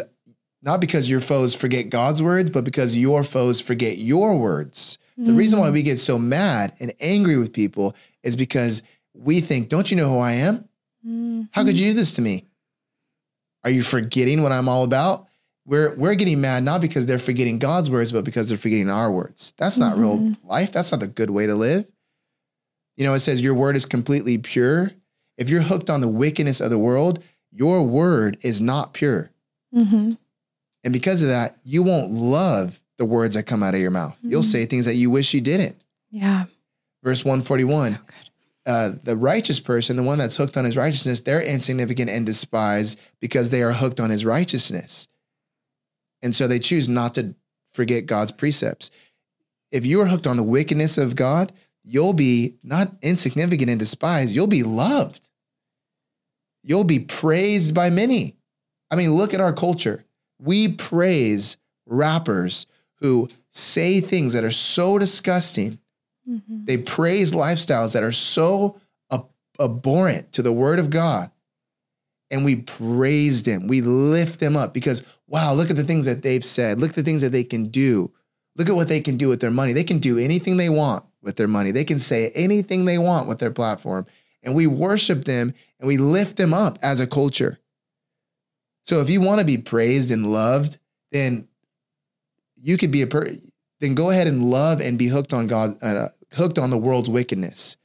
not 0.62 0.82
because 0.82 1.10
your 1.10 1.22
foes 1.22 1.54
forget 1.54 1.90
God's 1.90 2.22
words, 2.22 2.50
but 2.50 2.64
because 2.64 2.98
your 2.98 3.24
foes 3.24 3.60
forget 3.60 3.98
your 3.98 4.38
words. 4.38 4.98
The 5.18 5.34
reason 5.34 5.60
why 5.60 5.72
we 5.72 5.82
get 5.82 6.00
so 6.00 6.20
mad 6.20 6.74
and 6.80 6.94
angry 7.00 7.38
with 7.38 7.52
people 7.52 7.96
is 8.22 8.36
because 8.36 8.84
we 9.16 9.42
think, 9.42 9.68
don't 9.68 9.90
you 9.90 9.98
know 9.98 10.10
who 10.10 10.20
I 10.20 10.34
am? 10.34 10.70
Mm. 11.06 11.50
How 11.52 11.64
could 11.64 11.78
you 11.78 11.92
do 11.92 11.98
this 11.98 12.14
to 12.14 12.22
me? 12.22 12.46
Are 13.64 13.72
you 13.72 13.82
forgetting 13.82 14.44
what 14.44 14.52
I'm 14.52 14.70
all 14.70 14.84
about? 14.84 15.28
We're 15.66 15.94
we're 15.96 16.16
getting 16.16 16.40
mad 16.40 16.64
not 16.64 16.82
because 16.82 17.06
they're 17.08 17.20
forgetting 17.20 17.58
God's 17.58 17.90
words, 17.90 18.12
but 18.12 18.24
because 18.24 18.48
they're 18.48 18.58
forgetting 18.58 18.90
our 18.90 19.12
words. 19.12 19.54
That's 19.58 19.78
not 19.78 19.98
real 19.98 20.32
life. 20.44 20.72
That's 20.72 20.92
not 20.92 21.02
the 21.02 21.08
good 21.08 21.32
way 21.32 21.48
to 21.48 21.56
live. 21.56 21.86
You 22.96 23.06
know, 23.06 23.14
it 23.14 23.20
says 23.20 23.42
your 23.42 23.56
word 23.56 23.76
is 23.76 23.86
completely 23.86 24.38
pure. 24.38 24.92
If 25.38 25.50
you're 25.50 25.62
hooked 25.62 25.90
on 25.90 26.02
the 26.02 26.08
wickedness 26.08 26.62
of 26.62 26.70
the 26.70 26.78
world, 26.78 27.24
your 27.52 27.84
word 27.84 28.38
is 28.42 28.62
not 28.62 28.94
pure. 28.94 29.32
Mm-hmm. 29.76 30.14
And 30.84 30.94
because 30.94 31.22
of 31.22 31.30
that, 31.30 31.58
you 31.64 31.84
won't 31.84 32.12
love 32.12 32.80
the 32.98 33.06
words 33.06 33.36
that 33.36 33.44
come 33.44 33.64
out 33.64 33.76
of 33.76 33.82
your 33.82 33.92
mouth. 33.92 34.16
You'll 34.24 34.42
Mhm. 34.42 34.52
say 34.52 34.66
things 34.66 34.86
that 34.86 34.96
you 34.96 35.10
wish 35.10 35.34
you 35.34 35.42
didn't. 35.42 35.76
Yeah. 36.10 36.46
Verse 37.04 37.24
141 37.24 37.94
So 37.94 38.00
uh, 38.66 38.92
the 39.04 39.16
righteous 39.16 39.60
person, 39.62 39.96
the 39.96 40.04
one 40.04 40.18
that's 40.18 40.36
hooked 40.36 40.58
on 40.58 40.66
his 40.66 40.76
righteousness, 40.76 41.22
they're 41.22 41.42
insignificant 41.42 42.10
and 42.10 42.26
despised 42.26 43.00
because 43.22 43.50
they 43.50 43.62
are 43.64 43.72
hooked 43.72 44.00
on 44.02 44.10
his 44.10 44.26
righteousness. 44.26 45.08
And 46.22 46.36
so 46.36 46.48
they 46.50 46.60
choose 46.60 46.90
not 46.90 47.14
to 47.14 47.34
forget 47.72 48.08
God's 48.08 48.32
precepts. 48.34 48.92
If 49.72 49.86
you 49.86 50.02
are 50.02 50.08
hooked 50.08 50.28
on 50.28 50.36
the 50.36 50.44
wickedness 50.44 50.98
of 50.98 51.16
God, 51.16 51.54
you'll 51.84 52.12
be 52.14 52.56
not 52.64 52.94
insignificant 53.02 53.70
and 53.70 53.80
despised, 53.80 54.36
you'll 54.36 54.48
be 54.48 54.64
loved. 54.64 55.30
You'll 56.64 56.84
be 56.84 57.00
praised 57.00 57.74
by 57.74 57.90
many. 57.90 58.36
I 58.92 58.96
mean, 58.98 59.14
look 59.14 59.34
at 59.34 59.40
our 59.42 59.54
culture. 59.54 60.04
We 60.40 60.68
praise 60.74 61.56
rappers 61.86 62.66
who 63.00 63.28
say 63.52 64.00
things 64.02 64.34
that 64.34 64.44
are 64.44 64.52
so 64.52 64.98
disgusting 64.98 65.78
Mhm. 66.30 66.66
they 66.66 66.78
praise 66.78 67.32
lifestyles 67.32 67.94
that 67.94 68.04
are 68.04 68.12
so 68.12 68.80
ab- 69.10 69.28
abhorrent 69.62 70.34
to 70.34 70.42
the 70.42 70.52
word 70.52 70.78
of 70.78 70.90
God. 70.90 71.32
And 72.30 72.44
we 72.44 72.58
praise 72.58 73.44
them. 73.44 73.68
We 73.68 73.80
lift 73.80 74.42
them 74.42 74.58
up 74.58 74.74
because, 74.74 75.04
wow, 75.28 75.54
look 75.54 75.70
at 75.70 75.78
the 75.78 75.86
things 75.86 76.06
that 76.06 76.24
they've 76.24 76.44
said. 76.44 76.82
Look 76.82 76.90
at 76.90 76.96
the 76.98 77.04
things 77.04 77.22
that 77.22 77.32
they 77.32 77.46
can 77.46 77.68
do. 77.68 78.12
Look 78.58 78.68
at 78.68 78.76
what 78.76 78.90
they 78.90 79.00
can 79.00 79.16
do 79.16 79.30
with 79.30 79.40
their 79.40 79.52
money. 79.52 79.72
They 79.72 79.86
can 79.86 80.00
do 80.00 80.18
anything 80.18 80.58
they 80.58 80.68
want 80.70 81.06
with 81.22 81.38
their 81.38 81.48
money. 81.48 81.72
They 81.72 81.86
can 81.86 82.00
say 82.00 82.32
anything 82.32 82.84
they 82.84 82.98
want 82.98 83.30
with 83.30 83.40
their 83.40 83.52
platform. 83.52 84.06
And 84.44 84.54
we 84.54 84.68
worship 84.68 85.24
them 85.24 85.54
and 85.80 85.88
we 85.88 85.96
lift 85.98 86.36
them 86.36 86.54
up 86.54 86.78
as 86.82 87.00
a 87.00 87.08
culture. 87.08 87.60
So 88.84 89.00
if 89.00 89.10
you 89.10 89.22
want 89.22 89.40
to 89.40 89.46
be 89.46 89.58
praised 89.58 90.12
and 90.12 90.32
loved, 90.32 90.78
then 91.12 91.48
you 92.68 92.78
could 92.78 92.92
be 92.92 93.02
a 93.02 93.08
per- 93.08 93.32
then 93.80 93.96
go 93.96 94.10
ahead 94.10 94.28
and 94.28 94.44
love 94.50 94.82
and 94.82 94.98
be 94.98 95.08
hooked 95.08 95.34
on 95.34 95.48
God, 95.48 95.78
uh, 95.82 96.08
hooked 96.34 96.60
on 96.60 96.70
the 96.70 96.78
world's 96.78 97.10
wickedness, 97.10 97.78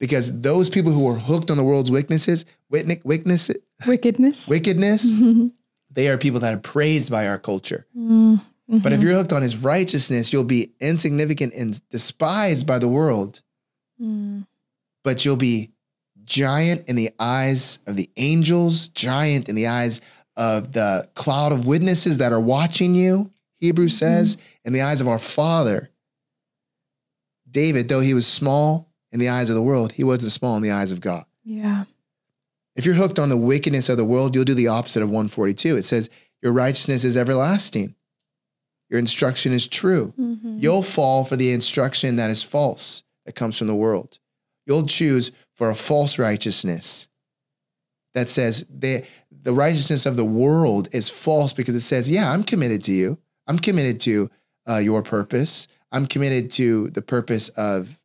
because 0.00 0.40
those 0.40 0.70
people 0.70 0.90
who 0.92 1.06
are 1.08 1.16
hooked 1.16 1.50
on 1.50 1.56
the 1.56 1.64
world's 1.64 1.90
wickednesses, 1.90 2.44
witness, 2.70 2.98
wickedness, 3.04 3.50
Wickedness. 3.86 4.48
wickedness, 4.54 5.12
Mhm. 5.12 5.52
they 5.90 6.08
are 6.08 6.16
people 6.16 6.40
that 6.40 6.54
are 6.54 6.58
praised 6.60 7.10
by 7.10 7.26
our 7.28 7.38
culture. 7.38 7.86
Mm, 7.96 8.40
But 8.82 8.92
if 8.94 9.02
you're 9.02 9.12
hooked 9.14 9.34
on 9.34 9.42
His 9.42 9.56
righteousness, 9.56 10.32
you'll 10.32 10.44
be 10.44 10.70
insignificant 10.80 11.52
and 11.54 11.78
despised 11.90 12.66
by 12.66 12.78
the 12.78 12.88
world, 12.88 13.42
Mm, 14.00 14.46
but 15.04 15.24
you'll 15.24 15.36
be 15.36 15.70
giant 16.24 16.88
in 16.88 16.94
the 16.96 17.10
eyes 17.18 17.80
of 17.86 17.96
the 17.96 18.08
angels, 18.16 18.88
giant 18.88 19.48
in 19.48 19.56
the 19.56 19.66
eyes 19.66 20.00
of 20.36 20.72
the 20.72 21.08
cloud 21.14 21.52
of 21.52 21.66
witnesses 21.66 22.18
that 22.18 22.32
are 22.32 22.40
watching 22.40 22.94
you. 22.94 23.30
Hebrews 23.62 23.96
says, 23.96 24.38
in 24.64 24.72
the 24.72 24.82
eyes 24.82 25.00
of 25.00 25.06
our 25.06 25.20
Father. 25.20 25.88
David, 27.48 27.88
though 27.88 28.00
he 28.00 28.12
was 28.12 28.26
small 28.26 28.90
in 29.12 29.20
the 29.20 29.28
eyes 29.28 29.48
of 29.48 29.54
the 29.54 29.62
world, 29.62 29.92
he 29.92 30.02
wasn't 30.02 30.32
small 30.32 30.56
in 30.56 30.62
the 30.64 30.72
eyes 30.72 30.90
of 30.90 31.00
God. 31.00 31.24
yeah. 31.44 31.84
If 32.74 32.86
you're 32.86 32.94
hooked 32.94 33.18
on 33.18 33.28
the 33.28 33.36
wickedness 33.36 33.90
of 33.90 33.98
the 33.98 34.04
world, 34.04 34.34
you'll 34.34 34.46
do 34.46 34.54
the 34.54 34.68
opposite 34.68 35.02
of 35.02 35.10
142. 35.10 35.76
It 35.76 35.84
says, 35.84 36.08
Your 36.42 36.52
righteousness 36.52 37.04
is 37.04 37.18
everlasting, 37.18 37.94
your 38.88 38.98
instruction 38.98 39.52
is 39.52 39.66
true. 39.68 40.14
Mhm. 40.18 40.60
You'll 40.62 40.82
fall 40.82 41.24
for 41.24 41.36
the 41.36 41.52
instruction 41.52 42.16
that 42.16 42.30
is 42.30 42.42
false, 42.42 43.02
that 43.26 43.34
comes 43.34 43.58
from 43.58 43.66
the 43.66 43.74
world. 43.74 44.18
You'll 44.66 44.86
choose 44.86 45.32
for 45.54 45.68
a 45.70 45.74
false 45.74 46.18
righteousness 46.18 47.08
that 48.14 48.30
says 48.30 48.64
the, 48.70 49.04
the 49.30 49.52
righteousness 49.52 50.06
of 50.06 50.16
the 50.16 50.24
world 50.24 50.88
is 50.92 51.10
false 51.10 51.52
because 51.52 51.74
it 51.74 51.80
says, 51.80 52.08
Yeah, 52.08 52.32
I'm 52.32 52.42
committed 52.42 52.82
to 52.84 52.92
you. 52.92 53.18
I'm 53.52 53.58
committed 53.58 54.00
to 54.02 54.30
uh, 54.66 54.76
your 54.78 55.02
purpose. 55.02 55.68
I'm 55.92 56.06
committed 56.06 56.50
to 56.52 56.88
the 56.88 57.02
purpose 57.02 57.50
of 57.50 57.98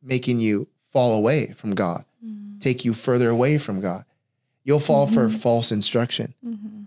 making 0.00 0.38
you 0.38 0.68
fall 0.92 1.16
away 1.16 1.48
from 1.56 1.74
God, 1.74 2.04
Mm, 2.24 2.60
take 2.60 2.84
you 2.84 2.94
further 2.94 3.28
away 3.28 3.58
from 3.58 3.80
God. 3.80 4.04
You'll 4.62 4.78
fall 4.80 5.08
for 5.08 5.28
Mhm. 5.28 5.34
false 5.40 5.72
instruction 5.72 6.32
mhm. 6.46 6.86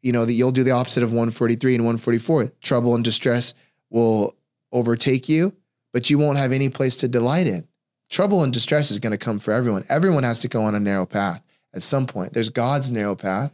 you 0.00 0.12
know 0.12 0.24
that 0.24 0.32
you'll 0.32 0.52
do 0.52 0.62
the 0.64 0.70
opposite 0.70 1.02
of 1.02 1.10
143 1.12 1.74
and 1.74 1.84
144 1.84 2.50
trouble 2.62 2.94
and 2.94 3.04
distress 3.04 3.52
will 3.90 4.34
overtake 4.72 5.28
you 5.28 5.52
but 5.92 6.08
you 6.08 6.18
won't 6.18 6.38
have 6.38 6.52
any 6.52 6.68
place 6.70 6.96
to 6.96 7.08
delight 7.08 7.46
in 7.46 7.66
trouble 8.08 8.42
and 8.42 8.52
distress 8.54 8.90
is 8.90 8.98
going 8.98 9.10
to 9.12 9.18
come 9.18 9.38
for 9.38 9.52
everyone 9.52 9.84
everyone 9.88 10.22
has 10.24 10.40
to 10.40 10.48
go 10.48 10.62
on 10.64 10.74
a 10.74 10.80
narrow 10.80 11.04
path 11.06 11.42
at 11.74 11.82
some 11.82 12.06
point 12.06 12.32
there's 12.32 12.48
god's 12.48 12.90
narrow 12.90 13.14
path 13.14 13.52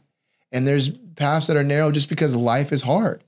and 0.53 0.66
there's 0.66 0.88
paths 1.16 1.46
that 1.49 1.57
are 1.57 1.64
narrow 1.64 1.90
just 1.90 2.09
because 2.09 2.34
life 2.36 2.72
is 2.72 2.82
hard 2.82 3.22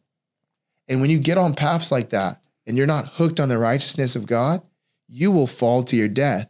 and 0.88 1.00
when 1.00 1.10
you 1.10 1.18
get 1.18 1.38
on 1.38 1.54
paths 1.54 1.90
like 1.92 2.10
that 2.10 2.40
and 2.66 2.76
you're 2.76 2.86
not 2.86 3.06
hooked 3.06 3.40
on 3.40 3.48
the 3.48 3.58
righteousness 3.58 4.16
of 4.16 4.26
god 4.26 4.62
you 5.08 5.30
will 5.32 5.46
fall 5.46 5.82
to 5.82 5.96
your 5.96 6.08
death 6.08 6.48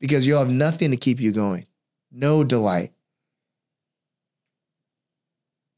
because 0.00 0.26
you'll 0.26 0.38
have 0.38 0.50
nothing 0.52 0.90
to 0.90 0.96
keep 0.96 1.20
you 1.20 1.32
going 1.32 1.66
no 2.12 2.44
delight 2.44 2.92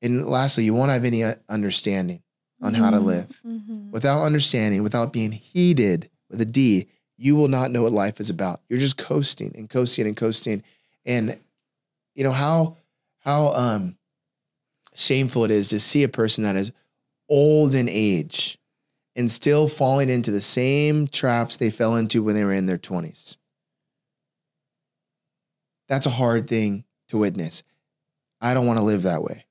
and 0.03 0.27
lastly, 0.27 0.65
you 0.65 0.75
won't 0.75 0.91
have 0.91 1.05
any 1.05 1.25
understanding 1.49 2.23
on 2.61 2.75
how 2.75 2.91
to 2.91 2.99
Mhm. 2.99 3.05
live. 3.05 3.41
Mhm. 3.45 3.91
Without 3.91 4.23
understanding, 4.25 4.83
without 4.83 5.13
being 5.13 5.33
heated 5.33 6.11
with 6.31 6.41
a 6.41 6.45
D, 6.45 6.87
you 7.17 7.35
will 7.35 7.49
not 7.49 7.71
know 7.71 7.83
what 7.83 7.93
life 7.93 8.21
is 8.21 8.29
about. 8.31 8.61
You're 8.69 8.79
just 8.79 8.99
coasting 8.99 9.53
and 9.57 9.71
coasting 9.71 10.07
and 10.07 10.15
coasting. 10.17 10.63
And 11.07 11.39
you 12.15 12.25
know 12.25 12.33
how 12.33 12.77
how 13.27 13.49
um 13.49 13.99
shameful 14.95 15.45
it 15.45 15.51
is 15.51 15.69
to 15.69 15.81
see 15.81 16.05
a 16.05 16.09
person 16.09 16.45
that 16.45 16.57
is 16.57 16.73
old 17.29 17.75
in 17.75 17.89
age 17.89 18.57
and 19.17 19.31
still 19.31 19.69
falling 19.69 20.09
into 20.09 20.31
the 20.31 20.41
same 20.41 21.09
traps 21.09 21.57
they 21.57 21.71
fell 21.71 21.97
into 21.97 22.23
when 22.23 22.35
they 22.37 22.45
were 22.45 22.53
in 22.53 22.67
their 22.67 22.79
20s. 22.79 23.37
That's 25.89 26.07
a 26.07 26.11
hard 26.11 26.49
thing 26.49 26.85
to 27.09 27.19
witness. 27.19 27.63
I 28.41 28.55
don't 28.55 28.67
want 28.67 28.79
to 28.79 28.85
live 28.85 29.03
that 29.03 29.23
way. 29.23 29.45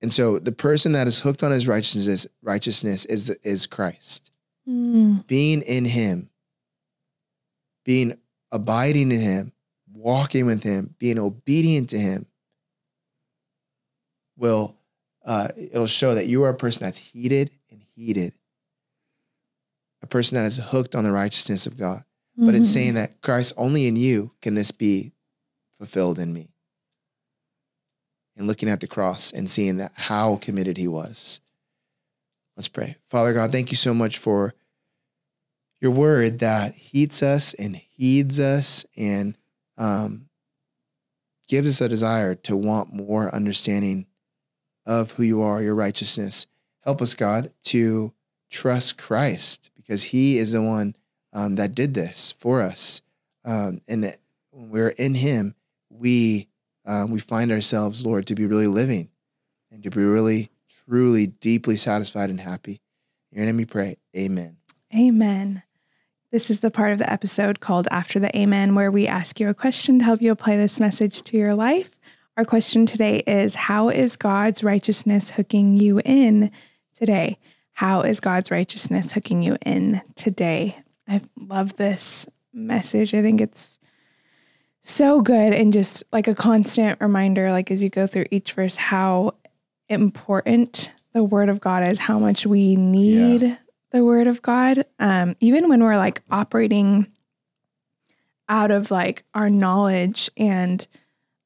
And 0.00 0.12
so 0.12 0.38
the 0.38 0.52
person 0.52 0.92
that 0.92 1.06
is 1.06 1.18
hooked 1.18 1.42
on 1.42 1.50
his 1.50 1.66
righteousness 1.66 2.26
righteousness 2.42 3.04
is 3.06 3.30
is 3.30 3.66
Christ. 3.66 4.30
Mm, 4.68 5.26
Being 5.26 5.62
in 5.62 5.86
him, 5.86 6.30
being 7.84 8.16
abiding 8.52 9.10
in 9.10 9.20
him, 9.20 9.52
walking 9.92 10.46
with 10.46 10.62
him, 10.62 10.94
being 10.98 11.18
obedient 11.18 11.90
to 11.90 11.98
him 11.98 12.26
will 14.36 14.76
uh, 15.24 15.48
it'll 15.56 15.86
show 15.86 16.14
that 16.14 16.26
you 16.26 16.42
are 16.44 16.50
a 16.50 16.56
person 16.56 16.84
that's 16.84 16.98
heated 16.98 17.50
and 17.70 17.80
heated. 17.94 18.34
A 20.02 20.06
person 20.06 20.36
that 20.36 20.44
is 20.44 20.58
hooked 20.58 20.94
on 20.94 21.04
the 21.04 21.12
righteousness 21.12 21.66
of 21.66 21.78
God. 21.78 22.04
But 22.36 22.54
it's 22.54 22.68
mhm. 22.68 22.72
saying 22.72 22.94
that 22.94 23.22
Christ 23.22 23.54
only 23.56 23.86
in 23.86 23.96
you 23.96 24.32
can 24.42 24.54
this 24.54 24.70
be 24.70 25.12
fulfilled 25.78 26.18
in 26.18 26.32
me. 26.32 26.50
And 28.36 28.46
looking 28.46 28.68
at 28.68 28.80
the 28.80 28.88
cross 28.88 29.32
and 29.32 29.48
seeing 29.48 29.76
that 29.76 29.92
how 29.94 30.36
committed 30.36 30.76
he 30.76 30.88
was. 30.88 31.40
Let's 32.56 32.68
pray. 32.68 32.96
Father 33.08 33.32
God, 33.32 33.52
thank 33.52 33.70
you 33.70 33.76
so 33.76 33.94
much 33.94 34.18
for 34.18 34.54
your 35.80 35.92
word 35.92 36.40
that 36.40 36.74
heats 36.74 37.22
us 37.22 37.54
and 37.54 37.76
heeds 37.76 38.40
us 38.40 38.84
and 38.96 39.36
um, 39.78 40.28
gives 41.48 41.68
us 41.68 41.80
a 41.80 41.88
desire 41.88 42.34
to 42.34 42.56
want 42.56 42.92
more 42.92 43.32
understanding 43.32 44.06
of 44.86 45.12
who 45.12 45.22
you 45.22 45.42
are, 45.42 45.62
your 45.62 45.74
righteousness. 45.74 46.46
Help 46.82 47.00
us, 47.00 47.14
God, 47.14 47.52
to 47.64 48.12
trust 48.50 48.98
Christ 48.98 49.70
because 49.76 50.04
he 50.04 50.38
is 50.38 50.52
the 50.52 50.62
one 50.62 50.94
um, 51.32 51.56
that 51.56 51.74
did 51.74 51.94
this 51.94 52.32
for 52.38 52.62
us. 52.62 53.02
Um, 53.44 53.80
and 53.86 54.16
when 54.50 54.70
we're 54.70 54.88
in 54.88 55.14
Him, 55.14 55.54
we 55.90 56.48
um, 56.86 57.10
we 57.10 57.18
find 57.20 57.50
ourselves, 57.50 58.04
Lord, 58.04 58.26
to 58.26 58.34
be 58.34 58.46
really 58.46 58.66
living 58.66 59.08
and 59.70 59.82
to 59.82 59.90
be 59.90 60.02
really, 60.02 60.50
truly, 60.86 61.26
deeply 61.26 61.76
satisfied 61.76 62.30
and 62.30 62.40
happy. 62.40 62.80
In 63.32 63.38
your 63.38 63.46
name 63.46 63.56
we 63.56 63.64
pray. 63.64 63.96
Amen. 64.16 64.58
Amen. 64.94 65.62
This 66.30 66.50
is 66.50 66.60
the 66.60 66.70
part 66.70 66.92
of 66.92 66.98
the 66.98 67.10
episode 67.10 67.60
called 67.60 67.88
After 67.90 68.18
the 68.18 68.36
Amen, 68.36 68.74
where 68.74 68.90
we 68.90 69.06
ask 69.06 69.40
you 69.40 69.48
a 69.48 69.54
question 69.54 69.98
to 69.98 70.04
help 70.04 70.20
you 70.20 70.30
apply 70.30 70.56
this 70.56 70.78
message 70.78 71.22
to 71.22 71.36
your 71.36 71.54
life. 71.54 71.93
Our 72.36 72.44
question 72.44 72.84
today 72.84 73.18
is 73.28 73.54
How 73.54 73.90
is 73.90 74.16
God's 74.16 74.64
righteousness 74.64 75.30
hooking 75.30 75.76
you 75.76 76.00
in 76.04 76.50
today? 76.96 77.38
How 77.74 78.00
is 78.00 78.18
God's 78.18 78.50
righteousness 78.50 79.12
hooking 79.12 79.40
you 79.40 79.56
in 79.64 80.02
today? 80.16 80.76
I 81.06 81.20
love 81.38 81.76
this 81.76 82.26
message. 82.52 83.14
I 83.14 83.22
think 83.22 83.40
it's 83.40 83.78
so 84.82 85.20
good 85.20 85.52
and 85.52 85.72
just 85.72 86.02
like 86.10 86.26
a 86.26 86.34
constant 86.34 87.00
reminder, 87.00 87.52
like 87.52 87.70
as 87.70 87.84
you 87.84 87.88
go 87.88 88.08
through 88.08 88.26
each 88.32 88.54
verse, 88.54 88.74
how 88.74 89.34
important 89.88 90.90
the 91.12 91.22
word 91.22 91.48
of 91.48 91.60
God 91.60 91.86
is, 91.86 92.00
how 92.00 92.18
much 92.18 92.46
we 92.46 92.74
need 92.74 93.56
the 93.92 94.04
word 94.04 94.26
of 94.26 94.42
God. 94.42 94.84
Um, 94.98 95.36
even 95.38 95.68
when 95.68 95.84
we're 95.84 95.98
like 95.98 96.20
operating 96.32 97.06
out 98.48 98.72
of 98.72 98.90
like 98.90 99.22
our 99.34 99.48
knowledge 99.48 100.28
and 100.36 100.84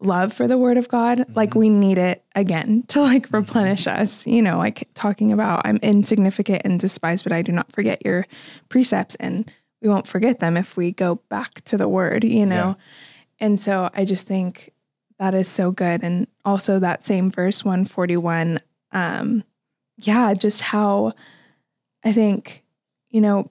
love 0.01 0.33
for 0.33 0.47
the 0.47 0.59
word 0.59 0.77
of 0.77 0.89
God, 0.89 1.19
mm-hmm. 1.19 1.33
like 1.35 1.55
we 1.55 1.69
need 1.69 1.99
it 1.99 2.25
again 2.35 2.85
to 2.89 3.01
like 3.01 3.27
mm-hmm. 3.27 3.37
replenish 3.37 3.87
us, 3.87 4.27
you 4.27 4.43
know, 4.43 4.59
like 4.59 4.89
talking 4.95 5.33
about 5.33 5.63
I'm 5.65 5.79
insignificant 5.79 6.63
and 6.65 6.79
despised, 6.79 7.25
but 7.25 7.33
I 7.33 7.43
do 7.43 7.53
not 7.53 7.73
forget 7.73 8.05
your 8.05 8.27
precepts. 8.69 9.15
And 9.17 9.51
we 9.83 9.89
won't 9.89 10.07
forget 10.07 10.41
them 10.41 10.57
if 10.57 10.77
we 10.77 10.93
go 10.93 11.17
back 11.29 11.65
to 11.67 11.77
the 11.77 11.89
word, 11.89 12.25
you 12.25 12.47
know? 12.47 12.77
Yeah. 12.77 13.47
And 13.47 13.61
so 13.61 13.91
I 13.95 14.05
just 14.05 14.27
think 14.27 14.73
that 15.19 15.35
is 15.35 15.49
so 15.49 15.71
good. 15.71 16.03
And 16.03 16.27
also 16.45 16.79
that 16.79 17.05
same 17.05 17.31
verse 17.31 17.65
141, 17.65 18.61
um, 18.93 19.45
yeah, 19.97 20.35
just 20.35 20.61
how 20.61 21.13
I 22.05 22.13
think, 22.13 22.65
you 23.11 23.21
know, 23.21 23.51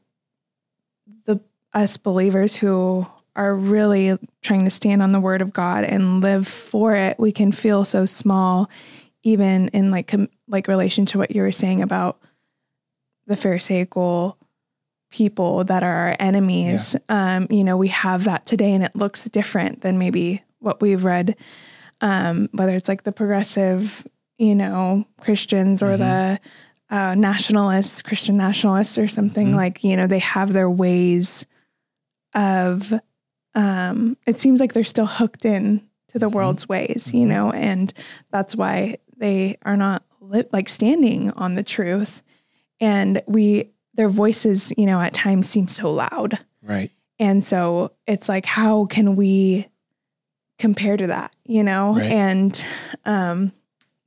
the 1.25 1.41
us 1.73 1.97
believers 1.97 2.55
who 2.55 3.05
are 3.37 3.55
really 3.55 4.17
trying 4.41 4.65
to 4.65 4.69
stand 4.71 5.01
on 5.01 5.11
the 5.11 5.19
word 5.19 5.41
of 5.41 5.53
God 5.53 5.83
and 5.83 6.21
live 6.21 6.47
for 6.47 6.95
it, 6.95 7.19
we 7.19 7.31
can 7.31 7.51
feel 7.51 7.85
so 7.85 8.05
small, 8.05 8.69
even 9.23 9.69
in 9.69 9.91
like 9.91 10.07
com- 10.07 10.29
like 10.47 10.67
relation 10.67 11.05
to 11.07 11.17
what 11.17 11.35
you 11.35 11.43
were 11.43 11.51
saying 11.51 11.81
about 11.81 12.19
the 13.27 13.37
Pharisaical 13.37 14.37
people 15.11 15.63
that 15.65 15.83
are 15.83 16.09
our 16.09 16.15
enemies. 16.19 16.95
Yeah. 17.09 17.37
Um, 17.37 17.47
you 17.49 17.63
know, 17.63 17.77
we 17.77 17.89
have 17.89 18.23
that 18.25 18.45
today, 18.45 18.73
and 18.73 18.83
it 18.83 18.95
looks 18.95 19.25
different 19.25 19.81
than 19.81 19.99
maybe 19.99 20.43
what 20.59 20.81
we've 20.81 21.05
read. 21.05 21.37
Um, 22.01 22.49
whether 22.51 22.75
it's 22.75 22.89
like 22.89 23.03
the 23.03 23.11
progressive, 23.11 24.05
you 24.37 24.55
know, 24.55 25.05
Christians 25.19 25.81
or 25.81 25.97
mm-hmm. 25.97 25.99
the 25.99 26.39
uh, 26.89 27.15
nationalists, 27.15 28.01
Christian 28.01 28.37
nationalists, 28.37 28.97
or 28.97 29.07
something 29.07 29.47
mm-hmm. 29.47 29.57
like, 29.57 29.83
you 29.83 29.97
know, 29.97 30.07
they 30.07 30.19
have 30.19 30.53
their 30.53 30.69
ways 30.69 31.45
of 32.33 32.93
um, 33.57 34.15
it 34.27 34.39
seems 34.39 34.59
like 34.59 34.73
they're 34.73 34.83
still 34.83 35.07
hooked 35.07 35.43
in 35.43 35.81
to 36.09 36.19
the 36.19 36.27
mm-hmm. 36.27 36.37
world's 36.37 36.69
ways, 36.69 37.11
you 37.11 37.21
mm-hmm. 37.21 37.29
know, 37.29 37.51
and 37.51 37.91
that's 38.31 38.55
why 38.55 38.97
they 39.17 39.57
are 39.63 39.75
not 39.75 40.03
lit, 40.21 40.53
like 40.53 40.69
standing 40.69 41.31
on 41.31 41.55
the 41.55 41.63
truth. 41.63 42.21
And 42.79 43.23
we, 43.25 43.71
their 43.95 44.09
voices, 44.09 44.71
you 44.77 44.85
know, 44.85 45.01
at 45.01 45.13
times 45.13 45.49
seem 45.49 45.67
so 45.67 45.91
loud. 45.91 46.37
Right. 46.61 46.91
And 47.17 47.43
so 47.43 47.93
it's 48.05 48.29
like, 48.29 48.45
how 48.45 48.85
can 48.85 49.15
we 49.15 49.67
compare 50.59 50.95
to 50.95 51.07
that, 51.07 51.35
you 51.43 51.63
know? 51.63 51.95
Right. 51.95 52.11
And 52.11 52.65
um, 53.05 53.51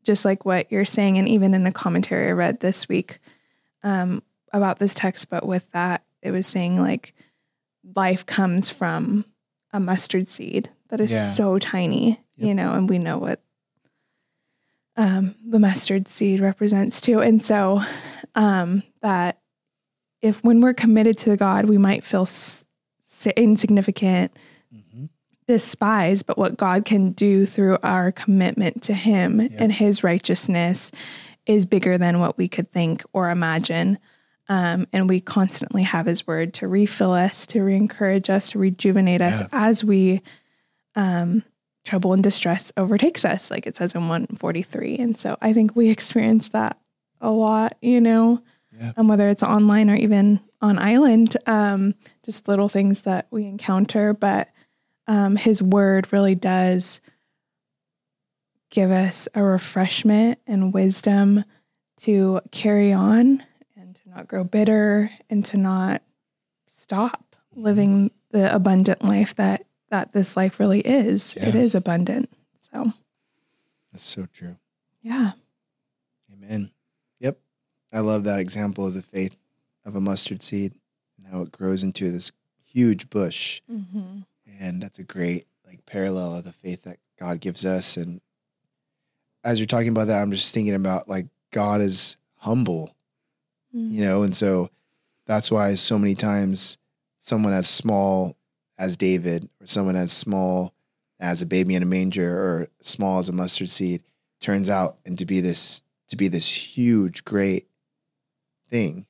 just 0.04 0.24
like 0.24 0.44
what 0.44 0.70
you're 0.70 0.84
saying, 0.84 1.18
and 1.18 1.28
even 1.28 1.54
in 1.54 1.64
the 1.64 1.72
commentary 1.72 2.28
I 2.28 2.32
read 2.32 2.60
this 2.60 2.88
week 2.88 3.18
um, 3.82 4.22
about 4.52 4.78
this 4.78 4.94
text, 4.94 5.28
but 5.28 5.44
with 5.44 5.68
that, 5.72 6.04
it 6.22 6.30
was 6.30 6.46
saying 6.46 6.80
like 6.80 7.14
life 7.96 8.24
comes 8.26 8.70
from 8.70 9.24
a 9.72 9.80
mustard 9.80 10.28
seed 10.28 10.70
that 10.88 11.00
is 11.00 11.12
yeah. 11.12 11.30
so 11.30 11.58
tiny, 11.58 12.20
yep. 12.36 12.48
you 12.48 12.54
know, 12.54 12.72
and 12.72 12.88
we 12.88 12.98
know 12.98 13.18
what 13.18 13.40
um, 14.96 15.34
the 15.46 15.58
mustard 15.58 16.08
seed 16.08 16.40
represents 16.40 17.00
too. 17.00 17.20
And 17.20 17.44
so 17.44 17.82
um, 18.34 18.82
that 19.02 19.40
if 20.20 20.42
when 20.44 20.60
we're 20.60 20.74
committed 20.74 21.16
to 21.18 21.36
God, 21.36 21.64
we 21.64 21.78
might 21.78 22.04
feel 22.04 22.22
s- 22.22 22.66
insignificant, 23.36 24.36
mm-hmm. 24.74 25.06
despised, 25.46 26.26
but 26.26 26.36
what 26.36 26.56
God 26.56 26.84
can 26.84 27.12
do 27.12 27.46
through 27.46 27.78
our 27.82 28.12
commitment 28.12 28.82
to 28.84 28.94
Him 28.94 29.40
yep. 29.40 29.52
and 29.56 29.72
His 29.72 30.04
righteousness 30.04 30.90
is 31.46 31.66
bigger 31.66 31.96
than 31.96 32.20
what 32.20 32.36
we 32.36 32.48
could 32.48 32.70
think 32.70 33.02
or 33.12 33.30
imagine. 33.30 33.98
Um, 34.50 34.88
and 34.92 35.08
we 35.08 35.20
constantly 35.20 35.84
have 35.84 36.06
his 36.06 36.26
word 36.26 36.54
to 36.54 36.66
refill 36.66 37.12
us, 37.12 37.46
to 37.46 37.62
re 37.62 37.76
encourage 37.76 38.28
us, 38.28 38.50
to 38.50 38.58
rejuvenate 38.58 39.22
us 39.22 39.40
yeah. 39.40 39.46
as 39.52 39.84
we 39.84 40.22
um, 40.96 41.44
trouble 41.84 42.12
and 42.12 42.22
distress 42.22 42.72
overtakes 42.76 43.24
us, 43.24 43.48
like 43.48 43.68
it 43.68 43.76
says 43.76 43.94
in 43.94 44.08
143. 44.08 44.98
And 44.98 45.16
so 45.16 45.38
I 45.40 45.52
think 45.52 45.76
we 45.76 45.88
experience 45.88 46.48
that 46.48 46.76
a 47.20 47.30
lot, 47.30 47.76
you 47.80 48.00
know, 48.00 48.42
yeah. 48.76 48.90
um, 48.96 49.06
whether 49.06 49.28
it's 49.28 49.44
online 49.44 49.88
or 49.88 49.94
even 49.94 50.40
on 50.60 50.80
island, 50.80 51.36
um, 51.46 51.94
just 52.24 52.48
little 52.48 52.68
things 52.68 53.02
that 53.02 53.28
we 53.30 53.44
encounter. 53.44 54.12
But 54.14 54.48
um, 55.06 55.36
his 55.36 55.62
word 55.62 56.12
really 56.12 56.34
does 56.34 57.00
give 58.68 58.90
us 58.90 59.28
a 59.32 59.44
refreshment 59.44 60.40
and 60.44 60.74
wisdom 60.74 61.44
to 61.98 62.40
carry 62.50 62.92
on 62.92 63.44
not 64.10 64.28
grow 64.28 64.44
bitter 64.44 65.10
and 65.28 65.44
to 65.46 65.56
not 65.56 66.02
stop 66.66 67.36
living 67.54 68.10
the 68.30 68.52
abundant 68.54 69.04
life 69.04 69.34
that 69.36 69.66
that 69.90 70.12
this 70.12 70.36
life 70.36 70.60
really 70.60 70.80
is. 70.80 71.34
Yeah. 71.36 71.46
It 71.46 71.54
is 71.54 71.74
abundant. 71.74 72.30
So 72.60 72.92
that's 73.92 74.04
so 74.04 74.26
true. 74.32 74.56
Yeah. 75.02 75.32
Amen. 76.32 76.70
Yep. 77.20 77.38
I 77.92 78.00
love 78.00 78.24
that 78.24 78.40
example 78.40 78.86
of 78.86 78.94
the 78.94 79.02
faith 79.02 79.36
of 79.84 79.96
a 79.96 80.00
mustard 80.00 80.42
seed 80.42 80.74
and 81.16 81.32
how 81.32 81.42
it 81.42 81.52
grows 81.52 81.82
into 81.82 82.10
this 82.10 82.30
huge 82.64 83.10
bush. 83.10 83.62
Mm-hmm. 83.70 84.20
And 84.60 84.82
that's 84.82 84.98
a 84.98 85.04
great 85.04 85.46
like 85.66 85.84
parallel 85.86 86.36
of 86.36 86.44
the 86.44 86.52
faith 86.52 86.82
that 86.82 86.98
God 87.18 87.40
gives 87.40 87.64
us. 87.64 87.96
And 87.96 88.20
as 89.42 89.58
you're 89.58 89.66
talking 89.66 89.88
about 89.88 90.06
that, 90.06 90.22
I'm 90.22 90.30
just 90.30 90.54
thinking 90.54 90.74
about 90.74 91.08
like 91.08 91.26
God 91.50 91.80
is 91.80 92.16
humble 92.36 92.94
mm-hmm. 93.74 93.94
you 93.94 94.04
know, 94.04 94.22
and 94.22 94.34
so 94.34 94.70
that's 95.26 95.50
why 95.50 95.74
so 95.74 95.98
many 95.98 96.14
times 96.14 96.78
someone 97.18 97.52
as 97.52 97.68
small 97.68 98.36
as 98.78 98.96
David 98.96 99.48
or 99.60 99.66
someone 99.66 99.96
as 99.96 100.12
small 100.12 100.74
as 101.18 101.42
a 101.42 101.46
baby 101.46 101.74
in 101.74 101.82
a 101.82 101.86
manger 101.86 102.38
or 102.38 102.68
small 102.80 103.18
as 103.18 103.28
a 103.28 103.32
mustard 103.32 103.68
seed 103.68 104.02
turns 104.40 104.70
out 104.70 104.96
and 105.04 105.18
to 105.18 105.26
be 105.26 105.40
this 105.40 105.82
to 106.08 106.16
be 106.16 106.28
this 106.28 106.48
huge 106.48 107.24
great 107.24 107.68
thing 108.68 109.06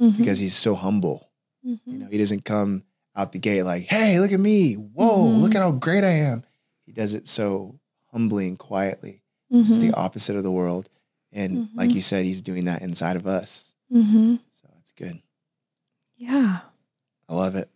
mm-hmm. 0.00 0.16
because 0.16 0.38
he's 0.38 0.56
so 0.56 0.74
humble. 0.74 1.28
Mm-hmm. 1.64 1.90
You 1.90 1.98
know, 1.98 2.08
he 2.10 2.18
doesn't 2.18 2.44
come 2.44 2.82
out 3.14 3.32
the 3.32 3.38
gate 3.38 3.62
like, 3.62 3.84
"Hey, 3.84 4.18
look 4.18 4.32
at 4.32 4.40
me. 4.40 4.74
Whoa, 4.74 5.28
mm-hmm. 5.28 5.42
look 5.42 5.54
at 5.54 5.62
how 5.62 5.72
great 5.72 6.04
I 6.04 6.10
am." 6.10 6.44
He 6.86 6.92
does 6.92 7.14
it 7.14 7.28
so 7.28 7.78
humbly 8.10 8.48
and 8.48 8.58
quietly. 8.58 9.22
It's 9.52 9.78
the 9.80 9.88
mm-hmm. 9.88 10.00
opposite 10.00 10.36
of 10.36 10.44
the 10.44 10.50
world. 10.50 10.88
And 11.32 11.68
like 11.74 11.88
mm-hmm. 11.88 11.96
you 11.96 12.02
said, 12.02 12.24
he's 12.24 12.42
doing 12.42 12.66
that 12.66 12.82
inside 12.82 13.16
of 13.16 13.26
us. 13.26 13.69
Mm-hmm. 13.92 14.36
So 14.52 14.68
that's 14.74 14.92
good. 14.92 15.20
Yeah. 16.16 16.60
I 17.28 17.34
love 17.34 17.56
it. 17.56 17.68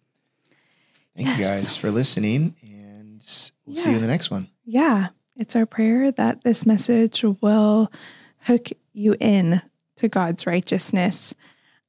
Thank 1.17 1.29
yes. 1.29 1.39
you 1.39 1.45
guys 1.45 1.77
for 1.77 1.91
listening, 1.91 2.55
and 2.63 3.23
we'll 3.67 3.77
yeah. 3.77 3.83
see 3.83 3.91
you 3.91 3.97
in 3.97 4.03
the 4.03 4.09
next 4.09 4.31
one. 4.31 4.49
Yeah. 4.65 5.09
It's 5.37 5.57
our 5.57 5.67
prayer 5.67 6.13
that 6.13 6.45
this 6.45 6.65
message 6.65 7.25
will 7.25 7.91
hook 8.41 8.69
you 8.93 9.17
in 9.19 9.63
to 9.97 10.09
God's 10.09 10.47
righteousness. 10.47 11.35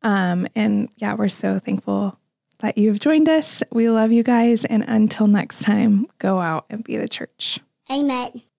Um, 0.02 0.48
and 0.56 0.90
yeah, 0.98 1.14
we're 1.16 1.30
so 1.30 1.60
thankful 1.60 2.20
that 2.60 2.78
you've 2.78 3.00
joined 3.00 3.30
us. 3.30 3.62
We 3.72 3.90
love 3.90 4.12
you 4.12 4.24
guys. 4.24 4.66
And 4.66 4.84
until 4.88 5.28
next 5.28 5.62
time, 5.62 6.08
go 6.18 6.40
out 6.40 6.66
and 6.70 6.84
be 6.84 6.98
the 6.98 7.08
church. 7.08 7.60
Amen. 7.92 8.42